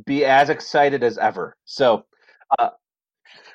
be 0.05 0.25
as 0.25 0.49
excited 0.49 1.03
as 1.03 1.17
ever. 1.17 1.55
So, 1.65 2.05
uh, 2.57 2.69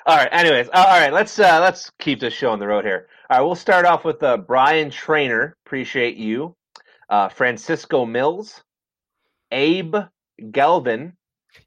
all 0.05 0.15
right. 0.17 0.29
Anyways, 0.31 0.69
uh, 0.69 0.85
all 0.87 0.99
right. 0.99 1.11
Let's 1.11 1.37
uh, 1.37 1.59
let's 1.59 1.91
keep 1.99 2.19
this 2.19 2.33
show 2.33 2.51
on 2.51 2.59
the 2.59 2.67
road 2.67 2.85
here. 2.85 3.07
All 3.29 3.37
right, 3.37 3.45
we'll 3.45 3.55
start 3.55 3.85
off 3.85 4.05
with 4.05 4.23
uh, 4.23 4.37
Brian 4.37 4.89
Trainer. 4.89 5.57
Appreciate 5.65 6.15
you, 6.15 6.55
uh, 7.09 7.27
Francisco 7.27 8.05
Mills, 8.05 8.63
Abe 9.51 9.95
Galvin. 10.51 11.11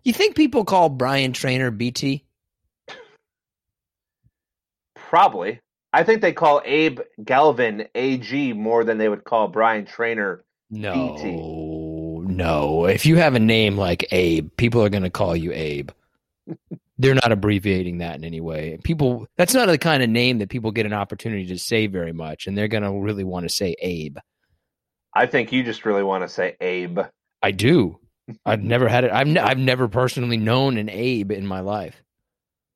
You 0.02 0.14
think 0.14 0.36
people 0.36 0.64
call 0.64 0.88
Brian 0.88 1.34
Trainer 1.34 1.70
BT? 1.70 2.24
Probably, 4.94 5.60
I 5.92 6.04
think 6.04 6.22
they 6.22 6.32
call 6.32 6.62
Abe 6.64 7.00
Galvin 7.24 7.88
AG 7.94 8.52
more 8.52 8.84
than 8.84 8.98
they 8.98 9.08
would 9.08 9.24
call 9.24 9.48
Brian 9.48 9.86
Trainer. 9.86 10.44
No, 10.70 11.16
BT. 11.16 12.32
no. 12.32 12.84
If 12.86 13.06
you 13.06 13.16
have 13.16 13.34
a 13.34 13.40
name 13.40 13.76
like 13.76 14.06
Abe, 14.12 14.50
people 14.56 14.84
are 14.84 14.88
going 14.88 15.02
to 15.02 15.10
call 15.10 15.34
you 15.34 15.52
Abe. 15.52 15.90
They're 16.98 17.14
not 17.14 17.32
abbreviating 17.32 17.98
that 17.98 18.16
in 18.16 18.24
any 18.24 18.40
way. 18.40 18.78
People, 18.84 19.26
that's 19.38 19.54
not 19.54 19.66
the 19.66 19.78
kind 19.78 20.02
of 20.02 20.10
name 20.10 20.38
that 20.38 20.50
people 20.50 20.70
get 20.70 20.84
an 20.84 20.92
opportunity 20.92 21.46
to 21.46 21.58
say 21.58 21.86
very 21.86 22.12
much, 22.12 22.46
and 22.46 22.56
they're 22.56 22.68
going 22.68 22.82
to 22.82 22.92
really 22.92 23.24
want 23.24 23.44
to 23.44 23.48
say 23.48 23.74
Abe. 23.80 24.18
I 25.14 25.24
think 25.24 25.50
you 25.50 25.62
just 25.62 25.86
really 25.86 26.02
want 26.02 26.24
to 26.24 26.28
say 26.28 26.56
Abe. 26.60 27.00
I 27.42 27.52
do. 27.52 27.98
I've 28.44 28.62
never 28.62 28.86
had 28.86 29.04
it. 29.04 29.12
I've 29.12 29.26
ne- 29.26 29.40
I've 29.40 29.58
never 29.58 29.88
personally 29.88 30.36
known 30.36 30.76
an 30.76 30.90
Abe 30.90 31.32
in 31.32 31.46
my 31.46 31.60
life. 31.60 32.02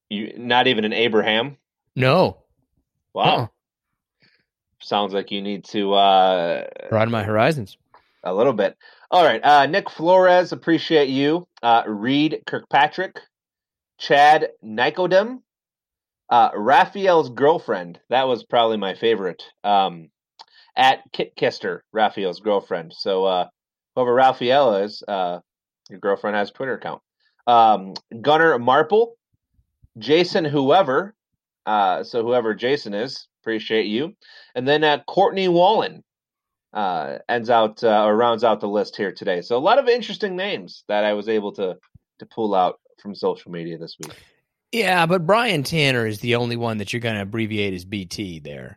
You 0.08 0.32
not 0.38 0.66
even 0.68 0.84
an 0.84 0.94
Abraham. 0.94 1.58
No, 1.94 2.43
Wow. 3.14 3.22
Uh-uh. 3.24 3.46
Sounds 4.80 5.14
like 5.14 5.30
you 5.30 5.40
need 5.40 5.64
to 5.66 5.94
uh 5.94 6.64
broaden 6.90 7.10
my 7.10 7.22
horizons. 7.22 7.78
a 8.22 8.34
little 8.34 8.52
bit. 8.52 8.76
All 9.10 9.24
right. 9.24 9.42
Uh 9.42 9.66
Nick 9.66 9.88
Flores, 9.88 10.52
appreciate 10.52 11.08
you. 11.08 11.46
Uh 11.62 11.84
Reed 11.86 12.42
Kirkpatrick, 12.46 13.16
Chad 13.98 14.48
Nicodem, 14.62 15.40
uh 16.28 16.50
Raphael's 16.54 17.30
girlfriend. 17.30 17.98
That 18.10 18.28
was 18.28 18.44
probably 18.44 18.76
my 18.76 18.94
favorite. 18.94 19.42
Um 19.62 20.10
at 20.76 20.98
Kit 21.12 21.34
Kister, 21.36 21.80
Raphael's 21.92 22.40
girlfriend. 22.40 22.92
So 22.92 23.24
uh 23.24 23.48
whoever 23.94 24.12
Raphael 24.12 24.76
is, 24.76 25.02
uh 25.08 25.38
your 25.88 26.00
girlfriend 26.00 26.36
has 26.36 26.50
a 26.50 26.52
Twitter 26.52 26.74
account. 26.74 27.00
Um 27.46 27.94
Gunnar 28.20 28.58
Marple, 28.58 29.16
Jason 29.98 30.44
whoever, 30.44 31.14
uh 31.66 32.04
so 32.04 32.22
whoever 32.22 32.54
Jason 32.54 32.94
is, 32.94 33.26
appreciate 33.42 33.86
you. 33.86 34.14
And 34.54 34.66
then 34.66 34.84
uh, 34.84 35.02
Courtney 35.06 35.48
Wallen 35.48 36.02
uh, 36.72 37.18
ends 37.28 37.50
out 37.50 37.82
uh, 37.84 38.04
or 38.04 38.16
rounds 38.16 38.42
out 38.42 38.60
the 38.60 38.68
list 38.68 38.96
here 38.96 39.12
today. 39.12 39.40
So 39.42 39.56
a 39.56 39.58
lot 39.58 39.78
of 39.78 39.88
interesting 39.88 40.36
names 40.36 40.84
that 40.88 41.04
I 41.04 41.12
was 41.12 41.28
able 41.28 41.52
to 41.52 41.76
to 42.18 42.26
pull 42.26 42.54
out 42.54 42.80
from 43.00 43.14
social 43.14 43.50
media 43.50 43.78
this 43.78 43.96
week. 44.02 44.14
Yeah, 44.72 45.06
but 45.06 45.24
Brian 45.24 45.62
Tanner 45.62 46.06
is 46.06 46.18
the 46.18 46.34
only 46.34 46.56
one 46.56 46.78
that 46.78 46.92
you're 46.92 47.00
going 47.00 47.14
to 47.14 47.22
abbreviate 47.22 47.74
as 47.74 47.84
BT 47.84 48.40
there. 48.40 48.74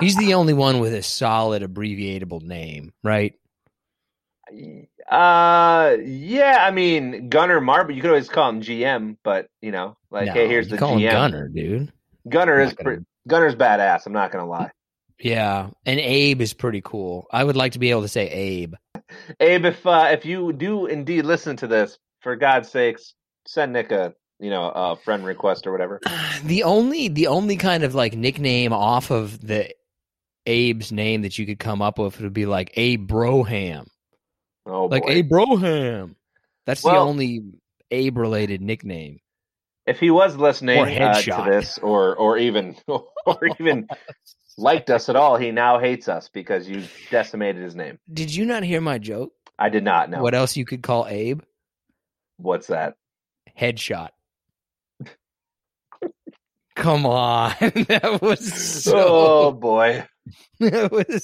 He's 0.00 0.16
the 0.16 0.34
only 0.34 0.52
one 0.52 0.78
with 0.78 0.94
a 0.94 1.02
solid 1.02 1.64
abbreviatable 1.64 2.40
name, 2.40 2.92
right? 3.02 3.34
Uh, 5.10 5.96
yeah, 6.04 6.58
I 6.66 6.70
mean 6.70 7.28
Gunner 7.28 7.60
Marble. 7.60 7.94
You 7.94 8.00
could 8.00 8.10
always 8.10 8.28
call 8.28 8.48
him 8.50 8.60
GM, 8.62 9.16
but 9.24 9.48
you 9.60 9.72
know, 9.72 9.96
like, 10.10 10.26
No, 10.26 10.32
hey, 10.34 10.46
here's 10.48 10.68
the 10.68 10.78
call 10.78 10.94
him 10.94 11.00
GM. 11.00 11.10
Gunner, 11.10 11.48
dude. 11.48 11.92
Gunner 12.28 12.60
is 12.60 12.72
gonna- 12.74 12.96
pre- 12.96 13.04
Gunner's 13.28 13.54
badass. 13.54 14.06
I'm 14.06 14.12
not 14.12 14.30
gonna 14.32 14.46
lie. 14.46 14.70
Yeah, 15.18 15.70
and 15.84 16.00
Abe 16.00 16.40
is 16.40 16.54
pretty 16.54 16.80
cool. 16.82 17.26
I 17.30 17.44
would 17.44 17.56
like 17.56 17.72
to 17.72 17.78
be 17.78 17.90
able 17.90 18.02
to 18.02 18.08
say 18.08 18.28
Abe. 18.30 18.74
Abe, 19.38 19.64
if 19.66 19.86
uh, 19.86 20.08
if 20.12 20.24
you 20.24 20.52
do 20.52 20.86
indeed 20.86 21.26
listen 21.26 21.56
to 21.56 21.66
this, 21.66 21.98
for 22.20 22.36
God's 22.36 22.70
sakes, 22.70 23.14
send 23.46 23.72
Nick 23.72 23.90
a 23.92 24.14
you 24.38 24.48
know 24.50 24.70
a 24.70 24.96
friend 24.96 25.24
request 25.24 25.66
or 25.66 25.72
whatever. 25.72 26.00
The 26.44 26.62
only 26.62 27.08
the 27.08 27.26
only 27.26 27.56
kind 27.56 27.84
of 27.84 27.94
like 27.94 28.14
nickname 28.16 28.72
off 28.72 29.10
of 29.10 29.46
the 29.46 29.68
Abe's 30.46 30.90
name 30.90 31.20
that 31.22 31.38
you 31.38 31.44
could 31.44 31.58
come 31.58 31.82
up 31.82 31.98
with, 31.98 32.18
would 32.20 32.32
be 32.32 32.46
like 32.46 32.72
Abe 32.76 33.06
Broham. 33.06 33.86
Oh, 34.66 34.86
like 34.86 35.04
boy. 35.04 35.10
Abe 35.10 35.30
Broham. 35.30 36.14
That's 36.66 36.84
Well- 36.84 36.94
the 37.04 37.10
only 37.10 37.42
Abe 37.90 38.16
related 38.18 38.60
nickname. 38.60 39.20
if 39.86 39.98
he 39.98 40.10
was 40.10 40.36
listening 40.36 40.78
uh, 40.78 41.20
to 41.22 41.44
this, 41.50 41.78
or 41.78 42.14
or 42.14 42.38
even 42.38 42.76
or 42.86 43.40
even 43.58 43.88
liked 44.56 44.90
us 44.90 45.08
at 45.08 45.16
all, 45.16 45.36
he 45.36 45.50
now 45.50 45.78
hates 45.80 46.08
us 46.08 46.28
because 46.32 46.68
you 46.68 46.84
decimated 47.10 47.62
his 47.62 47.74
name. 47.74 47.98
Did 48.12 48.32
you 48.34 48.44
not 48.44 48.62
hear 48.62 48.80
my 48.80 48.98
joke? 48.98 49.32
I 49.58 49.68
did 49.70 49.82
not 49.84 50.08
know. 50.08 50.22
What 50.22 50.34
else 50.34 50.56
you 50.56 50.64
could 50.64 50.82
call 50.82 51.06
Abe? 51.08 51.42
What's 52.36 52.68
that? 52.68 52.94
Headshot. 53.58 54.10
Come 56.76 57.04
on. 57.04 57.52
that 57.60 58.20
was 58.22 58.52
so 58.84 58.94
oh 58.96 59.52
boy, 59.52 60.06
that 60.60 60.90
was 60.92 61.14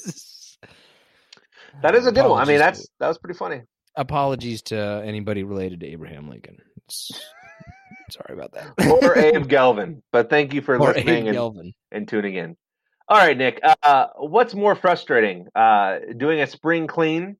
that 1.81 1.95
is 1.95 2.07
a 2.07 2.11
good 2.11 2.27
one. 2.29 2.41
I 2.41 2.45
mean, 2.45 2.59
that's 2.59 2.87
that 2.99 3.07
was 3.07 3.17
pretty 3.17 3.37
funny. 3.37 3.61
apologies 3.95 4.61
to 4.63 4.77
anybody 5.05 5.43
related 5.43 5.79
to 5.81 5.87
Abraham 5.87 6.29
Lincoln. 6.29 6.57
Sorry 8.09 8.33
about 8.33 8.53
that. 8.53 9.01
Or 9.03 9.17
Abe 9.17 9.47
Galvin, 9.47 10.01
but 10.13 10.29
thank 10.29 10.53
you 10.53 10.61
for 10.61 10.75
Or 10.75 10.93
listening 10.93 11.27
and, 11.27 11.73
and 11.91 12.07
tuning 12.07 12.35
in. 12.35 12.55
All 13.09 13.17
right, 13.17 13.37
Nick. 13.37 13.59
Uh, 13.83 14.07
what's 14.17 14.53
more 14.53 14.75
frustrating, 14.75 15.47
uh, 15.55 15.99
doing 16.15 16.39
a 16.41 16.47
spring 16.47 16.87
clean, 16.87 17.37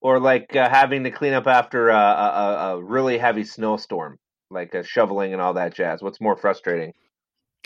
or 0.00 0.18
like 0.20 0.54
uh, 0.56 0.68
having 0.68 1.04
to 1.04 1.10
clean 1.10 1.32
up 1.34 1.46
after 1.46 1.88
a, 1.90 1.96
a, 1.96 2.56
a- 2.78 2.82
really 2.82 3.18
heavy 3.18 3.44
snowstorm, 3.44 4.18
like 4.50 4.74
shoveling 4.84 5.32
and 5.32 5.40
all 5.42 5.54
that 5.54 5.74
jazz? 5.74 6.02
What's 6.02 6.20
more 6.20 6.36
frustrating? 6.36 6.92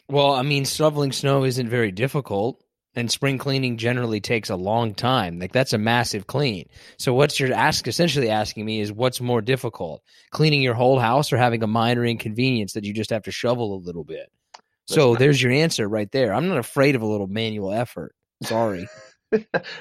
Well, 0.09 0.33
I 0.33 0.43
mean, 0.43 0.65
shoveling 0.67 1.13
snow 1.13 1.45
isn't 1.45 1.69
very 1.69 1.91
difficult, 1.91 2.63
and 2.97 3.11
spring 3.11 3.37
cleaning 3.39 3.77
generally 3.77 4.21
takes 4.21 4.51
a 4.51 4.57
long 4.57 4.95
time. 4.95 5.39
Like 5.39 5.53
that's 5.53 5.75
a 5.75 5.79
massive 5.79 6.27
clean. 6.27 6.69
So 6.99 7.15
what 7.15 7.39
you're 7.39 7.53
ask 7.53 7.87
essentially 7.87 8.31
asking 8.31 8.65
me 8.65 8.81
is 8.81 8.91
what's 8.91 9.21
more 9.21 9.43
difficult, 9.43 10.03
cleaning 10.31 10.63
your 10.63 10.75
whole 10.75 10.99
house 10.99 11.33
or 11.33 11.37
having 11.37 11.63
a 11.63 11.69
minor 11.69 12.05
inconvenience 12.05 12.73
that 12.73 12.85
you 12.85 12.93
just 12.93 13.11
have 13.11 13.25
to 13.25 13.31
shovel 13.31 13.75
a 13.75 13.85
little 13.85 14.05
bit. 14.05 14.33
So 14.89 15.17
there's 15.17 15.43
your 15.43 15.53
answer 15.53 15.89
right 15.89 16.11
there. 16.13 16.33
I'm 16.33 16.49
not 16.49 16.59
afraid 16.59 16.95
of 16.95 17.03
a 17.03 17.07
little 17.07 17.27
manual 17.27 17.73
effort. 17.73 18.15
Sorry. 18.43 18.89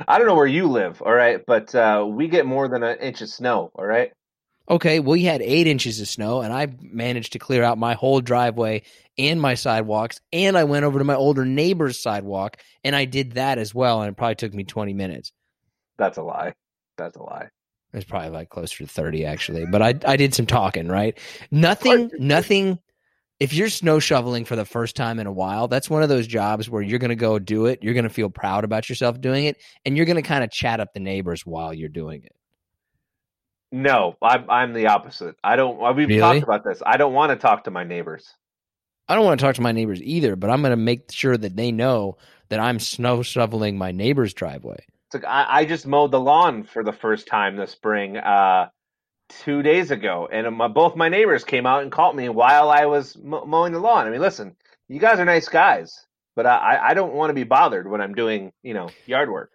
I 0.07 0.17
don't 0.17 0.25
know 0.25 0.35
where 0.35 0.47
you 0.47 0.67
live, 0.67 1.01
all 1.01 1.13
right, 1.13 1.39
but 1.45 1.73
uh, 1.75 2.05
we 2.09 2.27
get 2.27 2.47
more 2.47 2.67
than 2.67 2.81
an 2.81 2.97
inch 2.99 3.21
of 3.21 3.29
snow, 3.29 3.71
all 3.75 3.85
right. 3.85 4.11
Okay, 4.69 4.99
we 4.99 5.23
had 5.23 5.41
eight 5.41 5.67
inches 5.67 6.01
of 6.01 6.07
snow, 6.07 6.41
and 6.41 6.51
I 6.51 6.67
managed 6.81 7.33
to 7.33 7.39
clear 7.39 7.63
out 7.63 7.77
my 7.77 7.93
whole 7.93 8.19
driveway 8.19 8.81
and 9.17 9.39
my 9.39 9.53
sidewalks. 9.53 10.19
And 10.33 10.57
I 10.57 10.63
went 10.63 10.85
over 10.85 10.97
to 10.97 11.05
my 11.05 11.15
older 11.15 11.45
neighbor's 11.45 12.01
sidewalk, 12.01 12.57
and 12.83 12.95
I 12.95 13.05
did 13.05 13.33
that 13.33 13.57
as 13.57 13.75
well. 13.75 14.01
And 14.01 14.09
it 14.09 14.17
probably 14.17 14.35
took 14.35 14.53
me 14.53 14.63
20 14.63 14.93
minutes. 14.93 15.31
That's 15.97 16.17
a 16.17 16.23
lie. 16.23 16.53
That's 16.97 17.15
a 17.15 17.23
lie. 17.23 17.49
It 17.93 17.99
was 17.99 18.05
probably 18.05 18.29
like 18.29 18.49
closer 18.49 18.79
to 18.79 18.87
30 18.87 19.25
actually, 19.25 19.65
but 19.65 19.81
I 19.81 19.93
I 20.05 20.17
did 20.17 20.33
some 20.33 20.45
talking, 20.45 20.89
right? 20.89 21.17
Nothing 21.49 22.11
nothing 22.19 22.79
if 23.39 23.53
you're 23.53 23.69
snow 23.69 23.99
shoveling 23.99 24.45
for 24.45 24.55
the 24.55 24.65
first 24.65 24.95
time 24.95 25.19
in 25.19 25.27
a 25.27 25.31
while, 25.31 25.67
that's 25.67 25.89
one 25.89 26.03
of 26.03 26.09
those 26.09 26.27
jobs 26.27 26.69
where 26.69 26.81
you're 26.81 26.99
going 26.99 27.09
to 27.09 27.15
go 27.15 27.37
do 27.37 27.65
it, 27.65 27.83
you're 27.83 27.93
going 27.93 28.03
to 28.03 28.09
feel 28.09 28.29
proud 28.29 28.63
about 28.63 28.87
yourself 28.89 29.19
doing 29.19 29.45
it, 29.45 29.57
and 29.85 29.97
you're 29.97 30.05
going 30.05 30.15
to 30.15 30.21
kind 30.21 30.43
of 30.43 30.51
chat 30.51 30.79
up 30.79 30.93
the 30.93 30.99
neighbors 30.99 31.45
while 31.45 31.73
you're 31.73 31.89
doing 31.89 32.23
it. 32.23 32.35
No, 33.75 34.15
I'm 34.21 34.49
I'm 34.49 34.71
the 34.73 34.87
opposite. 34.87 35.35
I 35.43 35.57
don't. 35.57 35.77
We've 35.97 36.07
Really? 36.07 36.19
talked 36.19 36.43
about 36.43 36.63
this. 36.63 36.81
I 36.85 36.95
don't 36.95 37.13
want 37.13 37.31
to 37.31 37.35
talk 37.35 37.65
to 37.65 37.71
my 37.71 37.83
neighbors. 37.83 38.33
I 39.09 39.15
don't 39.15 39.25
want 39.25 39.37
to 39.37 39.45
talk 39.45 39.55
to 39.55 39.61
my 39.61 39.73
neighbors 39.73 40.01
either, 40.01 40.37
but 40.37 40.49
I'm 40.49 40.61
going 40.61 40.71
to 40.71 40.77
make 40.77 41.11
sure 41.11 41.35
that 41.35 41.57
they 41.57 41.73
know 41.73 42.17
that 42.47 42.61
I'm 42.61 42.79
snow 42.79 43.21
shoveling 43.21 43.77
my 43.77 43.91
neighbor's 43.91 44.33
driveway. 44.33 44.77
It's 45.07 45.15
like 45.15 45.25
I, 45.25 45.45
I 45.59 45.65
just 45.65 45.85
mowed 45.85 46.11
the 46.11 46.21
lawn 46.21 46.63
for 46.63 46.85
the 46.85 46.93
first 46.93 47.27
time 47.27 47.57
this 47.57 47.71
spring, 47.71 48.15
uh, 48.15 48.69
two 49.43 49.61
days 49.61 49.91
ago, 49.91 50.29
and 50.31 50.55
my, 50.55 50.69
both 50.69 50.95
my 50.95 51.09
neighbors 51.09 51.43
came 51.43 51.65
out 51.65 51.83
and 51.83 51.91
caught 51.91 52.15
me 52.15 52.29
while 52.29 52.69
I 52.69 52.85
was 52.85 53.15
m- 53.17 53.47
mowing 53.49 53.73
the 53.73 53.79
lawn. 53.79 54.07
I 54.07 54.09
mean, 54.09 54.21
listen, 54.21 54.55
you 54.87 54.99
guys 54.99 55.19
are 55.19 55.25
nice 55.25 55.49
guys, 55.49 56.05
but 56.35 56.45
I, 56.45 56.55
I- 56.75 56.89
I 56.89 56.93
don't 56.93 57.13
want 57.13 57.29
to 57.29 57.33
be 57.35 57.43
bothered 57.43 57.89
when 57.89 57.99
I'm 58.01 58.15
doing, 58.15 58.53
you 58.63 58.73
know, 58.73 58.89
yard 59.05 59.29
work. 59.29 59.51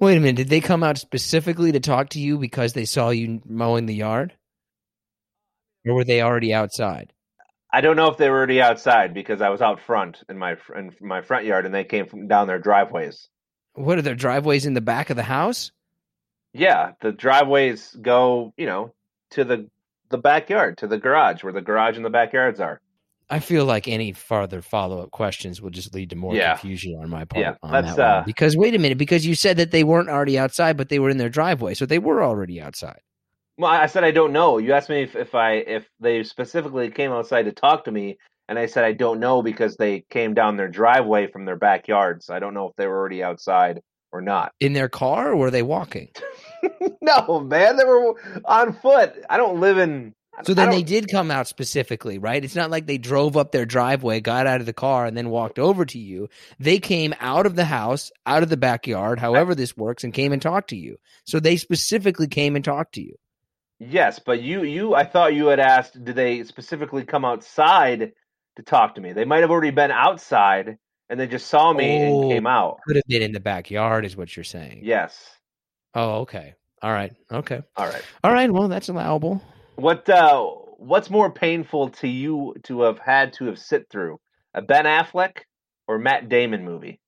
Wait 0.00 0.16
a 0.16 0.20
minute, 0.20 0.36
did 0.36 0.48
they 0.48 0.60
come 0.60 0.84
out 0.84 0.96
specifically 0.98 1.72
to 1.72 1.80
talk 1.80 2.10
to 2.10 2.20
you 2.20 2.38
because 2.38 2.72
they 2.72 2.84
saw 2.84 3.10
you 3.10 3.40
mowing 3.44 3.86
the 3.86 3.94
yard? 3.94 4.32
Or 5.84 5.94
were 5.94 6.04
they 6.04 6.22
already 6.22 6.54
outside? 6.54 7.12
I 7.72 7.80
don't 7.80 7.96
know 7.96 8.08
if 8.08 8.16
they 8.16 8.30
were 8.30 8.36
already 8.36 8.62
outside 8.62 9.12
because 9.12 9.42
I 9.42 9.50
was 9.50 9.60
out 9.60 9.80
front 9.80 10.22
in 10.28 10.38
my 10.38 10.56
in 10.74 10.94
my 11.00 11.20
front 11.20 11.44
yard, 11.44 11.66
and 11.66 11.74
they 11.74 11.84
came 11.84 12.06
from 12.06 12.28
down 12.28 12.46
their 12.46 12.58
driveways. 12.58 13.28
What 13.74 13.98
are 13.98 14.02
their 14.02 14.14
driveways 14.14 14.66
in 14.66 14.74
the 14.74 14.80
back 14.80 15.10
of 15.10 15.16
the 15.16 15.22
house? 15.22 15.70
Yeah, 16.54 16.92
the 17.02 17.12
driveways 17.12 17.94
go, 18.00 18.52
you 18.56 18.66
know, 18.66 18.94
to 19.32 19.44
the 19.44 19.68
the 20.10 20.18
backyard, 20.18 20.78
to 20.78 20.86
the 20.86 20.98
garage, 20.98 21.42
where 21.42 21.52
the 21.52 21.60
garage 21.60 21.96
and 21.96 22.04
the 22.04 22.10
backyards 22.10 22.60
are. 22.60 22.80
I 23.30 23.40
feel 23.40 23.64
like 23.66 23.88
any 23.88 24.12
further 24.12 24.62
follow 24.62 25.02
up 25.02 25.10
questions 25.10 25.60
will 25.60 25.70
just 25.70 25.94
lead 25.94 26.10
to 26.10 26.16
more 26.16 26.34
Yeah. 26.34 26.52
confusion 26.56 26.98
on 27.02 27.10
my 27.10 27.24
part. 27.24 27.44
Yeah, 27.44 27.54
on 27.62 27.72
that's, 27.72 27.96
that 27.96 28.02
one. 28.02 28.22
uh, 28.22 28.22
because 28.24 28.56
wait 28.56 28.74
a 28.74 28.78
minute, 28.78 28.96
because 28.98 29.26
you 29.26 29.34
said 29.34 29.58
that 29.58 29.70
they 29.70 29.84
weren't 29.84 30.08
already 30.08 30.38
outside, 30.38 30.76
but 30.76 30.88
they 30.88 30.98
were 30.98 31.10
in 31.10 31.18
their 31.18 31.28
driveway, 31.28 31.74
so 31.74 31.84
they 31.84 31.98
were 31.98 32.22
already 32.22 32.60
outside. 32.60 33.00
Well, 33.58 33.70
I 33.70 33.86
said 33.86 34.04
I 34.04 34.12
don't 34.12 34.32
know. 34.32 34.58
You 34.58 34.72
asked 34.72 34.88
me 34.88 35.02
if, 35.02 35.16
if 35.16 35.34
I 35.34 35.54
if 35.54 35.84
they 36.00 36.22
specifically 36.22 36.90
came 36.90 37.10
outside 37.12 37.42
to 37.42 37.52
talk 37.52 37.84
to 37.84 37.90
me, 37.90 38.16
and 38.48 38.58
I 38.58 38.66
said 38.66 38.84
I 38.84 38.92
don't 38.92 39.20
know 39.20 39.42
because 39.42 39.76
they 39.76 40.04
came 40.10 40.32
down 40.32 40.56
their 40.56 40.68
driveway 40.68 41.30
from 41.30 41.44
their 41.44 41.56
backyard. 41.56 42.22
So 42.22 42.34
I 42.34 42.38
don't 42.38 42.54
know 42.54 42.68
if 42.68 42.76
they 42.76 42.86
were 42.86 42.96
already 42.96 43.22
outside 43.22 43.80
or 44.12 44.22
not. 44.22 44.52
In 44.60 44.72
their 44.72 44.88
car, 44.88 45.32
or 45.32 45.36
were 45.36 45.50
they 45.50 45.62
walking? 45.62 46.08
no, 47.02 47.40
man, 47.40 47.76
they 47.76 47.84
were 47.84 48.14
on 48.44 48.72
foot. 48.74 49.12
I 49.28 49.36
don't 49.36 49.60
live 49.60 49.76
in. 49.78 50.14
So 50.44 50.54
then 50.54 50.70
they 50.70 50.82
did 50.82 51.10
come 51.10 51.30
out 51.30 51.48
specifically, 51.48 52.18
right? 52.18 52.44
It's 52.44 52.54
not 52.54 52.70
like 52.70 52.86
they 52.86 52.98
drove 52.98 53.36
up 53.36 53.52
their 53.52 53.66
driveway, 53.66 54.20
got 54.20 54.46
out 54.46 54.60
of 54.60 54.66
the 54.66 54.72
car, 54.72 55.06
and 55.06 55.16
then 55.16 55.30
walked 55.30 55.58
over 55.58 55.84
to 55.86 55.98
you. 55.98 56.28
They 56.58 56.78
came 56.78 57.14
out 57.20 57.46
of 57.46 57.56
the 57.56 57.64
house, 57.64 58.10
out 58.26 58.42
of 58.42 58.48
the 58.48 58.56
backyard, 58.56 59.18
however 59.18 59.54
this 59.54 59.76
works, 59.76 60.04
and 60.04 60.12
came 60.12 60.32
and 60.32 60.40
talked 60.40 60.70
to 60.70 60.76
you. 60.76 60.96
So 61.24 61.40
they 61.40 61.56
specifically 61.56 62.28
came 62.28 62.56
and 62.56 62.64
talked 62.64 62.94
to 62.94 63.02
you. 63.02 63.14
Yes, 63.80 64.18
but 64.18 64.42
you 64.42 64.64
you 64.64 64.94
I 64.94 65.04
thought 65.04 65.34
you 65.34 65.46
had 65.46 65.60
asked. 65.60 66.02
Did 66.04 66.16
they 66.16 66.42
specifically 66.44 67.04
come 67.04 67.24
outside 67.24 68.12
to 68.56 68.62
talk 68.62 68.96
to 68.96 69.00
me? 69.00 69.12
They 69.12 69.24
might 69.24 69.42
have 69.42 69.50
already 69.50 69.70
been 69.70 69.92
outside 69.92 70.78
and 71.08 71.18
they 71.18 71.26
just 71.26 71.46
saw 71.46 71.72
me 71.72 72.06
Oh. 72.06 72.22
and 72.22 72.32
came 72.32 72.46
out. 72.46 72.80
Could 72.86 72.96
have 72.96 73.06
been 73.06 73.22
in 73.22 73.32
the 73.32 73.40
backyard, 73.40 74.04
is 74.04 74.16
what 74.16 74.36
you're 74.36 74.44
saying. 74.44 74.80
Yes. 74.82 75.16
Oh, 75.94 76.20
okay. 76.20 76.54
All 76.82 76.92
right. 76.92 77.12
Okay. 77.30 77.60
All 77.76 77.86
right. 77.86 78.02
All 78.22 78.32
right. 78.32 78.50
Well, 78.50 78.68
that's 78.68 78.88
allowable. 78.88 79.42
What 79.78 80.08
uh 80.08 80.44
what's 80.78 81.08
more 81.08 81.30
painful 81.30 81.90
to 81.90 82.08
you 82.08 82.56
to 82.64 82.80
have 82.80 82.98
had 82.98 83.32
to 83.34 83.44
have 83.44 83.60
sit 83.60 83.88
through? 83.88 84.18
A 84.52 84.60
Ben 84.60 84.86
Affleck 84.86 85.42
or 85.86 86.00
Matt 86.00 86.28
Damon 86.28 86.64
movie? 86.64 86.98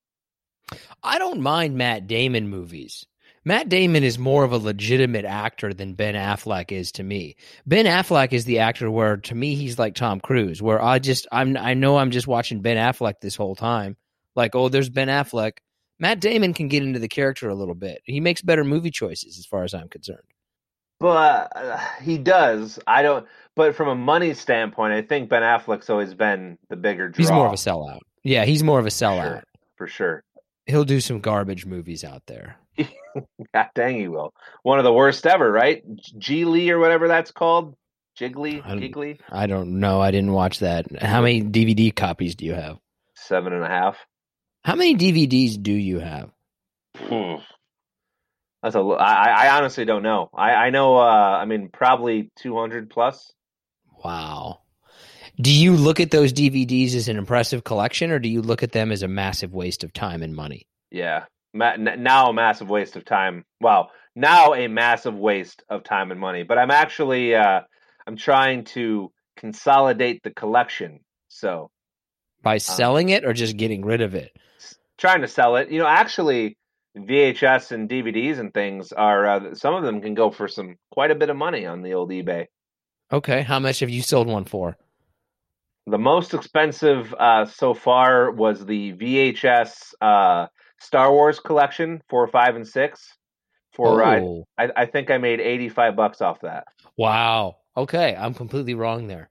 I 1.03 1.19
don't 1.19 1.41
mind 1.41 1.75
Matt 1.75 2.07
Damon 2.07 2.47
movies. 2.47 3.05
Matt 3.43 3.67
Damon 3.67 4.05
is 4.05 4.17
more 4.17 4.45
of 4.45 4.53
a 4.53 4.57
legitimate 4.57 5.25
actor 5.25 5.73
than 5.73 5.95
Ben 5.95 6.15
Affleck 6.15 6.71
is 6.71 6.93
to 6.93 7.03
me. 7.03 7.35
Ben 7.65 7.87
Affleck 7.87 8.31
is 8.31 8.45
the 8.45 8.59
actor 8.59 8.89
where 8.89 9.17
to 9.17 9.35
me 9.35 9.55
he's 9.55 9.77
like 9.77 9.93
Tom 9.93 10.21
Cruise, 10.21 10.61
where 10.61 10.81
I 10.81 10.99
just 10.99 11.27
I'm 11.29 11.57
I 11.57 11.73
know 11.73 11.97
I'm 11.97 12.11
just 12.11 12.25
watching 12.25 12.61
Ben 12.61 12.77
Affleck 12.77 13.15
this 13.19 13.35
whole 13.35 13.55
time. 13.55 13.97
Like, 14.33 14.55
oh, 14.55 14.69
there's 14.69 14.89
Ben 14.89 15.09
Affleck. 15.09 15.57
Matt 15.99 16.21
Damon 16.21 16.53
can 16.53 16.69
get 16.69 16.83
into 16.83 16.99
the 16.99 17.09
character 17.09 17.49
a 17.49 17.55
little 17.55 17.75
bit. 17.75 18.01
He 18.05 18.21
makes 18.21 18.41
better 18.41 18.63
movie 18.63 18.91
choices 18.91 19.37
as 19.37 19.45
far 19.45 19.65
as 19.65 19.73
I'm 19.73 19.89
concerned. 19.89 20.30
But 21.01 21.51
uh, 21.55 21.77
he 22.01 22.17
does. 22.17 22.79
I 22.87 23.01
don't 23.01 23.27
but 23.55 23.75
from 23.75 23.89
a 23.89 23.95
money 23.95 24.33
standpoint, 24.33 24.93
I 24.93 25.01
think 25.01 25.29
Ben 25.29 25.41
Affleck's 25.41 25.89
always 25.89 26.13
been 26.13 26.57
the 26.69 26.75
bigger 26.75 27.09
draw. 27.09 27.17
He's 27.17 27.31
more 27.31 27.47
of 27.47 27.53
a 27.53 27.57
sellout. 27.57 27.99
Yeah, 28.23 28.45
he's 28.45 28.63
more 28.63 28.79
of 28.79 28.85
a 28.85 28.89
sellout. 28.89 29.23
Sure. 29.23 29.43
for 29.77 29.87
sure. 29.87 30.23
He'll 30.67 30.85
do 30.85 31.01
some 31.01 31.19
garbage 31.19 31.65
movies 31.65 32.03
out 32.03 32.21
there. 32.27 32.57
God 32.77 33.69
dang, 33.75 33.99
he 33.99 34.07
will. 34.07 34.33
One 34.63 34.77
of 34.77 34.85
the 34.85 34.93
worst 34.93 35.25
ever, 35.25 35.51
right? 35.51 35.83
Gigli 36.17 36.69
or 36.69 36.79
whatever 36.79 37.07
that's 37.07 37.31
called. 37.31 37.75
Jiggly, 38.19 38.61
I 38.63 38.75
Giggly, 38.75 39.19
I 39.29 39.47
don't 39.47 39.79
know. 39.79 40.01
I 40.01 40.11
didn't 40.11 40.33
watch 40.33 40.59
that. 40.59 40.85
How 41.01 41.21
many 41.21 41.41
DVD 41.41 41.95
copies 41.95 42.35
do 42.35 42.45
you 42.45 42.53
have? 42.53 42.77
seven 43.15 43.53
and 43.53 43.63
a 43.63 43.67
half. 43.67 43.97
How 44.63 44.75
many 44.75 44.95
DVDs 44.95 45.61
do 45.61 45.73
you 45.73 45.99
have? 45.99 46.29
That's 48.63 48.75
a. 48.75 48.79
I, 48.79 49.47
I 49.47 49.57
honestly 49.57 49.85
don't 49.85 50.03
know. 50.03 50.29
I 50.33 50.51
I 50.53 50.69
know. 50.69 50.97
Uh, 50.97 51.01
I 51.41 51.45
mean, 51.45 51.69
probably 51.71 52.29
two 52.37 52.57
hundred 52.57 52.89
plus. 52.89 53.31
Wow. 54.03 54.59
Do 55.39 55.51
you 55.51 55.75
look 55.75 55.99
at 55.99 56.11
those 56.11 56.33
DVDs 56.33 56.93
as 56.93 57.07
an 57.07 57.17
impressive 57.17 57.63
collection 57.63 58.11
or 58.11 58.19
do 58.19 58.29
you 58.29 58.41
look 58.41 58.63
at 58.63 58.73
them 58.73 58.91
as 58.91 59.01
a 59.01 59.07
massive 59.07 59.53
waste 59.53 59.83
of 59.83 59.93
time 59.93 60.21
and 60.21 60.35
money? 60.35 60.67
Yeah. 60.91 61.25
Ma- 61.53 61.73
n- 61.73 62.03
now 62.03 62.29
a 62.29 62.33
massive 62.33 62.69
waste 62.69 62.95
of 62.95 63.05
time. 63.05 63.45
Well, 63.59 63.91
now 64.15 64.53
a 64.53 64.67
massive 64.67 65.15
waste 65.15 65.63
of 65.69 65.83
time 65.83 66.11
and 66.11 66.19
money. 66.19 66.43
But 66.43 66.57
I'm 66.57 66.71
actually. 66.71 67.35
Uh, 67.35 67.61
I'm 68.05 68.17
trying 68.17 68.65
to 68.65 69.11
consolidate 69.37 70.21
the 70.23 70.31
collection. 70.31 70.99
So 71.29 71.69
By 72.41 72.57
selling 72.57 73.09
it 73.09 73.25
or 73.25 73.33
just 73.33 73.57
getting 73.57 73.83
rid 73.85 74.01
of 74.01 74.15
it? 74.15 74.35
trying 74.97 75.21
to 75.21 75.27
sell 75.27 75.55
it. 75.55 75.71
You 75.71 75.79
know, 75.79 75.87
actually, 75.87 76.57
VHS 76.97 77.71
and 77.71 77.89
DVDs 77.89 78.39
and 78.39 78.53
things 78.53 78.91
are 78.91 79.27
uh, 79.27 79.55
some 79.55 79.73
of 79.73 79.83
them 79.83 80.01
can 80.01 80.13
go 80.13 80.29
for 80.29 80.47
some 80.47 80.77
quite 80.91 81.11
a 81.11 81.15
bit 81.15 81.29
of 81.29 81.37
money 81.37 81.65
on 81.65 81.81
the 81.81 81.93
old 81.93 82.09
eBay. 82.11 82.47
Okay, 83.11 83.41
how 83.41 83.59
much 83.59 83.79
have 83.79 83.89
you 83.89 84.01
sold 84.01 84.27
one 84.27 84.45
for? 84.45 84.77
The 85.87 85.97
most 85.97 86.33
expensive 86.33 87.13
uh, 87.17 87.45
so 87.45 87.73
far 87.73 88.31
was 88.31 88.65
the 88.65 88.93
VHS 88.93 89.93
uh, 89.99 90.47
Star 90.79 91.11
Wars 91.11 91.39
collection, 91.39 92.01
four, 92.09 92.27
five, 92.27 92.55
and 92.55 92.67
six. 92.67 93.17
For 93.73 94.03
Oh. 94.03 94.45
I, 94.57 94.69
I 94.75 94.85
think 94.85 95.09
I 95.09 95.17
made 95.17 95.39
eighty 95.39 95.69
five 95.69 95.95
bucks 95.95 96.21
off 96.21 96.41
that. 96.41 96.65
Wow. 96.97 97.57
Okay, 97.77 98.15
I'm 98.17 98.33
completely 98.33 98.73
wrong 98.73 99.07
there. 99.07 99.29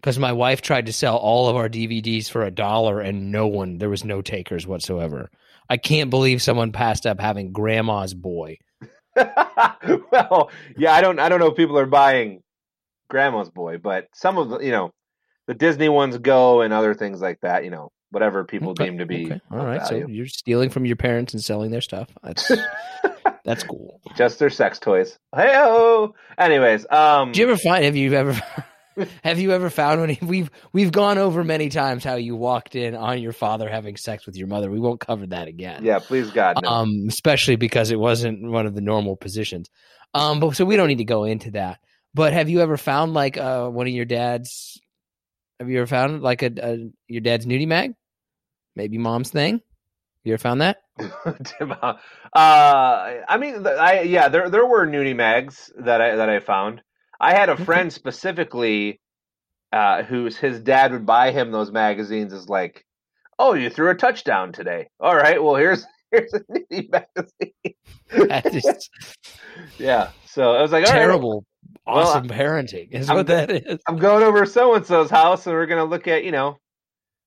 Because 0.00 0.18
my 0.18 0.32
wife 0.32 0.62
tried 0.62 0.86
to 0.86 0.92
sell 0.92 1.16
all 1.16 1.48
of 1.48 1.56
our 1.56 1.68
DVDs 1.68 2.30
for 2.30 2.44
a 2.44 2.50
dollar, 2.50 3.00
and 3.00 3.30
no 3.30 3.46
one, 3.46 3.78
there 3.78 3.90
was 3.90 4.04
no 4.04 4.22
takers 4.22 4.66
whatsoever. 4.66 5.30
I 5.70 5.76
can't 5.76 6.10
believe 6.10 6.40
someone 6.42 6.72
passed 6.72 7.06
up 7.06 7.20
having 7.20 7.52
Grandma's 7.52 8.14
Boy. 8.14 8.58
well, 9.16 10.50
yeah, 10.76 10.92
I 10.92 11.00
don't 11.00 11.18
I 11.18 11.28
don't 11.28 11.40
know 11.40 11.48
if 11.48 11.56
people 11.56 11.78
are 11.78 11.86
buying 11.86 12.42
Grandma's 13.10 13.50
Boy, 13.50 13.78
but 13.78 14.08
some 14.14 14.38
of 14.38 14.48
the 14.48 14.58
you 14.60 14.70
know 14.70 14.92
the 15.46 15.54
Disney 15.54 15.88
ones 15.88 16.16
go 16.18 16.60
and 16.60 16.72
other 16.72 16.94
things 16.94 17.20
like 17.20 17.40
that. 17.42 17.64
You 17.64 17.70
know, 17.70 17.90
whatever 18.10 18.44
people 18.44 18.70
Okay, 18.70 18.84
deem 18.86 18.98
to 18.98 19.06
be 19.06 19.26
okay. 19.26 19.40
all 19.50 19.64
right. 19.64 19.80
value. 19.88 20.04
So 20.04 20.08
you're 20.08 20.26
stealing 20.26 20.70
from 20.70 20.84
your 20.86 20.96
parents 20.96 21.34
and 21.34 21.42
selling 21.42 21.70
their 21.70 21.80
stuff. 21.80 22.08
That's 22.22 22.50
that's 23.44 23.64
cool. 23.64 24.00
just 24.16 24.38
their 24.38 24.50
sex 24.50 24.78
toys. 24.78 25.18
Hey 25.34 25.52
oh. 25.56 26.14
Anyways, 26.38 26.86
um, 26.90 27.32
Do 27.32 27.40
you 27.40 27.48
ever 27.50 27.58
find? 27.58 27.84
Have 27.84 27.96
you 27.96 28.12
ever? 28.14 28.40
Have 29.24 29.38
you 29.38 29.52
ever 29.52 29.70
found 29.70 30.00
when 30.00 30.16
we've 30.22 30.50
we've 30.72 30.92
gone 30.92 31.18
over 31.18 31.44
many 31.44 31.68
times 31.68 32.04
how 32.04 32.14
you 32.14 32.36
walked 32.36 32.74
in 32.74 32.94
on 32.94 33.20
your 33.20 33.32
father 33.32 33.68
having 33.68 33.96
sex 33.96 34.26
with 34.26 34.36
your 34.36 34.48
mother? 34.48 34.70
We 34.70 34.80
won't 34.80 35.00
cover 35.00 35.26
that 35.28 35.48
again. 35.48 35.84
yeah, 35.84 35.98
please 35.98 36.30
God, 36.30 36.58
no. 36.62 36.68
um, 36.68 37.06
especially 37.08 37.56
because 37.56 37.90
it 37.90 37.98
wasn't 37.98 38.42
one 38.42 38.66
of 38.66 38.74
the 38.74 38.80
normal 38.80 39.16
positions. 39.16 39.68
Um, 40.14 40.40
but 40.40 40.56
so 40.56 40.64
we 40.64 40.76
don't 40.76 40.88
need 40.88 40.98
to 40.98 41.04
go 41.04 41.24
into 41.24 41.50
that. 41.52 41.78
But 42.14 42.32
have 42.32 42.48
you 42.48 42.60
ever 42.60 42.76
found 42.76 43.14
like 43.14 43.36
uh 43.36 43.68
one 43.68 43.86
of 43.86 43.92
your 43.92 44.04
dad's? 44.04 44.80
Have 45.60 45.68
you 45.68 45.78
ever 45.78 45.86
found 45.86 46.22
like 46.22 46.42
a, 46.42 46.52
a 46.62 46.90
your 47.08 47.20
dad's 47.20 47.46
nudie 47.46 47.66
mag? 47.66 47.94
Maybe 48.76 48.98
mom's 48.98 49.30
thing. 49.30 49.60
You 50.24 50.34
ever 50.34 50.40
found 50.40 50.60
that? 50.60 50.78
Uh, 52.34 53.22
I 53.26 53.38
mean, 53.38 53.66
I 53.66 54.02
yeah, 54.02 54.28
there 54.28 54.50
there 54.50 54.66
were 54.66 54.86
nudie 54.86 55.16
mags 55.16 55.72
that 55.78 56.00
I 56.02 56.16
that 56.16 56.28
I 56.28 56.40
found. 56.40 56.82
I 57.20 57.34
had 57.34 57.48
a 57.48 57.56
friend 57.56 57.92
specifically 57.92 59.00
uh, 59.72 60.02
whose 60.02 60.36
his 60.36 60.60
dad 60.60 60.92
would 60.92 61.06
buy 61.06 61.30
him 61.30 61.50
those 61.50 61.70
magazines. 61.70 62.32
Is 62.32 62.48
like, 62.48 62.84
oh, 63.38 63.54
you 63.54 63.70
threw 63.70 63.90
a 63.90 63.94
touchdown 63.94 64.52
today. 64.52 64.88
All 65.00 65.16
right, 65.16 65.42
well 65.42 65.56
here's 65.56 65.84
here's 66.10 66.32
a 66.32 66.40
nudie 66.40 66.90
magazine. 66.90 68.54
Is 68.64 68.90
yeah, 69.78 70.10
so 70.26 70.52
I 70.52 70.62
was 70.62 70.72
like, 70.72 70.86
all 70.86 70.92
right, 70.92 70.98
terrible, 70.98 71.44
Well, 71.86 71.98
awesome 71.98 72.28
parenting 72.28 72.92
is 72.92 73.08
I'm 73.10 73.16
what 73.16 73.26
that 73.26 73.50
is. 73.50 73.78
I'm 73.86 73.98
going 73.98 74.22
over 74.22 74.46
so 74.46 74.74
and 74.74 74.86
so's 74.86 75.10
house, 75.10 75.46
and 75.46 75.54
we're 75.54 75.66
gonna 75.66 75.84
look 75.84 76.08
at 76.08 76.24
you 76.24 76.32
know, 76.32 76.58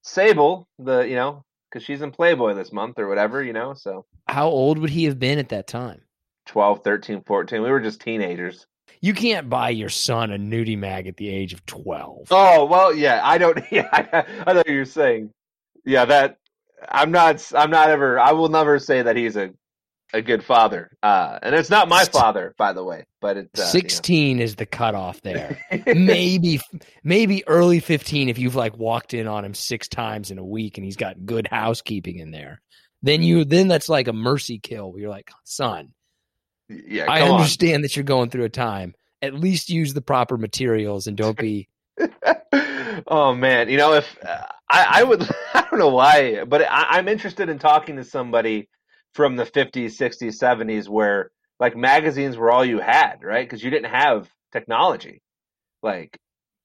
Sable, 0.04 0.68
the 0.80 1.02
you 1.02 1.16
know, 1.16 1.44
because 1.70 1.86
she's 1.86 2.02
in 2.02 2.12
Playboy 2.12 2.54
this 2.54 2.72
month 2.72 3.00
or 3.00 3.08
whatever, 3.08 3.44
you 3.44 3.54
know. 3.54 3.74
So 3.74 4.06
How 4.28 4.48
old 4.48 4.78
would 4.80 4.90
he 4.90 5.06
have 5.06 5.20
been 5.20 5.40
at 5.40 5.50
that 5.50 5.68
time? 5.68 6.02
12, 6.48 6.84
13, 6.84 7.22
14. 7.26 7.62
We 7.62 7.70
were 7.70 7.80
just 7.80 8.02
teenagers. 8.02 8.66
You 9.00 9.14
can't 9.14 9.50
buy 9.50 9.70
your 9.70 9.90
son 9.90 10.32
a 10.32 10.38
nudie 10.38 10.78
mag 10.78 11.08
at 11.08 11.18
the 11.18 11.30
age 11.30 11.54
of 11.54 11.66
twelve. 11.66 12.28
Oh 12.32 12.66
well, 12.66 12.94
yeah. 12.94 13.22
I 13.24 13.38
don't. 13.38 13.60
Yeah, 13.72 13.88
I, 13.92 14.26
I 14.46 14.54
know 14.54 14.60
what 14.60 14.68
you're 14.68 14.86
saying. 14.86 15.32
Yeah, 15.86 16.06
that 16.06 16.38
I'm 16.90 17.12
not. 17.12 17.50
I'm 17.56 17.72
not 17.72 17.90
ever. 17.90 18.20
I 18.20 18.34
will 18.34 18.50
never 18.50 18.80
say 18.80 19.02
that 19.02 19.16
he's 19.16 19.38
a 19.38 19.52
a 20.14 20.22
good 20.22 20.44
father. 20.44 20.92
Uh, 21.02 21.40
and 21.42 21.56
it's 21.56 21.70
not 21.70 21.88
my 21.88 22.04
father, 22.04 22.54
by 22.58 22.74
the 22.74 22.84
way. 22.84 23.06
But 23.22 23.38
it's 23.38 23.60
uh, 23.60 23.62
you 23.62 23.64
know. 23.64 23.72
Sixteen 23.72 24.40
is 24.40 24.56
the 24.56 24.66
cutoff 24.66 25.22
there. 25.22 25.58
maybe 25.88 26.60
maybe 27.04 27.48
early 27.48 27.80
15 27.80 28.30
if 28.30 28.38
you've 28.38 28.56
like 28.56 28.78
walked 28.78 29.14
in 29.14 29.28
on 29.28 29.46
him 29.46 29.54
six 29.54 29.88
times 29.88 30.32
in 30.32 30.38
a 30.38 30.46
week 30.46 30.78
and 30.78 30.86
he's 30.86 30.98
got 30.98 31.26
good 31.26 31.48
housekeeping 31.50 32.18
in 32.18 32.32
there 32.32 32.62
then 33.02 33.24
you 33.24 33.46
then 33.46 33.68
that's 33.68 33.90
like 33.90 34.08
a 34.08 34.14
mercy 34.14 34.60
kill 34.60 34.92
where 34.92 35.02
you're 35.02 35.10
like 35.10 35.32
son 35.44 35.90
yeah, 36.88 37.06
i 37.10 37.20
come 37.20 37.32
on. 37.32 37.36
understand 37.42 37.84
that 37.84 37.96
you're 37.96 38.04
going 38.04 38.30
through 38.30 38.44
a 38.46 38.50
time 38.50 38.94
at 39.22 39.34
least 39.34 39.70
use 39.70 39.94
the 39.94 40.02
proper 40.02 40.38
materials 40.38 41.08
and 41.08 41.18
don't 41.18 41.38
be 41.38 41.68
oh 43.08 43.34
man, 43.34 43.70
you 43.70 43.78
know 43.78 43.94
if 43.94 44.18
uh, 44.26 44.46
I, 44.70 45.02
I 45.02 45.04
would, 45.04 45.22
I 45.54 45.62
don't 45.70 45.80
know 45.80 45.90
why, 45.90 46.44
but 46.44 46.62
I, 46.62 46.86
I'm 46.92 47.08
interested 47.08 47.50
in 47.50 47.60
talking 47.60 47.98
to 47.98 48.04
somebody 48.04 48.70
from 49.14 49.36
the 49.36 49.46
50s, 49.46 49.98
60s, 49.98 50.42
70s, 50.42 50.88
where 50.88 51.32
like 51.60 51.76
magazines 51.76 52.38
were 52.38 52.52
all 52.52 52.66
you 52.66 52.80
had, 52.80 53.18
right? 53.24 53.48
Because 53.48 53.64
you 53.64 53.70
didn't 53.70 53.92
have 53.92 54.30
technology, 54.52 55.22
like 55.84 56.18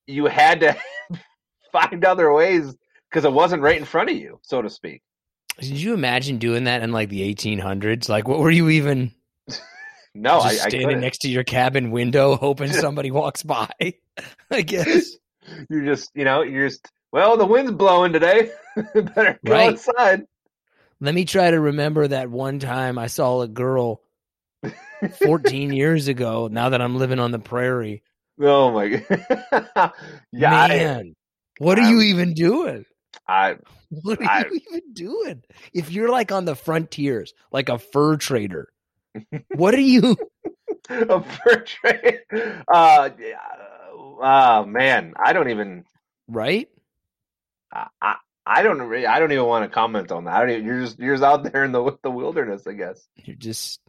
you 0.07 0.27
had 0.27 0.61
to 0.61 0.77
find 1.73 2.05
other 2.05 2.33
ways 2.33 2.75
because 3.11 3.25
it 3.25 3.33
wasn't 3.33 3.63
right 3.63 3.77
in 3.77 3.85
front 3.85 4.11
of 4.11 4.17
you, 4.17 4.39
so 4.43 4.63
to 4.63 4.71
speak. 4.71 5.03
did 5.61 5.81
you 5.81 5.95
imagine 5.95 6.39
doing 6.39 6.65
that 6.65 6.83
in 6.83 6.93
like 6.93 7.09
the 7.09 7.35
1800s 7.35 8.09
like 8.09 8.29
what 8.29 8.39
were 8.39 8.51
you 8.51 8.69
even 8.69 9.13
No, 10.23 10.41
just 10.43 10.47
I, 10.47 10.51
I 10.51 10.55
standing 10.69 10.83
couldn't. 10.89 11.01
next 11.01 11.19
to 11.19 11.29
your 11.29 11.45
cabin 11.45 11.91
window 11.91 12.37
hoping 12.41 12.73
somebody 12.73 13.11
walks 13.11 13.43
by 13.43 13.69
i 14.51 14.63
guess 14.63 15.13
You're 15.71 15.85
just, 15.85 16.11
you 16.15 16.25
know, 16.25 16.43
you're 16.43 16.69
just. 16.69 16.91
Well, 17.13 17.37
the 17.37 17.47
wind's 17.47 17.71
blowing 17.73 18.13
today. 18.13 18.51
Better 18.95 19.39
go 19.45 19.53
Right. 19.53 19.73
outside. 19.73 20.27
let 21.01 21.15
me 21.15 21.25
try 21.25 21.51
to 21.51 21.59
remember 21.61 22.09
that 22.09 22.29
one 22.31 22.59
time 22.59 22.99
i 22.99 23.07
saw 23.07 23.41
a 23.43 23.49
girl 23.49 24.03
14 25.23 25.73
years 25.73 26.09
ago 26.09 26.49
now 26.51 26.71
that 26.71 26.81
i'm 26.83 26.97
living 26.97 27.19
on 27.19 27.31
the 27.31 27.39
prairie 27.39 28.03
Oh 28.41 28.71
my 28.73 28.89
god. 28.89 29.93
yeah, 30.33 30.55
I- 30.63 30.69
man 30.69 31.15
what 31.59 31.79
are 31.79 31.89
you 31.91 32.01
even 32.03 32.35
doing 32.35 32.85
I, 33.29 33.57
what 34.03 34.21
are 34.21 34.25
I- 34.25 34.45
you 34.51 34.61
even 34.71 34.93
doing 34.93 35.43
if 35.73 35.91
you're 35.91 36.11
like 36.11 36.33
on 36.33 36.45
the 36.45 36.55
frontiers 36.55 37.33
like 37.51 37.69
a 37.69 37.79
fur 37.79 38.17
trader 38.17 38.69
what 39.55 39.75
are 39.75 39.81
you 39.81 40.17
a 40.91 41.23
fur 41.23 41.57
trade. 41.65 42.21
Uh, 42.73 43.11
uh, 44.23 44.65
man, 44.67 45.15
I 45.23 45.33
don't 45.33 45.51
even. 45.51 45.85
right 46.29 46.69
I, 47.73 47.87
I, 48.01 48.15
I 48.47 48.63
don't. 48.63 48.81
really- 48.81 49.07
I 49.07 49.19
don't 49.19 49.33
even 49.33 49.45
want 49.47 49.65
to 49.65 49.75
comment 49.75 50.13
on 50.13 50.25
that. 50.25 50.35
I 50.35 50.41
don't 50.41 50.51
even, 50.51 50.65
you're 50.65 50.81
just 50.81 50.99
you're 50.99 51.15
just 51.15 51.25
out 51.25 51.43
there 51.53 51.65
in 51.65 51.73
the 51.73 51.99
the 52.03 52.11
wilderness, 52.11 52.67
I 52.67 52.73
guess. 52.75 53.07
you're 53.17 53.37
just 53.37 53.81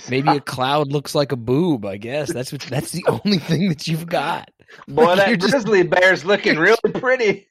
maybe 0.10 0.28
a 0.30 0.40
cloud 0.40 0.92
looks 0.92 1.14
like 1.14 1.32
a 1.32 1.36
boob 1.36 1.84
i 1.84 1.96
guess 1.96 2.32
that's 2.32 2.52
what 2.52 2.60
that's 2.62 2.92
the 2.92 3.04
only 3.08 3.38
thing 3.38 3.68
that 3.68 3.88
you've 3.88 4.06
got 4.06 4.48
Boy, 4.86 5.02
You're 5.04 5.16
that 5.16 5.40
just- 5.40 5.50
grizzly 5.52 5.82
bear's 5.82 6.24
looking 6.24 6.58
really 6.58 6.78
pretty. 6.94 7.48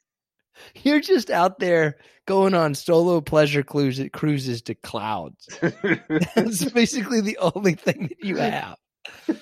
you're 0.84 1.02
just 1.02 1.30
out 1.30 1.60
there 1.60 1.97
going 2.30 2.54
on 2.54 2.74
solo 2.76 3.20
pleasure 3.20 3.64
cruises 3.64 4.10
cruises 4.14 4.62
to 4.62 4.76
clouds 4.76 5.48
that's 6.36 6.64
basically 6.72 7.20
the 7.22 7.38
only 7.40 7.74
thing 7.74 8.08
that 8.08 8.24
you 8.26 8.38
have 8.38 8.78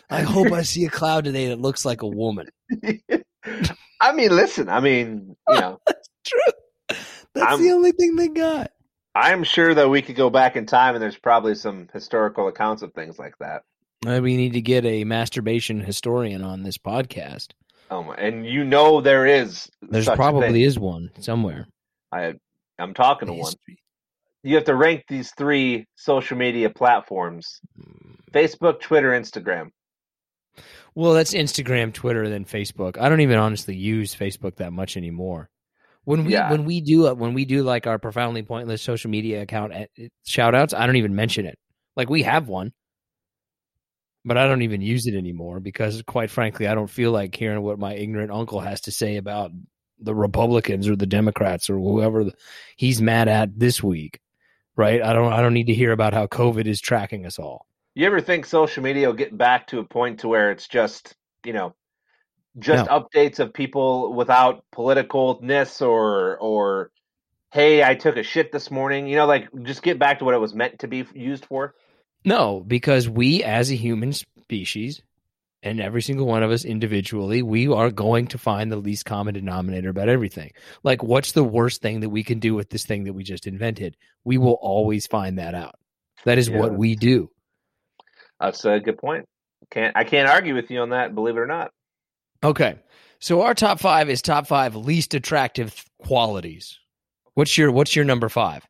i 0.09 0.21
hope 0.21 0.51
i 0.51 0.61
see 0.63 0.85
a 0.85 0.89
cloud 0.89 1.23
today 1.25 1.49
that 1.49 1.59
looks 1.59 1.85
like 1.85 2.01
a 2.01 2.07
woman 2.07 2.47
I 3.99 4.11
mean, 4.13 4.29
listen. 4.35 4.69
I 4.69 4.79
mean, 4.79 5.35
you 5.49 5.55
know, 5.55 5.79
That's 5.87 6.09
true 6.25 6.97
that's 7.33 7.47
I'm- 7.47 7.61
the 7.63 7.71
only 7.71 7.91
thing 7.91 8.15
they 8.15 8.27
got 8.27 8.71
I'm 9.15 9.43
sure 9.43 9.73
that 9.73 9.89
we 9.89 10.03
could 10.03 10.15
go 10.15 10.29
back 10.29 10.55
in 10.55 10.67
time, 10.67 10.93
and 10.93 11.01
there's 11.01 11.17
probably 11.17 11.55
some 11.55 11.87
historical 11.91 12.47
accounts 12.47 12.83
of 12.83 12.93
things 12.93 13.17
like 13.17 13.33
that. 13.39 13.63
We 14.05 14.37
need 14.37 14.53
to 14.53 14.61
get 14.61 14.85
a 14.85 15.05
masturbation 15.05 15.79
historian 15.79 16.43
on 16.43 16.61
this 16.61 16.77
podcast. 16.77 17.53
Oh 17.89 18.03
my, 18.03 18.13
and 18.15 18.45
you 18.45 18.63
know 18.63 19.01
there 19.01 19.25
is. 19.25 19.71
There's 19.81 20.07
probably 20.07 20.63
is 20.63 20.77
one 20.77 21.09
somewhere. 21.19 21.67
I 22.11 22.35
I'm 22.79 22.93
talking 22.93 23.27
to 23.27 23.33
one. 23.33 23.53
You 24.43 24.55
have 24.55 24.65
to 24.65 24.75
rank 24.75 25.05
these 25.07 25.31
three 25.37 25.87
social 25.95 26.37
media 26.37 26.69
platforms: 26.69 27.59
Mm. 27.79 28.15
Facebook, 28.31 28.79
Twitter, 28.81 29.11
Instagram. 29.11 29.71
Well, 30.95 31.13
that's 31.13 31.33
Instagram, 31.33 31.93
Twitter, 31.93 32.27
then 32.29 32.45
Facebook. 32.45 32.97
I 32.99 33.09
don't 33.09 33.21
even 33.21 33.37
honestly 33.37 33.75
use 33.75 34.15
Facebook 34.15 34.55
that 34.57 34.73
much 34.73 34.97
anymore. 34.97 35.49
When 36.05 36.25
we 36.25 36.33
Yeah. 36.33 36.49
when 36.51 36.65
we 36.65 36.81
do 36.81 37.07
uh, 37.07 37.13
when 37.13 37.33
we 37.33 37.45
do 37.45 37.63
like 37.63 37.85
our 37.85 37.99
profoundly 37.99 38.41
pointless 38.43 38.81
social 38.81 39.09
media 39.11 39.41
account 39.41 39.73
at, 39.73 39.89
shout 40.25 40.55
outs, 40.55 40.73
I 40.73 40.85
don't 40.85 40.95
even 40.95 41.15
mention 41.15 41.45
it. 41.45 41.57
Like 41.95 42.09
we 42.09 42.23
have 42.23 42.47
one, 42.47 42.71
but 44.23 44.37
I 44.37 44.47
don't 44.47 44.61
even 44.61 44.81
use 44.81 45.05
it 45.05 45.15
anymore 45.15 45.59
because, 45.59 46.01
quite 46.03 46.29
frankly, 46.31 46.67
I 46.67 46.75
don't 46.75 46.89
feel 46.89 47.11
like 47.11 47.35
hearing 47.35 47.61
what 47.61 47.79
my 47.79 47.93
ignorant 47.93 48.31
uncle 48.31 48.59
has 48.61 48.81
to 48.81 48.91
say 48.91 49.17
about 49.17 49.51
the 49.99 50.15
Republicans 50.15 50.87
or 50.87 50.95
the 50.95 51.05
Democrats 51.05 51.69
or 51.69 51.77
whoever 51.77 52.25
the, 52.25 52.33
he's 52.75 53.01
mad 53.01 53.27
at 53.27 53.57
this 53.57 53.81
week. 53.81 54.19
Right? 54.75 55.01
I 55.01 55.13
don't. 55.13 55.33
I 55.33 55.41
don't 55.41 55.55
need 55.55 55.67
to 55.67 55.73
hear 55.73 55.91
about 55.91 56.13
how 56.13 56.27
COVID 56.27 56.67
is 56.67 56.79
tracking 56.79 57.25
us 57.25 57.39
all. 57.39 57.65
You 57.95 58.05
ever 58.05 58.21
think 58.21 58.45
social 58.45 58.83
media 58.83 59.07
will 59.07 59.15
get 59.15 59.35
back 59.35 59.67
to 59.67 59.79
a 59.79 59.83
point 59.83 60.19
to 60.19 60.27
where 60.27 60.51
it's 60.51 60.67
just 60.67 61.15
you 61.43 61.53
know 61.53 61.73
just 62.59 62.89
updates 62.89 63.39
of 63.39 63.53
people 63.53 64.13
without 64.13 64.63
politicalness 64.73 65.81
or 65.81 66.37
or 66.37 66.91
hey, 67.51 67.83
I 67.83 67.95
took 67.95 68.17
a 68.17 68.23
shit 68.23 68.51
this 68.51 68.69
morning. 68.69 69.07
You 69.07 69.15
know, 69.15 69.25
like 69.25 69.49
just 69.63 69.81
get 69.81 69.99
back 69.99 70.19
to 70.19 70.25
what 70.25 70.33
it 70.33 70.41
was 70.41 70.53
meant 70.53 70.79
to 70.79 70.87
be 70.87 71.05
used 71.13 71.45
for. 71.45 71.73
No, 72.25 72.63
because 72.65 73.07
we 73.07 73.43
as 73.43 73.71
a 73.71 73.75
human 73.75 74.13
species 74.13 75.01
and 75.67 75.81
every 75.81 76.01
single 76.01 76.25
one 76.25 76.43
of 76.43 76.51
us 76.51 76.65
individually, 76.65 77.41
we 77.41 77.67
are 77.67 77.91
going 77.91 78.27
to 78.27 78.37
find 78.37 78.71
the 78.71 78.77
least 78.77 79.05
common 79.05 79.33
denominator 79.33 79.89
about 79.89 80.09
everything. 80.09 80.51
Like, 80.83 81.03
what's 81.03 81.33
the 81.33 81.43
worst 81.43 81.81
thing 81.81 81.99
that 81.99 82.09
we 82.09 82.23
can 82.23 82.39
do 82.39 82.55
with 82.55 82.69
this 82.69 82.85
thing 82.85 83.03
that 83.03 83.13
we 83.13 83.23
just 83.23 83.47
invented? 83.47 83.97
We 84.23 84.37
will 84.37 84.57
always 84.61 85.07
find 85.07 85.37
that 85.39 85.53
out. 85.53 85.75
That 86.25 86.37
is 86.37 86.49
Yeah. 86.49 86.57
what 86.59 86.73
we 86.73 86.95
do. 86.95 87.29
That's 88.39 88.63
a 88.65 88.79
good 88.79 88.97
point. 88.97 89.25
Can't 89.71 89.95
I 89.95 90.03
can't 90.03 90.29
argue 90.29 90.55
with 90.55 90.71
you 90.71 90.79
on 90.79 90.89
that, 90.91 91.13
believe 91.13 91.35
it 91.35 91.39
or 91.39 91.47
not. 91.47 91.71
Okay. 92.43 92.75
So 93.19 93.41
our 93.41 93.53
top 93.55 93.79
five 93.79 94.09
is 94.09 94.21
top 94.21 94.47
five 94.47 94.75
least 94.75 95.13
attractive 95.13 95.83
qualities. 95.99 96.79
What's 97.33 97.57
your 97.57 97.71
what's 97.71 97.95
your 97.95 98.05
number 98.05 98.29
five? 98.29 98.63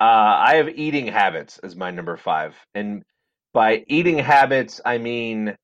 Uh, 0.00 0.04
I 0.04 0.54
have 0.56 0.68
eating 0.68 1.06
habits 1.06 1.58
as 1.62 1.76
my 1.76 1.90
number 1.92 2.16
five, 2.16 2.56
and 2.74 3.04
by 3.52 3.84
eating 3.86 4.18
habits, 4.18 4.80
I 4.84 4.98
mean 4.98 5.56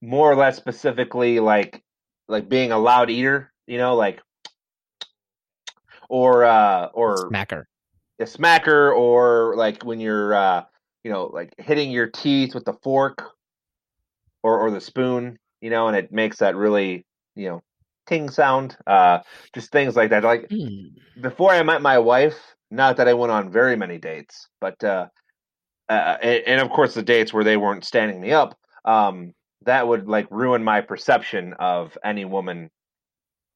more 0.00 0.30
or 0.30 0.36
less 0.36 0.56
specifically 0.56 1.40
like 1.40 1.82
like 2.28 2.48
being 2.48 2.72
a 2.72 2.78
loud 2.78 3.10
eater. 3.10 3.52
You 3.66 3.78
know, 3.78 3.94
like 3.96 4.20
or 6.08 6.44
uh, 6.44 6.86
or 6.94 7.32
Smacker. 7.32 7.64
a 8.20 8.24
smacker, 8.24 8.96
or 8.96 9.54
like 9.56 9.84
when 9.84 10.00
you're 10.00 10.34
uh, 10.34 10.64
you 11.04 11.10
know 11.10 11.26
like 11.26 11.54
hitting 11.58 11.90
your 11.90 12.08
teeth 12.08 12.54
with 12.54 12.64
the 12.64 12.74
fork 12.82 13.22
or 14.42 14.60
or 14.60 14.70
the 14.70 14.80
spoon. 14.80 15.38
You 15.60 15.70
know, 15.70 15.88
and 15.88 15.96
it 15.96 16.12
makes 16.12 16.38
that 16.38 16.56
really 16.56 17.06
you 17.36 17.48
know 17.48 17.62
ting 18.06 18.30
sound. 18.30 18.76
Uh, 18.86 19.20
just 19.54 19.72
things 19.72 19.96
like 19.96 20.10
that. 20.10 20.24
Like 20.24 20.50
Hmm. 20.50 20.88
before 21.20 21.50
I 21.52 21.62
met 21.62 21.82
my 21.82 21.98
wife, 21.98 22.36
not 22.70 22.96
that 22.98 23.08
I 23.08 23.14
went 23.14 23.32
on 23.32 23.50
very 23.52 23.76
many 23.76 23.98
dates, 23.98 24.48
but 24.60 24.82
uh, 24.84 25.08
uh, 25.88 26.16
and, 26.22 26.42
and 26.46 26.60
of 26.60 26.70
course 26.70 26.94
the 26.94 27.02
dates 27.02 27.32
where 27.32 27.44
they 27.44 27.56
weren't 27.56 27.84
standing 27.84 28.20
me 28.20 28.32
up, 28.32 28.58
um, 28.84 29.32
that 29.64 29.86
would 29.86 30.08
like 30.08 30.26
ruin 30.30 30.64
my 30.64 30.80
perception 30.80 31.54
of 31.58 31.96
any 32.04 32.24
woman. 32.24 32.70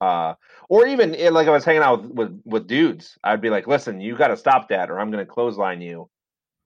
Uh, 0.01 0.35
or 0.69 0.87
even 0.87 1.15
eh, 1.15 1.31
like 1.31 1.49
I 1.49 1.51
was 1.51 1.65
hanging 1.65 1.83
out 1.83 2.03
with, 2.03 2.13
with, 2.13 2.43
with 2.45 2.67
dudes, 2.69 3.19
I'd 3.25 3.41
be 3.41 3.51
like, 3.51 3.67
"Listen, 3.67 4.01
you 4.01 4.17
got 4.17 4.29
to 4.29 4.37
stop 4.37 4.69
that, 4.69 4.91
or 4.91 5.01
I'm 5.01 5.11
going 5.11 5.25
to 5.25 5.31
clothesline 5.31 5.81
you." 5.81 6.09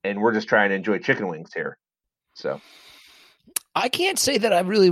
And 0.03 0.21
we're 0.21 0.33
just 0.33 0.47
trying 0.47 0.69
to 0.69 0.75
enjoy 0.75 0.99
chicken 0.99 1.27
wings 1.27 1.53
here. 1.53 1.77
So 2.35 2.61
I 3.73 3.89
can't 3.89 4.19
say 4.19 4.37
that 4.37 4.53
I 4.53 4.59
really 4.61 4.91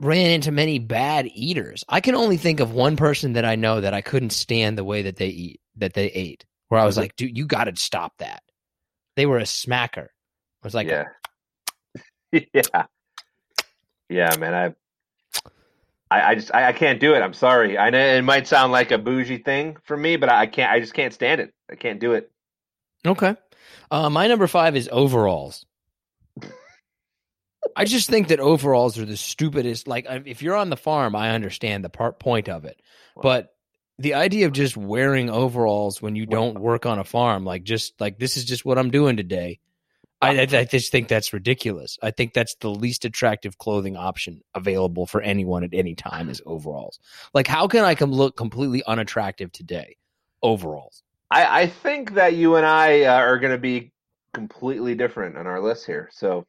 ran 0.00 0.30
into 0.30 0.52
many 0.52 0.78
bad 0.78 1.26
eaters. 1.34 1.84
I 1.88 2.00
can 2.00 2.14
only 2.14 2.36
think 2.36 2.60
of 2.60 2.72
one 2.72 2.96
person 2.96 3.32
that 3.32 3.44
I 3.44 3.56
know 3.56 3.80
that 3.80 3.94
I 3.94 4.02
couldn't 4.02 4.30
stand 4.30 4.78
the 4.78 4.84
way 4.84 5.02
that 5.02 5.16
they 5.16 5.28
eat 5.28 5.60
that 5.76 5.94
they 5.94 6.06
ate. 6.06 6.44
Where 6.68 6.80
I 6.80 6.84
was 6.84 6.96
Mhm. 6.96 7.00
like, 7.00 7.16
dude, 7.16 7.36
you 7.36 7.46
got 7.46 7.64
to 7.64 7.74
stop 7.76 8.12
that. 8.18 8.42
They 9.16 9.26
were 9.26 9.38
a 9.38 9.44
smacker. 9.44 10.06
I 10.06 10.66
was 10.66 10.74
like, 10.74 10.86
yeah, 10.88 11.04
yeah, 12.52 12.86
yeah, 14.08 14.34
man. 14.38 14.54
I, 14.54 14.74
I, 16.10 16.30
I 16.30 16.34
just 16.34 16.54
I, 16.54 16.68
I 16.68 16.72
can't 16.72 17.00
do 17.00 17.14
it. 17.14 17.20
I'm 17.20 17.34
sorry. 17.34 17.78
I 17.78 17.90
know 17.90 17.98
it 17.98 18.22
might 18.22 18.46
sound 18.46 18.72
like 18.72 18.90
a 18.90 18.98
bougie 18.98 19.38
thing 19.38 19.76
for 19.84 19.96
me, 19.96 20.16
but 20.16 20.28
I 20.28 20.46
can't. 20.46 20.70
I 20.70 20.80
just 20.80 20.94
can't 20.94 21.12
stand 21.12 21.40
it. 21.40 21.54
I 21.70 21.74
can't 21.74 22.00
do 22.00 22.12
it. 22.12 22.30
Okay. 23.06 23.36
Uh, 23.90 24.10
my 24.10 24.26
number 24.26 24.46
five 24.46 24.76
is 24.76 24.88
overalls. 24.90 25.64
I 27.76 27.84
just 27.84 28.08
think 28.08 28.28
that 28.28 28.40
overalls 28.40 28.98
are 28.98 29.04
the 29.04 29.16
stupidest. 29.16 29.86
Like, 29.86 30.06
if 30.08 30.42
you're 30.42 30.56
on 30.56 30.70
the 30.70 30.76
farm, 30.76 31.14
I 31.14 31.30
understand 31.30 31.84
the 31.84 31.88
part 31.88 32.18
point 32.18 32.48
of 32.48 32.64
it, 32.64 32.80
but 33.20 33.54
the 33.98 34.14
idea 34.14 34.46
of 34.46 34.52
just 34.52 34.76
wearing 34.76 35.28
overalls 35.28 36.00
when 36.00 36.14
you 36.16 36.24
don't 36.24 36.58
work 36.58 36.86
on 36.86 36.98
a 36.98 37.04
farm, 37.04 37.44
like 37.44 37.64
just 37.64 38.00
like 38.00 38.18
this 38.18 38.36
is 38.36 38.44
just 38.44 38.64
what 38.64 38.78
I'm 38.78 38.90
doing 38.90 39.16
today. 39.16 39.58
I, 40.20 40.40
I, 40.40 40.64
just 40.64 40.90
think 40.90 41.06
that's 41.08 41.32
ridiculous. 41.32 41.96
I 42.02 42.10
think 42.10 42.32
that's 42.32 42.56
the 42.56 42.70
least 42.70 43.04
attractive 43.04 43.58
clothing 43.58 43.96
option 43.96 44.42
available 44.54 45.06
for 45.06 45.20
anyone 45.20 45.62
at 45.62 45.70
any 45.72 45.94
time 45.94 46.28
is 46.28 46.42
overalls. 46.44 46.98
Like, 47.34 47.46
how 47.46 47.68
can 47.68 47.84
I 47.84 47.94
come 47.94 48.12
look 48.12 48.36
completely 48.36 48.82
unattractive 48.84 49.52
today? 49.52 49.96
Overalls. 50.42 51.02
I, 51.30 51.62
I 51.62 51.66
think 51.66 52.14
that 52.14 52.34
you 52.34 52.56
and 52.56 52.66
I 52.66 53.02
uh, 53.02 53.14
are 53.14 53.38
going 53.38 53.52
to 53.52 53.58
be 53.58 53.92
completely 54.32 54.94
different 54.94 55.36
on 55.36 55.46
our 55.46 55.60
list 55.60 55.86
here. 55.86 56.08
So, 56.12 56.46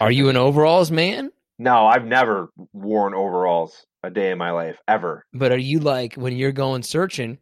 Are 0.00 0.12
you 0.12 0.28
an 0.28 0.36
overalls 0.36 0.90
man? 0.90 1.30
No, 1.58 1.86
I've 1.86 2.06
never 2.06 2.48
worn 2.72 3.12
overalls 3.12 3.84
a 4.02 4.10
day 4.10 4.30
in 4.30 4.38
my 4.38 4.50
life 4.50 4.78
ever. 4.88 5.26
But 5.34 5.52
are 5.52 5.58
you 5.58 5.80
like 5.80 6.14
when 6.14 6.34
you're 6.36 6.52
going 6.52 6.82
searching 6.82 7.38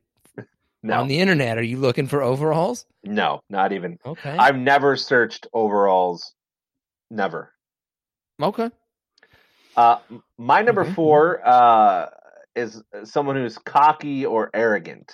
No, 0.89 1.01
on 1.01 1.09
the 1.09 1.19
internet? 1.21 1.59
Are 1.59 1.63
you 1.63 1.77
looking 1.79 2.07
for 2.07 2.23
overalls? 2.23 2.87
no, 3.05 3.41
not 3.49 3.73
even. 3.73 3.99
Okay. 4.05 4.37
I've 4.37 4.57
never 4.57 4.97
searched 4.97 5.47
overalls. 5.53 6.35
Never. 7.11 7.53
okay. 8.43 8.71
Uh, 9.77 9.99
my 10.37 10.63
number 10.63 10.83
Okay. 10.83 10.93
four 10.95 11.41
uh, 11.47 12.07
is 12.57 12.83
someone 13.05 13.37
who's 13.37 13.57
cocky 13.59 14.27
or 14.27 14.51
arrogant. 14.53 15.13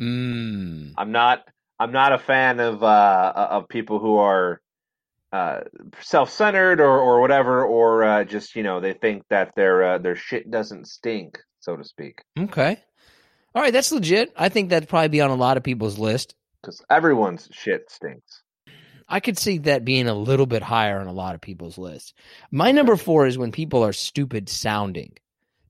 Mm. 0.00 0.94
I'm 0.96 1.12
not. 1.12 1.44
I'm 1.78 1.92
not 1.92 2.12
a 2.12 2.18
fan 2.18 2.60
of 2.60 2.82
uh, 2.82 3.32
of 3.50 3.68
people 3.68 3.98
who 3.98 4.16
are 4.16 4.60
uh, 5.32 5.60
self-centered 6.00 6.80
or, 6.80 6.98
or 7.00 7.20
whatever, 7.20 7.64
or 7.64 8.04
uh, 8.04 8.24
just 8.24 8.56
you 8.56 8.62
know 8.62 8.80
they 8.80 8.94
think 8.94 9.22
that 9.30 9.54
their 9.54 9.82
uh, 9.82 9.98
their 9.98 10.16
shit 10.16 10.50
doesn't 10.50 10.86
stink, 10.88 11.38
so 11.60 11.76
to 11.76 11.84
speak. 11.84 12.22
Okay. 12.38 12.78
All 13.54 13.62
right, 13.62 13.72
that's 13.72 13.92
legit. 13.92 14.32
I 14.36 14.48
think 14.48 14.70
that'd 14.70 14.88
probably 14.88 15.08
be 15.08 15.20
on 15.20 15.30
a 15.30 15.36
lot 15.36 15.56
of 15.56 15.62
people's 15.62 15.98
list. 15.98 16.34
Because 16.60 16.82
everyone's 16.90 17.48
shit 17.52 17.90
stinks. 17.90 18.42
I 19.08 19.20
could 19.20 19.38
see 19.38 19.58
that 19.58 19.84
being 19.84 20.08
a 20.08 20.14
little 20.14 20.46
bit 20.46 20.62
higher 20.62 20.98
on 20.98 21.06
a 21.06 21.12
lot 21.12 21.34
of 21.34 21.40
people's 21.40 21.78
list. 21.78 22.14
My 22.50 22.72
number 22.72 22.96
four 22.96 23.26
is 23.26 23.36
when 23.36 23.52
people 23.52 23.84
are 23.84 23.92
stupid 23.92 24.48
sounding. 24.48 25.12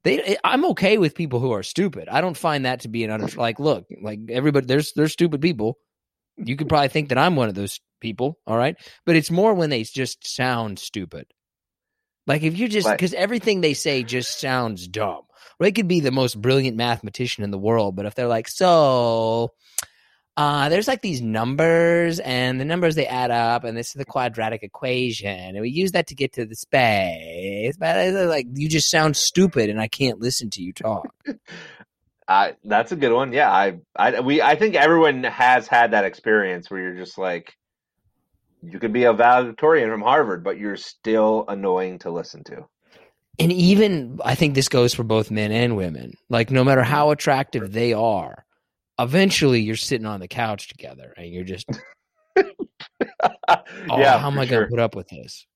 They, 0.04 0.20
eh, 0.22 0.36
I'm 0.44 0.64
okay 0.66 0.98
with 0.98 1.14
people 1.14 1.40
who 1.40 1.52
are 1.52 1.62
stupid. 1.62 2.08
I 2.08 2.20
don't 2.20 2.36
find 2.36 2.64
that 2.64 2.80
to 2.80 2.88
be 2.88 3.04
an 3.04 3.10
under, 3.10 3.26
like. 3.36 3.58
Look, 3.58 3.86
like 4.02 4.20
everybody, 4.28 4.66
there's 4.66 4.92
there's 4.92 5.12
stupid 5.12 5.40
people. 5.40 5.78
You 6.36 6.56
could 6.56 6.68
probably 6.68 6.88
think 6.88 7.08
that 7.08 7.18
I'm 7.18 7.36
one 7.36 7.48
of 7.48 7.54
those 7.54 7.80
people. 8.00 8.38
All 8.46 8.56
right, 8.56 8.76
but 9.04 9.16
it's 9.16 9.30
more 9.30 9.54
when 9.54 9.70
they 9.70 9.82
just 9.82 10.26
sound 10.26 10.78
stupid. 10.78 11.26
Like 12.26 12.42
if 12.42 12.56
you 12.58 12.68
just 12.68 12.88
because 12.88 13.14
everything 13.14 13.60
they 13.60 13.74
say 13.74 14.02
just 14.02 14.40
sounds 14.40 14.86
dumb. 14.88 15.22
They 15.60 15.72
could 15.72 15.88
be 15.88 16.00
the 16.00 16.10
most 16.10 16.40
brilliant 16.40 16.76
mathematician 16.76 17.44
in 17.44 17.50
the 17.50 17.58
world, 17.58 17.96
but 17.96 18.06
if 18.06 18.14
they're 18.14 18.28
like, 18.28 18.48
so 18.48 19.52
uh, 20.36 20.68
there's 20.68 20.88
like 20.88 21.00
these 21.00 21.22
numbers, 21.22 22.18
and 22.18 22.60
the 22.60 22.64
numbers 22.64 22.96
they 22.96 23.06
add 23.06 23.30
up, 23.30 23.62
and 23.62 23.76
this 23.76 23.88
is 23.88 23.94
the 23.94 24.04
quadratic 24.04 24.64
equation, 24.64 25.28
and 25.28 25.60
we 25.60 25.70
use 25.70 25.92
that 25.92 26.08
to 26.08 26.14
get 26.16 26.32
to 26.32 26.44
the 26.44 26.56
space. 26.56 27.76
But 27.76 27.96
it's 27.96 28.28
like 28.28 28.46
you 28.52 28.68
just 28.68 28.90
sound 28.90 29.16
stupid, 29.16 29.70
and 29.70 29.80
I 29.80 29.86
can't 29.86 30.20
listen 30.20 30.50
to 30.50 30.62
you 30.62 30.72
talk. 30.72 31.06
I 32.26 32.54
that's 32.64 32.90
a 32.90 32.96
good 32.96 33.12
one. 33.12 33.32
Yeah, 33.32 33.50
I, 33.50 33.78
I, 33.94 34.20
we, 34.20 34.42
I 34.42 34.56
think 34.56 34.74
everyone 34.74 35.24
has 35.24 35.68
had 35.68 35.92
that 35.92 36.04
experience 36.04 36.70
where 36.70 36.80
you're 36.80 36.96
just 36.96 37.18
like, 37.18 37.54
you 38.62 38.78
could 38.80 38.92
be 38.92 39.04
a 39.04 39.12
valedictorian 39.12 39.90
from 39.90 40.00
Harvard, 40.00 40.42
but 40.42 40.58
you're 40.58 40.76
still 40.76 41.44
annoying 41.46 42.00
to 42.00 42.10
listen 42.10 42.42
to. 42.44 42.66
And 43.38 43.52
even 43.52 44.20
I 44.24 44.34
think 44.34 44.54
this 44.54 44.68
goes 44.68 44.94
for 44.94 45.02
both 45.02 45.30
men 45.30 45.50
and 45.50 45.76
women. 45.76 46.14
Like 46.28 46.50
no 46.50 46.64
matter 46.64 46.82
how 46.82 47.10
attractive 47.10 47.72
they 47.72 47.92
are, 47.92 48.44
eventually 48.98 49.60
you're 49.60 49.76
sitting 49.76 50.06
on 50.06 50.20
the 50.20 50.28
couch 50.28 50.68
together, 50.68 51.12
and 51.16 51.32
you're 51.32 51.44
just, 51.44 51.66
oh, 52.38 52.44
yeah, 53.48 54.18
how 54.18 54.28
am 54.28 54.38
I 54.38 54.46
gonna 54.46 54.68
put 54.68 54.78
up 54.78 54.94
with 54.94 55.08
this? 55.08 55.46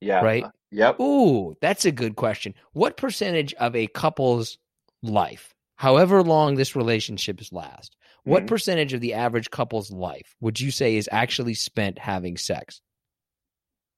Yeah, 0.00 0.20
right? 0.20 0.44
uh, 0.44 0.50
Yep. 0.72 1.00
Ooh, 1.00 1.56
that's 1.60 1.84
a 1.84 1.92
good 1.92 2.16
question. 2.16 2.54
What 2.72 2.96
percentage 2.96 3.54
of 3.54 3.76
a 3.76 3.86
couple's 3.86 4.58
life, 5.02 5.54
however 5.76 6.22
long 6.22 6.56
this 6.56 6.76
relationship 6.76 7.40
is 7.40 7.52
last, 7.52 7.96
what 8.24 8.48
percentage 8.48 8.92
of 8.92 9.00
the 9.00 9.14
average 9.14 9.50
couple's 9.50 9.92
life 9.92 10.34
would 10.40 10.58
you 10.60 10.72
say 10.72 10.96
is 10.96 11.08
actually 11.12 11.54
spent 11.54 11.98
having 11.98 12.36
sex? 12.36 12.80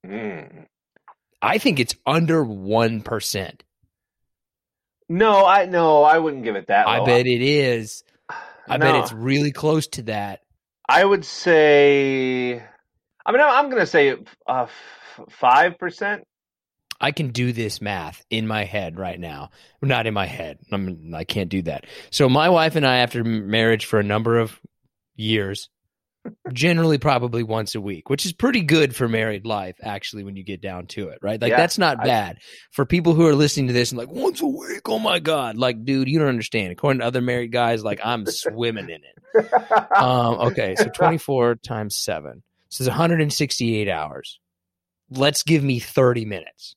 Mm. 0.05 0.67
I 1.41 1.57
think 1.57 1.79
it's 1.79 1.95
under 2.05 2.43
1%. 2.43 3.61
No, 5.11 5.43
I 5.45 5.65
no, 5.65 6.03
I 6.03 6.19
wouldn't 6.19 6.43
give 6.43 6.55
it 6.55 6.67
that. 6.67 6.87
I 6.87 7.03
bet 7.03 7.25
it 7.25 7.41
is. 7.41 8.03
I 8.67 8.77
bet 8.77 8.95
it's 8.95 9.11
really 9.11 9.51
close 9.51 9.87
to 9.87 10.03
that. 10.03 10.41
I 10.87 11.03
would 11.03 11.25
say. 11.25 12.63
I 13.25 13.31
mean, 13.31 13.41
I'm 13.41 13.69
going 13.69 13.81
to 13.81 13.87
say 13.87 14.15
uh, 14.45 14.67
five 15.29 15.79
percent. 15.79 16.23
I 17.01 17.11
can 17.11 17.29
do 17.29 17.53
this 17.53 17.81
math 17.81 18.23
in 18.29 18.45
my 18.45 18.65
head 18.65 18.99
right 18.99 19.19
now. 19.19 19.49
Not 19.81 20.05
in 20.05 20.13
my 20.13 20.25
head. 20.25 20.59
I'm, 20.71 21.13
I 21.15 21.23
can't 21.23 21.49
do 21.49 21.61
that. 21.63 21.85
So 22.11 22.27
my 22.27 22.49
wife 22.49 22.75
and 22.75 22.85
I, 22.85 22.97
after 22.97 23.23
marriage 23.23 23.85
for 23.85 23.99
a 23.99 24.03
number 24.03 24.37
of 24.37 24.59
years, 25.15 25.69
generally 26.53 26.97
probably 26.97 27.43
once 27.43 27.75
a 27.75 27.81
week, 27.81 28.09
which 28.09 28.25
is 28.25 28.33
pretty 28.33 28.61
good 28.61 28.95
for 28.95 29.07
married 29.07 29.45
life, 29.45 29.75
actually, 29.81 30.23
when 30.23 30.35
you 30.35 30.43
get 30.43 30.61
down 30.61 30.87
to 30.87 31.09
it, 31.09 31.19
right? 31.21 31.41
Like 31.41 31.51
Yeah, 31.51 31.57
that's 31.57 31.77
not 31.77 31.99
I- 31.99 32.03
bad 32.05 32.37
for 32.71 32.85
people 32.85 33.13
who 33.13 33.25
are 33.27 33.35
listening 33.35 33.67
to 33.67 33.73
this 33.73 33.91
and 33.91 33.97
like 33.97 34.09
once 34.11 34.41
a 34.41 34.47
week. 34.47 34.87
Oh 34.87 34.99
my 34.99 35.19
god, 35.19 35.57
like 35.57 35.83
dude, 35.85 36.07
you 36.07 36.19
don't 36.19 36.27
understand. 36.29 36.71
According 36.71 36.99
to 36.99 37.05
other 37.05 37.21
married 37.21 37.51
guys, 37.51 37.83
like 37.83 37.99
I'm 38.03 38.25
swimming 38.25 38.89
in 38.89 39.01
it. 39.01 39.49
Um, 39.95 40.35
okay, 40.51 40.75
so 40.75 40.85
24 40.89 41.55
times 41.55 41.95
seven, 41.95 42.41
so 42.69 42.81
it's 42.83 42.89
168 42.89 43.87
hours. 43.89 44.39
Let's 45.11 45.43
give 45.43 45.63
me 45.63 45.79
30 45.79 46.25
minutes. 46.25 46.75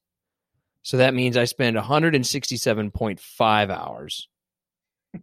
So 0.83 0.99
that 0.99 1.15
means 1.15 1.37
I 1.37 1.45
spend 1.45 1.77
167.5 1.77 3.71
hours. 3.71 4.29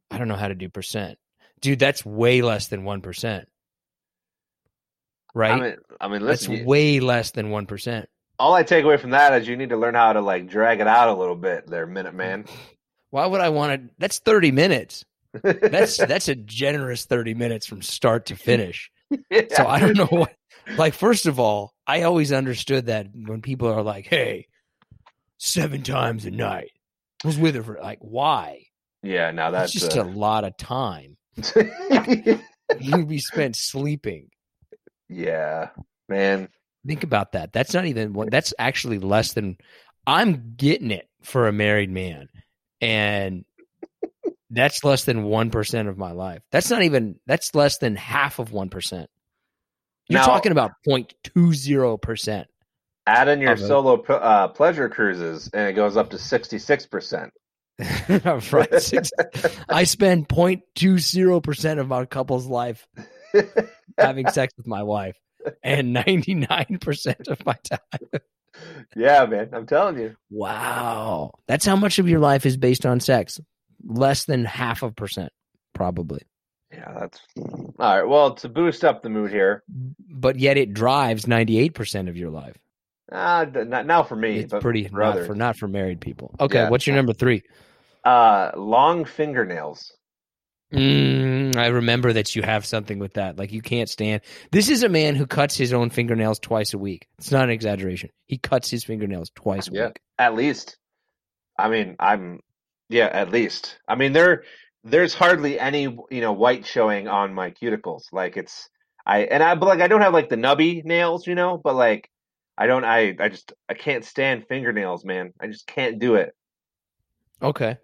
I 0.10 0.18
don't 0.18 0.28
know 0.28 0.36
how 0.36 0.48
to 0.48 0.56
do 0.56 0.70
percent. 0.70 1.18
Dude, 1.62 1.80
that's 1.80 2.06
way 2.06 2.42
less 2.42 2.68
than 2.68 2.84
1%. 2.84 3.46
Right? 5.34 5.52
I 5.52 5.60
mean, 5.60 5.76
I 6.02 6.08
mean, 6.08 6.26
That's 6.26 6.48
you- 6.48 6.66
way 6.66 7.00
less 7.00 7.32
than 7.32 7.50
one 7.50 7.66
percent. 7.66 8.10
all 8.40 8.54
I 8.54 8.64
take 8.64 8.84
away 8.86 8.98
from 8.98 9.12
that 9.12 9.34
is 9.42 9.48
you 9.48 9.58
need 9.58 9.70
to 9.70 9.78
learn 9.78 9.96
how 9.96 10.14
to 10.14 10.22
like 10.22 10.48
drag 10.48 10.80
it 10.80 10.88
out 10.88 11.10
a 11.10 11.14
little 11.14 11.36
bit, 11.36 11.68
there, 11.68 11.86
minute 11.86 12.14
man. 12.14 12.46
Why 13.12 13.26
would 13.26 13.42
I 13.42 13.50
want 13.50 13.82
to? 13.90 13.94
That's 13.98 14.20
thirty 14.20 14.52
minutes. 14.52 15.04
That's 15.44 15.98
that's 16.08 16.28
a 16.28 16.36
generous 16.36 17.06
thirty 17.06 17.34
minutes 17.34 17.66
from 17.68 17.82
start 17.82 18.28
to 18.28 18.36
finish. 18.36 18.92
So 19.56 19.66
I 19.66 19.80
don't 19.80 19.98
know 19.98 20.06
what. 20.06 20.36
Like, 20.78 20.94
first 20.94 21.26
of 21.26 21.40
all, 21.40 21.74
I 21.88 22.04
always 22.04 22.32
understood 22.32 22.86
that 22.86 23.08
when 23.14 23.42
people 23.42 23.68
are 23.70 23.82
like, 23.82 24.06
"Hey, 24.06 24.46
seven 25.40 25.82
times 25.82 26.26
a 26.26 26.32
night," 26.32 26.70
I 27.24 27.28
was 27.28 27.38
with 27.40 27.56
her 27.56 27.64
for 27.64 27.80
like, 27.82 27.98
why? 28.02 28.66
yeah, 29.02 29.32
now 29.32 29.50
That's 29.50 29.74
that's 29.74 29.86
just 29.86 29.98
a 29.98 30.02
uh, 30.02 30.06
lot 30.06 30.44
of 30.44 30.56
time. 30.58 31.18
You'd 32.80 33.08
be 33.08 33.18
spent 33.20 33.56
sleeping. 33.56 34.30
Yeah, 35.10 35.70
man. 36.07 36.49
Think 36.88 37.03
about 37.03 37.34
that. 37.34 37.51
That's 37.51 37.74
not 37.74 37.86
even 37.86 38.14
what. 38.14 38.32
That's 38.32 38.53
actually 38.57 38.99
less 38.99 39.34
than. 39.34 39.57
I'm 40.07 40.53
getting 40.55 40.91
it 40.91 41.07
for 41.22 41.47
a 41.47 41.51
married 41.51 41.89
man, 41.89 42.30
and 42.80 43.43
that's 44.49 44.84
less 44.84 45.03
than 45.03 45.24
one 45.24 45.49
percent 45.51 45.89
of 45.89 45.97
my 45.97 46.12
life. 46.12 46.41
That's 46.51 46.70
not 46.70 46.84
even. 46.84 47.20
That's 47.26 47.53
less 47.53 47.80
than 47.80 47.95
half 47.95 48.39
of 48.39 48.51
one 48.51 48.70
percent. 48.70 49.10
You're 50.07 50.20
Now- 50.22 50.26
talking 50.26 50.51
about 50.51 50.72
0.20 50.88 52.01
percent. 52.01 52.47
Add 53.05 53.28
in 53.28 53.41
your 53.41 53.57
solo 53.57 54.01
uh, 54.03 54.49
pleasure 54.49 54.88
cruises, 54.88 55.49
and 55.51 55.68
it 55.68 55.74
goes 55.74 55.97
up 55.97 56.12
to 56.12 56.18
sixty 56.20 56.60
six 56.60 56.86
percent. 56.86 57.34
right. 58.51 58.82
Six, 58.82 59.10
I 59.68 59.84
spend 59.86 60.28
0.20 60.28 61.41
percent 61.41 61.80
of 61.80 61.88
my 61.88 62.05
couple's 62.05 62.45
life 62.45 62.88
having 63.98 64.28
sex 64.30 64.54
with 64.58 64.68
my 64.68 64.84
wife, 64.84 65.18
and 65.64 65.94
99 65.94 66.78
percent 66.82 67.28
of 67.28 67.46
my 67.46 67.56
time. 67.70 68.22
Yeah, 68.96 69.26
man, 69.26 69.50
I'm 69.54 69.66
telling 69.66 69.98
you. 70.00 70.16
Wow. 70.30 71.32
That's 71.48 71.66
how 71.66 71.76
much 71.76 72.00
of 72.00 72.10
your 72.10 72.20
life 72.20 72.46
is 72.46 72.58
based 72.58 72.86
on 72.86 73.00
sex. 73.00 73.40
Less 73.86 74.26
than 74.26 74.44
half 74.44 74.84
of 74.84 74.96
percent, 74.96 75.32
probably. 75.74 76.22
Yeah, 76.72 76.94
that's 77.00 77.22
all 77.38 77.74
right. 77.80 78.04
Well, 78.04 78.36
to 78.36 78.50
boost 78.50 78.84
up 78.84 79.02
the 79.02 79.10
mood 79.10 79.32
here, 79.32 79.64
But 79.68 80.38
yet 80.40 80.58
it 80.58 80.74
drives 80.74 81.26
98% 81.26 82.10
of 82.10 82.18
your 82.18 82.30
life. 82.30 82.58
uh, 83.12 83.46
not 83.54 83.86
now 83.88 84.04
for 84.04 84.16
me, 84.16 84.40
It's 84.40 84.54
pretty 84.60 84.88
for 84.88 85.00
not 85.00 85.12
others. 85.14 85.28
for 85.28 85.36
not 85.36 85.56
for 85.58 85.68
married 85.68 86.00
people. 86.02 86.36
Okay, 86.40 86.60
Yeah. 86.60 86.70
what's 86.70 86.86
your 86.86 86.96
number 86.96 87.14
3? 87.14 87.42
uh, 88.04 88.52
long 88.56 89.06
fingernails. 89.06 89.94
Mm, 90.74 91.56
I 91.56 91.68
remember 91.68 92.14
that 92.14 92.36
you 92.36 92.44
have 92.44 92.66
something 92.66 93.00
with 93.00 93.14
that. 93.14 93.38
Like 93.38 93.52
you 93.52 93.62
can't 93.62 93.90
stand. 93.90 94.22
This 94.52 94.70
is 94.70 94.84
a 94.84 94.90
man 94.90 95.16
who 95.16 95.26
cuts 95.26 95.58
his 95.58 95.74
own 95.74 95.90
fingernails 95.90 96.38
twice 96.40 96.74
a 96.74 96.78
week. 96.78 97.08
It's 97.18 97.32
not 97.32 97.46
an 97.46 97.50
exaggeration. 97.50 98.12
He 98.28 98.38
cuts 98.38 98.70
his 98.70 98.84
fingernails 98.84 99.32
twice 99.34 99.68
a 99.68 99.72
Yeah. 99.74 99.88
week. 99.88 100.00
At 100.20 100.36
least, 100.36 100.78
I 101.58 101.70
mean, 101.70 101.96
I'm 102.00 102.42
yeah, 102.88 103.10
at 103.12 103.32
least. 103.32 103.80
I 103.88 103.96
mean, 103.96 104.14
there 104.14 104.44
there's 104.84 105.14
hardly 105.16 105.60
any 105.60 105.84
you 105.84 106.22
know 106.22 106.34
white 106.34 106.66
showing 106.68 107.08
on 107.08 107.34
my 107.34 107.50
cuticles. 107.52 108.04
Like 108.12 108.38
it's 108.38 108.70
I 109.06 109.22
and 109.24 109.42
I 109.42 109.56
but 109.56 109.66
like 109.68 109.82
I 109.82 109.88
don't 109.88 110.02
have 110.02 110.14
like 110.14 110.30
the 110.30 110.36
nubby 110.38 110.84
nails, 110.86 111.26
you 111.26 111.34
know, 111.34 111.58
but 111.58 111.74
like 111.76 112.10
I 112.60 112.68
don't 112.68 112.86
I 112.86 113.16
I 113.20 113.30
just 113.30 113.54
I 113.68 113.74
can't 113.74 114.06
stand 114.06 114.46
fingernails, 114.48 115.04
man. 115.04 115.34
I 115.42 115.48
just 115.48 115.66
can't 115.66 115.98
do 115.98 116.14
it. 116.16 116.36
Okay. 117.42 117.78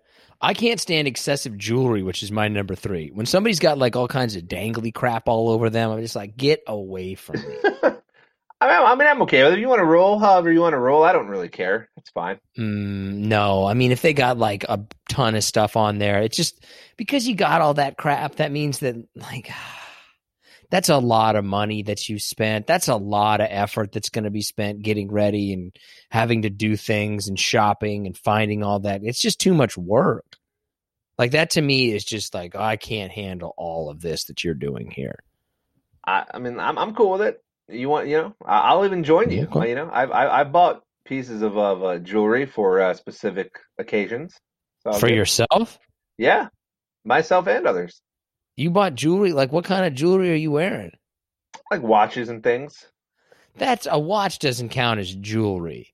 I 0.46 0.54
can't 0.54 0.80
stand 0.80 1.08
excessive 1.08 1.58
jewelry, 1.58 2.04
which 2.04 2.22
is 2.22 2.32
my 2.32 2.48
number 2.50 2.76
three. 2.76 3.10
When 3.10 3.26
somebody's 3.26 3.58
got 3.58 3.80
like 3.80 3.96
all 3.96 4.08
kinds 4.08 4.36
of 4.36 4.44
dangly 4.44 4.94
crap 4.94 5.28
all 5.28 5.50
over 5.50 5.72
them, 5.72 5.90
I'm 5.90 6.00
just 6.02 6.16
like, 6.16 6.38
get 6.38 6.62
away 6.68 7.16
from 7.16 7.38
me. 7.42 7.58
I 8.62 8.96
mean, 8.96 9.08
I'm 9.08 9.24
okay 9.24 9.44
with 9.44 9.54
it. 9.54 9.56
If 9.56 9.62
you 9.62 9.68
want 9.68 9.80
to 9.80 9.86
roll, 9.86 10.20
however 10.20 10.52
you 10.52 10.62
want 10.62 10.74
to 10.74 10.78
roll, 10.78 11.02
I 11.02 11.14
don't 11.14 11.30
really 11.30 11.50
care. 11.50 11.90
It's 11.98 12.12
fine. 12.12 12.40
mm, 12.56 12.62
no, 12.62 13.66
I 13.66 13.74
mean, 13.74 13.92
if 13.92 14.04
they 14.04 14.14
got 14.14 14.38
like 14.38 14.64
a 14.70 14.86
ton 15.10 15.34
of 15.34 15.44
stuff 15.44 15.76
on 15.76 15.98
there, 15.98 16.22
it's 16.22 16.38
just 16.38 16.64
because 16.96 17.28
you 17.28 17.34
got 17.36 17.62
all 17.62 17.74
that 17.74 17.98
crap, 17.98 18.36
that 18.36 18.52
means 18.52 18.80
that 18.80 18.96
like 19.16 19.52
that's 20.70 20.90
a 20.90 20.98
lot 20.98 21.36
of 21.36 21.46
money 21.46 21.84
that 21.84 22.08
you 22.10 22.20
spent. 22.20 22.68
That's 22.68 22.88
a 22.88 22.96
lot 22.96 23.42
of 23.42 23.48
effort 23.50 23.92
that's 23.92 24.10
going 24.10 24.24
to 24.26 24.30
be 24.32 24.42
spent 24.42 24.82
getting 24.82 25.12
ready 25.12 25.54
and 25.54 25.76
having 26.10 26.42
to 26.44 26.50
do 26.50 26.76
things 26.76 27.28
and 27.28 27.40
shopping 27.40 28.06
and 28.08 28.18
finding 28.18 28.64
all 28.64 28.80
that. 28.82 29.02
It's 29.04 29.20
just 29.22 29.40
too 29.40 29.54
much 29.54 29.78
work. 29.78 30.26
Like 31.18 31.32
that 31.32 31.52
to 31.52 31.62
me 31.62 31.92
is 31.92 32.04
just 32.04 32.34
like 32.34 32.56
I 32.56 32.76
can't 32.76 33.12
handle 33.12 33.54
all 33.58 33.90
of 33.90 34.02
this 34.02 34.26
that 34.26 34.44
you're 34.44 34.54
doing 34.54 34.92
here. 34.92 35.20
I, 36.06 36.26
I 36.34 36.40
mean, 36.40 36.60
I'm 36.60 36.78
I'm 36.78 36.94
cool 36.94 37.12
with 37.12 37.22
it. 37.22 37.42
You 37.68 37.90
want, 37.90 38.08
you 38.08 38.18
know, 38.18 38.36
I- 38.46 38.70
I'll 38.72 38.86
even 38.86 39.04
join 39.04 39.32
you. 39.32 39.48
Okay. 39.52 39.70
You 39.70 39.76
know, 39.76 39.90
I've 39.92 40.12
I, 40.12 40.28
I've 40.42 40.52
bought 40.52 40.84
pieces 41.06 41.42
of 41.42 41.58
of 41.58 41.84
uh, 41.84 41.98
jewelry 42.00 42.46
for 42.46 42.82
uh, 42.82 42.94
specific 42.94 43.58
occasions. 43.78 44.36
So 44.84 44.94
For 44.94 45.08
get- 45.08 45.16
yourself? 45.16 45.80
yeah, 46.18 46.50
myself 47.06 47.48
and 47.48 47.66
others, 47.66 48.02
You 48.56 48.72
bought 48.72 48.96
jewelry? 48.96 49.34
Like 49.34 49.52
what 49.52 49.66
kind 49.66 49.86
of 49.86 49.94
jewelry 49.94 50.32
are 50.32 50.36
you 50.36 50.52
wearing? 50.52 50.92
like 51.72 51.82
watches 51.82 52.30
and 52.30 52.44
things. 52.44 52.86
That's 53.58 53.88
a 53.90 53.98
watch 53.98 54.38
doesn't 54.40 54.70
count 54.70 55.00
as 55.00 55.14
jewelry. 55.16 55.94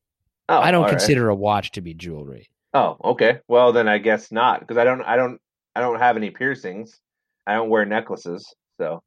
Oh, 0.50 0.58
I 0.58 0.72
don't 0.72 0.82
all 0.84 0.90
right. 0.90 0.98
consider 0.98 1.30
a 1.30 1.36
watch 1.36 1.72
to 1.72 1.82
be 1.82 1.94
jewelry. 1.94 2.50
Oh, 2.74 2.98
okay. 3.04 3.40
Well, 3.48 3.72
then 3.72 3.88
I 3.88 3.98
guess 4.00 4.32
not 4.32 4.60
because 4.60 4.78
I 4.78 4.84
don't 4.84 5.02
I 5.04 5.16
don't 5.16 5.40
I 5.76 5.80
don't 5.82 6.00
have 6.00 6.18
any 6.18 6.30
piercings. 6.30 7.00
I 7.48 7.54
don't 7.54 7.70
wear 7.70 7.86
necklaces. 7.86 8.54
So, 8.78 9.02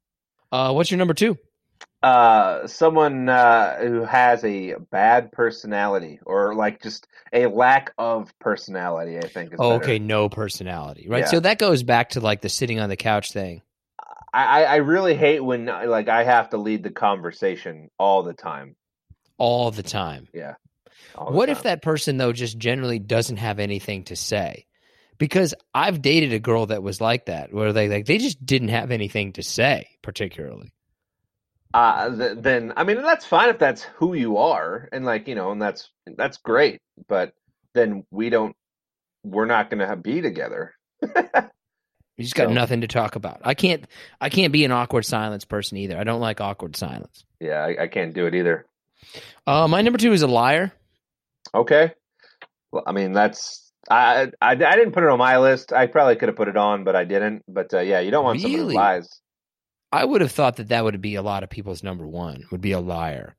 Uh, 0.51 0.71
what's 0.73 0.89
your 0.89 0.97
number 0.97 1.13
two? 1.13 1.37
Uh, 2.05 2.67
someone 2.67 3.27
uh, 3.29 3.77
who 3.79 4.03
has 4.03 4.43
a 4.43 4.75
bad 4.91 5.31
personality 5.31 6.19
or 6.23 6.53
like 6.53 6.81
just 6.81 7.07
a 7.33 7.47
lack 7.47 7.93
of 7.97 8.31
personality, 8.39 9.17
I 9.17 9.27
think. 9.27 9.53
Oh, 9.57 9.73
okay, 9.73 9.97
no 9.97 10.29
personality, 10.29 11.07
right? 11.09 11.21
Yeah. 11.21 11.31
So 11.31 11.39
that 11.39 11.57
goes 11.57 11.81
back 11.81 12.11
to 12.11 12.19
like 12.19 12.41
the 12.41 12.49
sitting 12.49 12.79
on 12.79 12.89
the 12.89 12.95
couch 12.95 13.31
thing. 13.31 13.63
I, 14.31 14.65
I 14.65 14.75
really 14.77 15.15
hate 15.15 15.39
when 15.39 15.65
like 15.65 16.09
I 16.09 16.25
have 16.25 16.49
to 16.49 16.57
lead 16.57 16.83
the 16.83 16.91
conversation 16.91 17.89
all 17.97 18.21
the 18.21 18.33
time. 18.33 18.75
all 19.37 19.71
the 19.71 19.81
time. 19.81 20.27
Yeah. 20.33 20.55
the 21.15 21.23
What 21.23 21.49
if 21.49 21.63
that 21.63 21.81
person 21.81 22.17
though 22.17 22.33
just 22.33 22.57
generally 22.57 22.99
doesn't 22.99 23.37
have 23.37 23.59
anything 23.59 24.03
to 24.05 24.15
say? 24.15 24.67
Because 25.17 25.55
I've 25.73 26.01
dated 26.01 26.33
a 26.33 26.39
girl 26.39 26.65
that 26.65 26.83
was 26.83 26.99
like 26.99 27.27
that, 27.27 27.53
where 27.53 27.71
they 27.71 27.87
like 27.87 28.05
they 28.05 28.17
just 28.17 28.45
didn't 28.45 28.67
have 28.67 28.91
anything 28.91 29.33
to 29.33 29.41
say, 29.43 29.87
particularly. 30.03 30.73
Uh 31.75 32.15
th- 32.15 32.37
then 32.39 32.71
I 32.77 32.83
mean 32.85 33.01
that's 33.03 33.25
fine 33.25 33.49
if 33.49 33.59
that's 33.59 33.83
who 33.97 34.13
you 34.13 34.37
are 34.37 34.87
and 34.93 35.03
like 35.05 35.27
you 35.27 35.35
know 35.35 35.51
and 35.51 35.61
that's 35.61 35.89
that's 36.17 36.37
great 36.37 36.79
but 37.07 37.33
then 37.73 38.05
we 38.11 38.29
don't 38.29 38.55
we're 39.23 39.45
not 39.45 39.69
going 39.69 39.87
to 39.87 39.95
be 39.97 40.21
together 40.21 40.73
You 42.17 42.23
just 42.23 42.35
got 42.35 42.47
So- 42.47 42.53
nothing 42.53 42.79
to 42.79 42.87
talk 42.87 43.17
about. 43.17 43.41
I 43.43 43.55
can't 43.55 43.85
I 44.21 44.29
can't 44.29 44.53
be 44.53 44.63
an 44.63 44.71
awkward 44.71 45.03
silence 45.05 45.43
person 45.43 45.77
either. 45.79 45.97
I 45.97 46.05
don't 46.05 46.21
like 46.21 46.39
awkward 46.39 46.77
silence. 46.77 47.25
yeah 47.41 47.59
I, 47.61 47.83
I 47.83 47.87
can't 47.87 48.13
do 48.13 48.25
it 48.27 48.33
either 48.35 48.65
Uh, 49.45 49.67
my 49.67 49.81
number 49.81 49.97
two 49.99 50.13
is 50.13 50.21
a 50.21 50.27
liar. 50.27 50.71
okay 51.53 51.91
well 52.71 52.83
I 52.87 52.93
mean 52.93 53.11
that's 53.11 53.69
I, 53.89 54.31
I 54.41 54.51
I 54.51 54.55
didn't 54.55 54.93
put 54.93 55.03
it 55.03 55.09
on 55.09 55.19
my 55.19 55.37
list 55.39 55.73
I 55.73 55.87
probably 55.87 56.15
could 56.15 56.29
have 56.29 56.37
put 56.37 56.47
it 56.47 56.57
on 56.57 56.85
but 56.85 56.95
I 56.95 57.03
didn't 57.03 57.43
but 57.49 57.73
uh, 57.73 57.81
yeah 57.81 57.99
you 57.99 58.11
don't 58.11 58.23
want 58.23 58.39
someone 58.39 58.59
who 58.59 58.65
Really? 58.67 58.75
lies 58.75 59.09
I 59.95 60.03
would 60.03 60.21
have 60.21 60.31
thought 60.31 60.57
that 60.57 60.67
that 60.69 60.83
would 60.83 60.99
be 61.01 61.15
a 61.15 61.21
lot 61.21 61.43
of 61.43 61.49
people's 61.49 61.81
number 61.83 62.05
one. 62.05 62.43
Would 62.51 62.61
be 62.61 62.73
a 62.73 62.79
liar. 62.79 63.35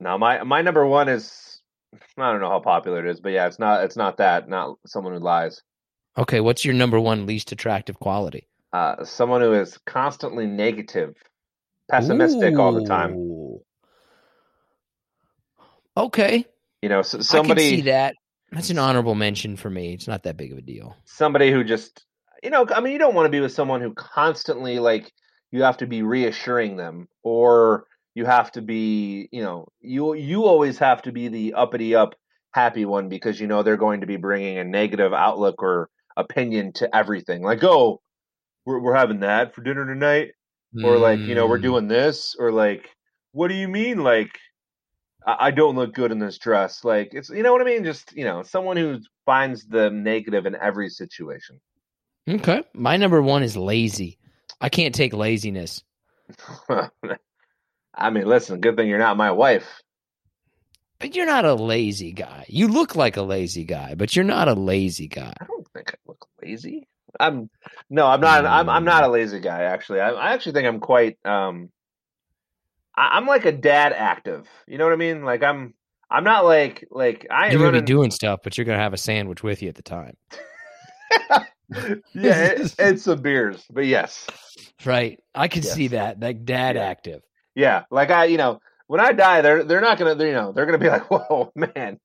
now 0.00 0.16
my 0.16 0.42
my 0.44 0.62
number 0.62 0.86
one 0.86 1.08
is 1.08 1.60
I 2.16 2.30
don't 2.32 2.40
know 2.40 2.48
how 2.48 2.60
popular 2.60 3.04
it 3.06 3.10
is 3.10 3.20
but 3.20 3.32
yeah 3.32 3.46
it's 3.46 3.58
not 3.58 3.84
it's 3.84 3.96
not 3.96 4.16
that 4.18 4.48
not 4.48 4.76
someone 4.86 5.12
who 5.14 5.18
lies 5.20 5.62
Okay, 6.18 6.40
what's 6.40 6.64
your 6.64 6.74
number 6.74 6.98
one 6.98 7.26
least 7.26 7.52
attractive 7.52 7.98
quality? 8.00 8.46
uh 8.72 9.04
someone 9.04 9.40
who 9.40 9.52
is 9.52 9.78
constantly 9.86 10.46
negative 10.46 11.14
pessimistic 11.90 12.56
all 12.58 12.72
the 12.72 12.86
time 12.86 13.12
Okay, 15.96 16.44
you 16.82 16.88
know 16.88 17.00
s 17.00 17.14
I 17.14 17.18
can 17.18 17.24
somebody 17.24 17.68
see 17.68 17.80
that. 17.82 18.14
That's 18.52 18.70
an 18.70 18.78
honorable 18.78 19.14
mention 19.14 19.56
for 19.56 19.70
me. 19.70 19.92
It's 19.94 20.08
not 20.08 20.22
that 20.24 20.36
big 20.36 20.52
of 20.52 20.58
a 20.58 20.62
deal. 20.62 20.96
somebody 21.04 21.50
who 21.52 21.62
just 21.64 22.04
you 22.42 22.50
know 22.50 22.66
i 22.74 22.80
mean 22.80 22.92
you 22.94 22.98
don't 22.98 23.14
want 23.14 23.26
to 23.26 23.30
be 23.30 23.40
with 23.40 23.52
someone 23.52 23.80
who 23.82 23.92
constantly 23.94 24.78
like 24.78 25.12
you 25.52 25.62
have 25.62 25.78
to 25.78 25.86
be 25.86 26.02
reassuring 26.02 26.76
them 26.76 27.08
or 27.22 27.86
you 28.14 28.24
have 28.24 28.52
to 28.52 28.62
be 28.62 29.28
you 29.32 29.42
know 29.42 29.68
you 29.80 30.14
you 30.14 30.44
always 30.44 30.78
have 30.78 31.02
to 31.02 31.12
be 31.12 31.28
the 31.28 31.54
uppity 31.54 31.94
up 31.94 32.14
happy 32.52 32.84
one 32.84 33.08
because 33.08 33.40
you 33.40 33.46
know 33.46 33.62
they're 33.62 33.76
going 33.76 34.00
to 34.00 34.06
be 34.06 34.16
bringing 34.16 34.58
a 34.58 34.64
negative 34.64 35.12
outlook 35.12 35.62
or 35.62 35.88
opinion 36.16 36.72
to 36.72 36.94
everything 36.94 37.42
like 37.42 37.62
oh 37.64 38.00
we're, 38.66 38.80
we're 38.80 38.94
having 38.96 39.20
that 39.20 39.54
for 39.54 39.62
dinner 39.62 39.86
tonight 39.86 40.32
or 40.84 40.98
like 40.98 41.26
you 41.28 41.34
know 41.34 41.46
we're 41.46 41.58
Mm. 41.58 41.62
doing 41.62 41.88
this 41.88 42.36
or 42.38 42.52
like 42.52 42.88
what 43.32 43.48
do 43.48 43.54
you 43.54 43.68
mean 43.68 43.98
like 43.98 44.30
I, 45.26 45.36
I 45.48 45.50
don't 45.52 45.76
look 45.76 45.94
good 45.94 46.12
in 46.12 46.18
this 46.18 46.38
dress 46.38 46.84
like 46.84 47.10
it's 47.12 47.30
you 47.30 47.42
know 47.42 47.52
what 47.52 47.62
i 47.62 47.64
mean 47.64 47.84
just 47.84 48.14
you 48.16 48.24
know 48.24 48.42
someone 48.42 48.76
who 48.76 48.98
finds 49.26 49.66
the 49.66 49.90
negative 49.90 50.46
in 50.46 50.56
every 50.56 50.88
situation 50.90 51.60
Okay. 52.28 52.62
My 52.74 52.96
number 52.96 53.20
one 53.22 53.42
is 53.42 53.56
lazy. 53.56 54.18
I 54.60 54.68
can't 54.68 54.94
take 54.94 55.12
laziness. 55.14 55.82
i 57.94 58.10
mean 58.10 58.24
listen 58.24 58.60
good 58.60 58.76
thing 58.76 58.88
you're 58.88 58.98
not 58.98 59.16
my 59.16 59.32
wife 59.32 59.82
But 61.00 61.16
you're 61.16 61.26
not 61.26 61.44
a 61.44 61.54
lazy 61.54 62.12
guy. 62.12 62.44
You 62.48 62.68
look 62.68 62.94
like 62.94 63.16
a 63.16 63.22
lazy 63.22 63.64
guy, 63.64 63.94
but 63.96 64.14
you're 64.14 64.24
not 64.24 64.46
a 64.48 64.54
lazy 64.54 65.08
guy. 65.08 65.32
i 65.40 65.44
don't 65.44 65.66
think 65.72 65.92
i 65.92 65.96
look 66.06 66.28
lazy 66.40 66.86
i'm 67.18 67.50
no 67.88 68.06
i'm 68.06 68.20
not 68.20 68.46
i'm, 68.46 68.68
I'm 68.68 68.84
not 68.84 69.02
a 69.02 69.08
lazy 69.08 69.40
guy 69.40 69.62
actually 69.64 70.00
I, 70.00 70.10
I 70.10 70.32
actually 70.34 70.52
think 70.52 70.68
i'm 70.68 70.78
quite 70.78 71.18
um 71.24 71.70
I, 72.94 73.16
i'm 73.16 73.26
like 73.26 73.44
a 73.44 73.52
dad 73.52 73.92
active 73.92 74.46
you 74.68 74.78
know 74.78 74.84
what 74.84 74.92
i 74.92 74.96
mean 74.96 75.24
like 75.24 75.42
i'm 75.42 75.74
i'm 76.08 76.22
not 76.22 76.44
like 76.44 76.86
like 76.92 77.26
i 77.28 77.46
You're 77.46 77.54
gonna 77.54 77.64
running 77.64 77.80
be 77.82 77.86
doing 77.86 78.10
stuff, 78.12 78.40
but 78.44 78.56
you're 78.56 78.64
gonna 78.64 78.78
have 78.78 78.94
a 78.94 78.98
sandwich 78.98 79.42
with 79.42 79.62
you 79.62 79.68
at 79.68 79.74
the 79.74 79.82
time. 79.82 80.16
yeah 82.14 82.44
it, 82.46 82.74
it's 82.78 83.02
some 83.04 83.20
beers 83.22 83.64
but 83.70 83.86
yes 83.86 84.26
Right. 84.84 85.20
I 85.34 85.48
can 85.48 85.62
Yes. 85.62 85.74
see 85.74 85.88
that. 85.88 86.20
Like 86.20 86.44
dad 86.46 86.76
Yeah. 86.76 86.82
active. 86.82 87.22
Yeah, 87.54 87.84
like 87.90 88.10
I, 88.10 88.24
you 88.24 88.38
know, 88.38 88.60
when 88.86 88.98
I 89.00 89.12
die, 89.12 89.42
they're 89.42 89.62
they're 89.62 89.80
not 89.82 89.98
gonna, 89.98 90.12
you 90.24 90.32
know, 90.32 90.52
they're 90.52 90.64
gonna 90.64 90.78
be 90.78 90.88
like, 90.88 91.10
whoa, 91.10 91.52
man, 91.54 91.98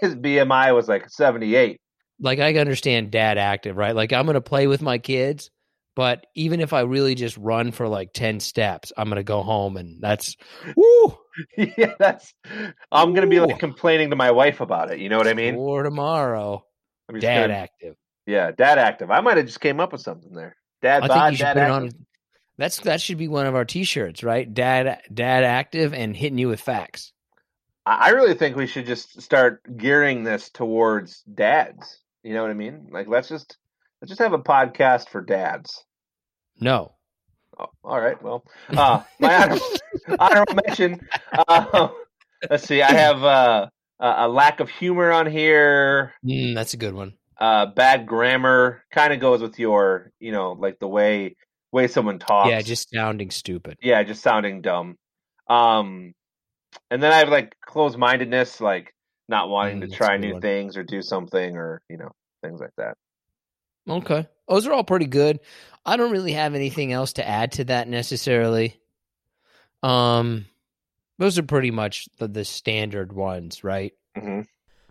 his 0.00 0.14
BMI 0.14 0.74
was 0.74 0.88
like 0.88 1.10
seventy 1.10 1.54
eight. 1.54 1.78
Like 2.18 2.38
I 2.38 2.54
understand 2.54 3.10
dad 3.10 3.36
active, 3.36 3.76
right? 3.76 3.94
Like 3.94 4.12
I'm 4.14 4.24
gonna 4.24 4.40
play 4.40 4.66
with 4.66 4.80
my 4.80 4.96
kids, 4.96 5.50
but 5.94 6.26
even 6.34 6.60
if 6.60 6.72
I 6.72 6.80
really 6.82 7.14
just 7.14 7.36
run 7.36 7.70
for 7.72 7.86
like 7.86 8.12
ten 8.14 8.40
steps, 8.40 8.92
I'm 8.96 9.08
gonna 9.10 9.22
go 9.22 9.42
home 9.42 9.76
and 9.76 10.00
that's 10.02 10.36
woo 10.74 11.18
yeah, 11.58 11.94
that's. 11.98 12.32
I'm 12.90 13.12
gonna 13.12 13.26
be 13.26 13.40
like 13.40 13.58
complaining 13.58 14.08
to 14.10 14.16
my 14.16 14.30
wife 14.30 14.60
about 14.62 14.90
it. 14.90 15.00
You 15.00 15.10
know 15.10 15.18
what 15.18 15.28
I 15.28 15.34
mean? 15.34 15.54
Or 15.56 15.82
tomorrow. 15.82 16.64
Dad 17.20 17.48
gonna- 17.48 17.54
active. 17.54 17.96
Yeah, 18.26 18.50
dad 18.50 18.78
active. 18.78 19.10
I 19.10 19.20
might 19.20 19.36
have 19.36 19.46
just 19.46 19.60
came 19.60 19.80
up 19.80 19.92
with 19.92 20.00
something 20.00 20.32
there. 20.34 20.56
Dad 20.82 21.04
I 21.04 21.08
bod, 21.08 21.14
think 21.16 21.32
you 21.32 21.36
should 21.38 21.44
dad 21.44 21.54
put 21.54 21.62
it 21.62 21.70
on. 21.70 21.90
That's 22.58 22.80
that 22.80 23.00
should 23.00 23.18
be 23.18 23.28
one 23.28 23.46
of 23.46 23.54
our 23.54 23.64
T-shirts, 23.64 24.22
right? 24.22 24.52
Dad, 24.52 25.00
dad 25.12 25.44
active, 25.44 25.92
and 25.92 26.16
hitting 26.16 26.38
you 26.38 26.48
with 26.48 26.60
facts. 26.60 27.12
I 27.84 28.10
really 28.10 28.34
think 28.34 28.56
we 28.56 28.66
should 28.66 28.86
just 28.86 29.20
start 29.22 29.60
gearing 29.76 30.24
this 30.24 30.50
towards 30.50 31.22
dads. 31.22 32.00
You 32.22 32.34
know 32.34 32.42
what 32.42 32.50
I 32.50 32.54
mean? 32.54 32.88
Like, 32.90 33.06
let's 33.08 33.28
just 33.28 33.58
let's 34.00 34.10
just 34.10 34.20
have 34.20 34.32
a 34.32 34.38
podcast 34.38 35.08
for 35.10 35.20
dads. 35.20 35.84
No, 36.58 36.96
Oh, 37.58 37.66
all 37.84 38.00
right. 38.00 38.20
Well, 38.22 38.44
uh, 38.70 39.02
my 39.18 39.34
honor, 39.34 39.58
honorable 40.18 40.58
mention. 40.66 41.00
Uh, 41.32 41.88
let's 42.50 42.64
see. 42.64 42.82
I 42.82 42.92
have 42.92 43.24
uh, 43.24 43.68
a 43.98 44.14
a 44.18 44.28
lack 44.28 44.60
of 44.60 44.68
humor 44.68 45.10
on 45.10 45.26
here. 45.26 46.12
Mm, 46.24 46.54
that's 46.54 46.74
a 46.74 46.76
good 46.76 46.94
one. 46.94 47.14
Uh, 47.38 47.66
bad 47.66 48.06
grammar 48.06 48.82
kind 48.90 49.12
of 49.12 49.20
goes 49.20 49.42
with 49.42 49.58
your, 49.58 50.10
you 50.20 50.32
know, 50.32 50.52
like 50.52 50.78
the 50.78 50.88
way 50.88 51.36
way 51.72 51.86
someone 51.88 52.18
talks. 52.18 52.50
Yeah, 52.50 52.62
just 52.62 52.90
sounding 52.90 53.30
stupid. 53.30 53.76
yeah, 53.82 54.02
just 54.02 54.22
sounding 54.22 54.62
dumb. 54.62 54.96
Um, 55.48 56.14
and 56.90 57.02
then 57.02 57.12
I 57.12 57.18
have 57.18 57.28
like 57.28 57.54
closed 57.60 57.98
mindedness, 57.98 58.60
like 58.60 58.94
not 59.28 59.48
wanting 59.48 59.80
Mm, 59.80 59.88
to 59.90 59.94
try 59.96 60.16
new 60.16 60.32
one. 60.32 60.40
things 60.42 60.76
or 60.76 60.82
do 60.82 61.02
something 61.02 61.56
or 61.56 61.82
you 61.90 61.98
know 61.98 62.10
things 62.42 62.60
like 62.60 62.72
that. 62.78 62.96
Okay, 63.88 64.26
those 64.48 64.66
are 64.66 64.72
all 64.72 64.84
pretty 64.84 65.06
good. 65.06 65.40
I 65.84 65.96
don't 65.96 66.10
really 66.12 66.32
have 66.32 66.54
anything 66.54 66.92
else 66.92 67.12
to 67.14 67.28
add 67.28 67.52
to 67.52 67.64
that 67.64 67.86
necessarily. 67.88 68.80
Um, 69.82 70.46
those 71.18 71.38
are 71.38 71.42
pretty 71.44 71.70
much 71.70 72.08
the, 72.18 72.26
the 72.28 72.44
standard 72.44 73.12
ones, 73.12 73.62
right? 73.62 73.92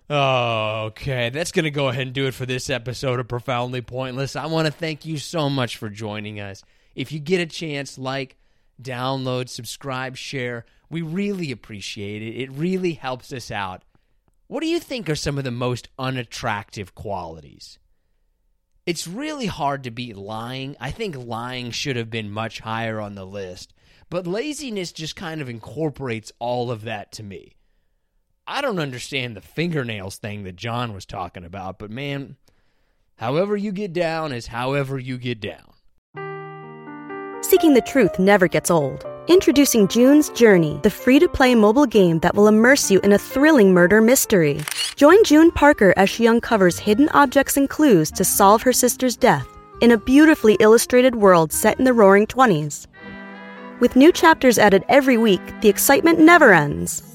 Hmm 0.09 0.13
Okay, 0.13 1.29
that's 1.29 1.51
going 1.51 1.63
to 1.63 1.71
go 1.71 1.87
ahead 1.89 2.03
and 2.03 2.13
do 2.13 2.27
it 2.27 2.33
for 2.33 2.45
this 2.45 2.69
episode 2.69 3.19
of 3.19 3.27
Profoundly 3.27 3.81
Pointless. 3.81 4.35
I 4.35 4.45
want 4.45 4.67
to 4.67 4.71
thank 4.71 5.05
you 5.05 5.17
so 5.17 5.49
much 5.49 5.77
for 5.77 5.89
joining 5.89 6.39
us. 6.39 6.63
If 6.93 7.11
you 7.11 7.19
get 7.19 7.41
a 7.41 7.47
chance, 7.47 7.97
like, 7.97 8.37
download, 8.81 9.49
subscribe, 9.49 10.15
share. 10.15 10.65
We 10.89 11.01
really 11.01 11.51
appreciate 11.51 12.21
it. 12.21 12.39
It 12.39 12.51
really 12.51 12.93
helps 12.93 13.33
us 13.33 13.49
out. 13.49 13.83
What 14.47 14.61
do 14.61 14.67
you 14.67 14.79
think 14.79 15.09
are 15.09 15.15
some 15.15 15.39
of 15.39 15.43
the 15.43 15.51
most 15.51 15.89
unattractive 15.97 16.93
qualities? 16.93 17.79
It's 18.85 19.07
really 19.07 19.47
hard 19.47 19.83
to 19.83 19.91
beat 19.91 20.15
lying. 20.15 20.75
I 20.79 20.91
think 20.91 21.17
lying 21.17 21.71
should 21.71 21.95
have 21.95 22.11
been 22.11 22.29
much 22.29 22.59
higher 22.59 23.01
on 23.01 23.15
the 23.15 23.25
list, 23.25 23.73
but 24.11 24.27
laziness 24.27 24.91
just 24.91 25.15
kind 25.15 25.41
of 25.41 25.49
incorporates 25.49 26.31
all 26.37 26.69
of 26.69 26.83
that 26.83 27.11
to 27.13 27.23
me. 27.23 27.54
I 28.47 28.61
don't 28.61 28.77
understand 28.77 29.35
the 29.35 29.41
fingernails 29.41 30.17
thing 30.17 30.43
that 30.43 30.55
John 30.55 30.93
was 30.93 31.07
talking 31.07 31.43
about, 31.43 31.79
but 31.79 31.89
man, 31.89 32.35
however 33.15 33.57
you 33.57 33.71
get 33.71 33.91
down 33.91 34.31
is 34.31 34.45
however 34.47 34.99
you 34.99 35.17
get 35.17 35.39
down. 35.39 35.73
Seeking 37.41 37.73
the 37.73 37.81
truth 37.81 38.19
never 38.19 38.47
gets 38.47 38.69
old. 38.69 39.03
Introducing 39.27 39.87
June's 39.87 40.29
Journey, 40.29 40.79
the 40.83 40.91
free 40.91 41.17
to 41.17 41.27
play 41.27 41.55
mobile 41.55 41.87
game 41.87 42.19
that 42.19 42.35
will 42.35 42.47
immerse 42.47 42.91
you 42.91 42.99
in 42.99 43.13
a 43.13 43.17
thrilling 43.17 43.73
murder 43.73 43.99
mystery. 43.99 44.61
Join 44.95 45.23
June 45.23 45.49
Parker 45.49 45.95
as 45.97 46.07
she 46.11 46.27
uncovers 46.27 46.77
hidden 46.77 47.09
objects 47.09 47.57
and 47.57 47.67
clues 47.67 48.11
to 48.11 48.23
solve 48.23 48.61
her 48.61 48.73
sister's 48.73 49.17
death 49.17 49.47
in 49.81 49.89
a 49.89 49.97
beautifully 49.97 50.55
illustrated 50.59 51.15
world 51.15 51.51
set 51.51 51.79
in 51.79 51.85
the 51.85 51.93
roaring 51.93 52.27
20s. 52.27 52.85
With 53.79 53.95
new 53.95 54.11
chapters 54.11 54.59
added 54.59 54.85
every 54.87 55.17
week, 55.17 55.41
the 55.61 55.69
excitement 55.69 56.19
never 56.19 56.53
ends. 56.53 57.14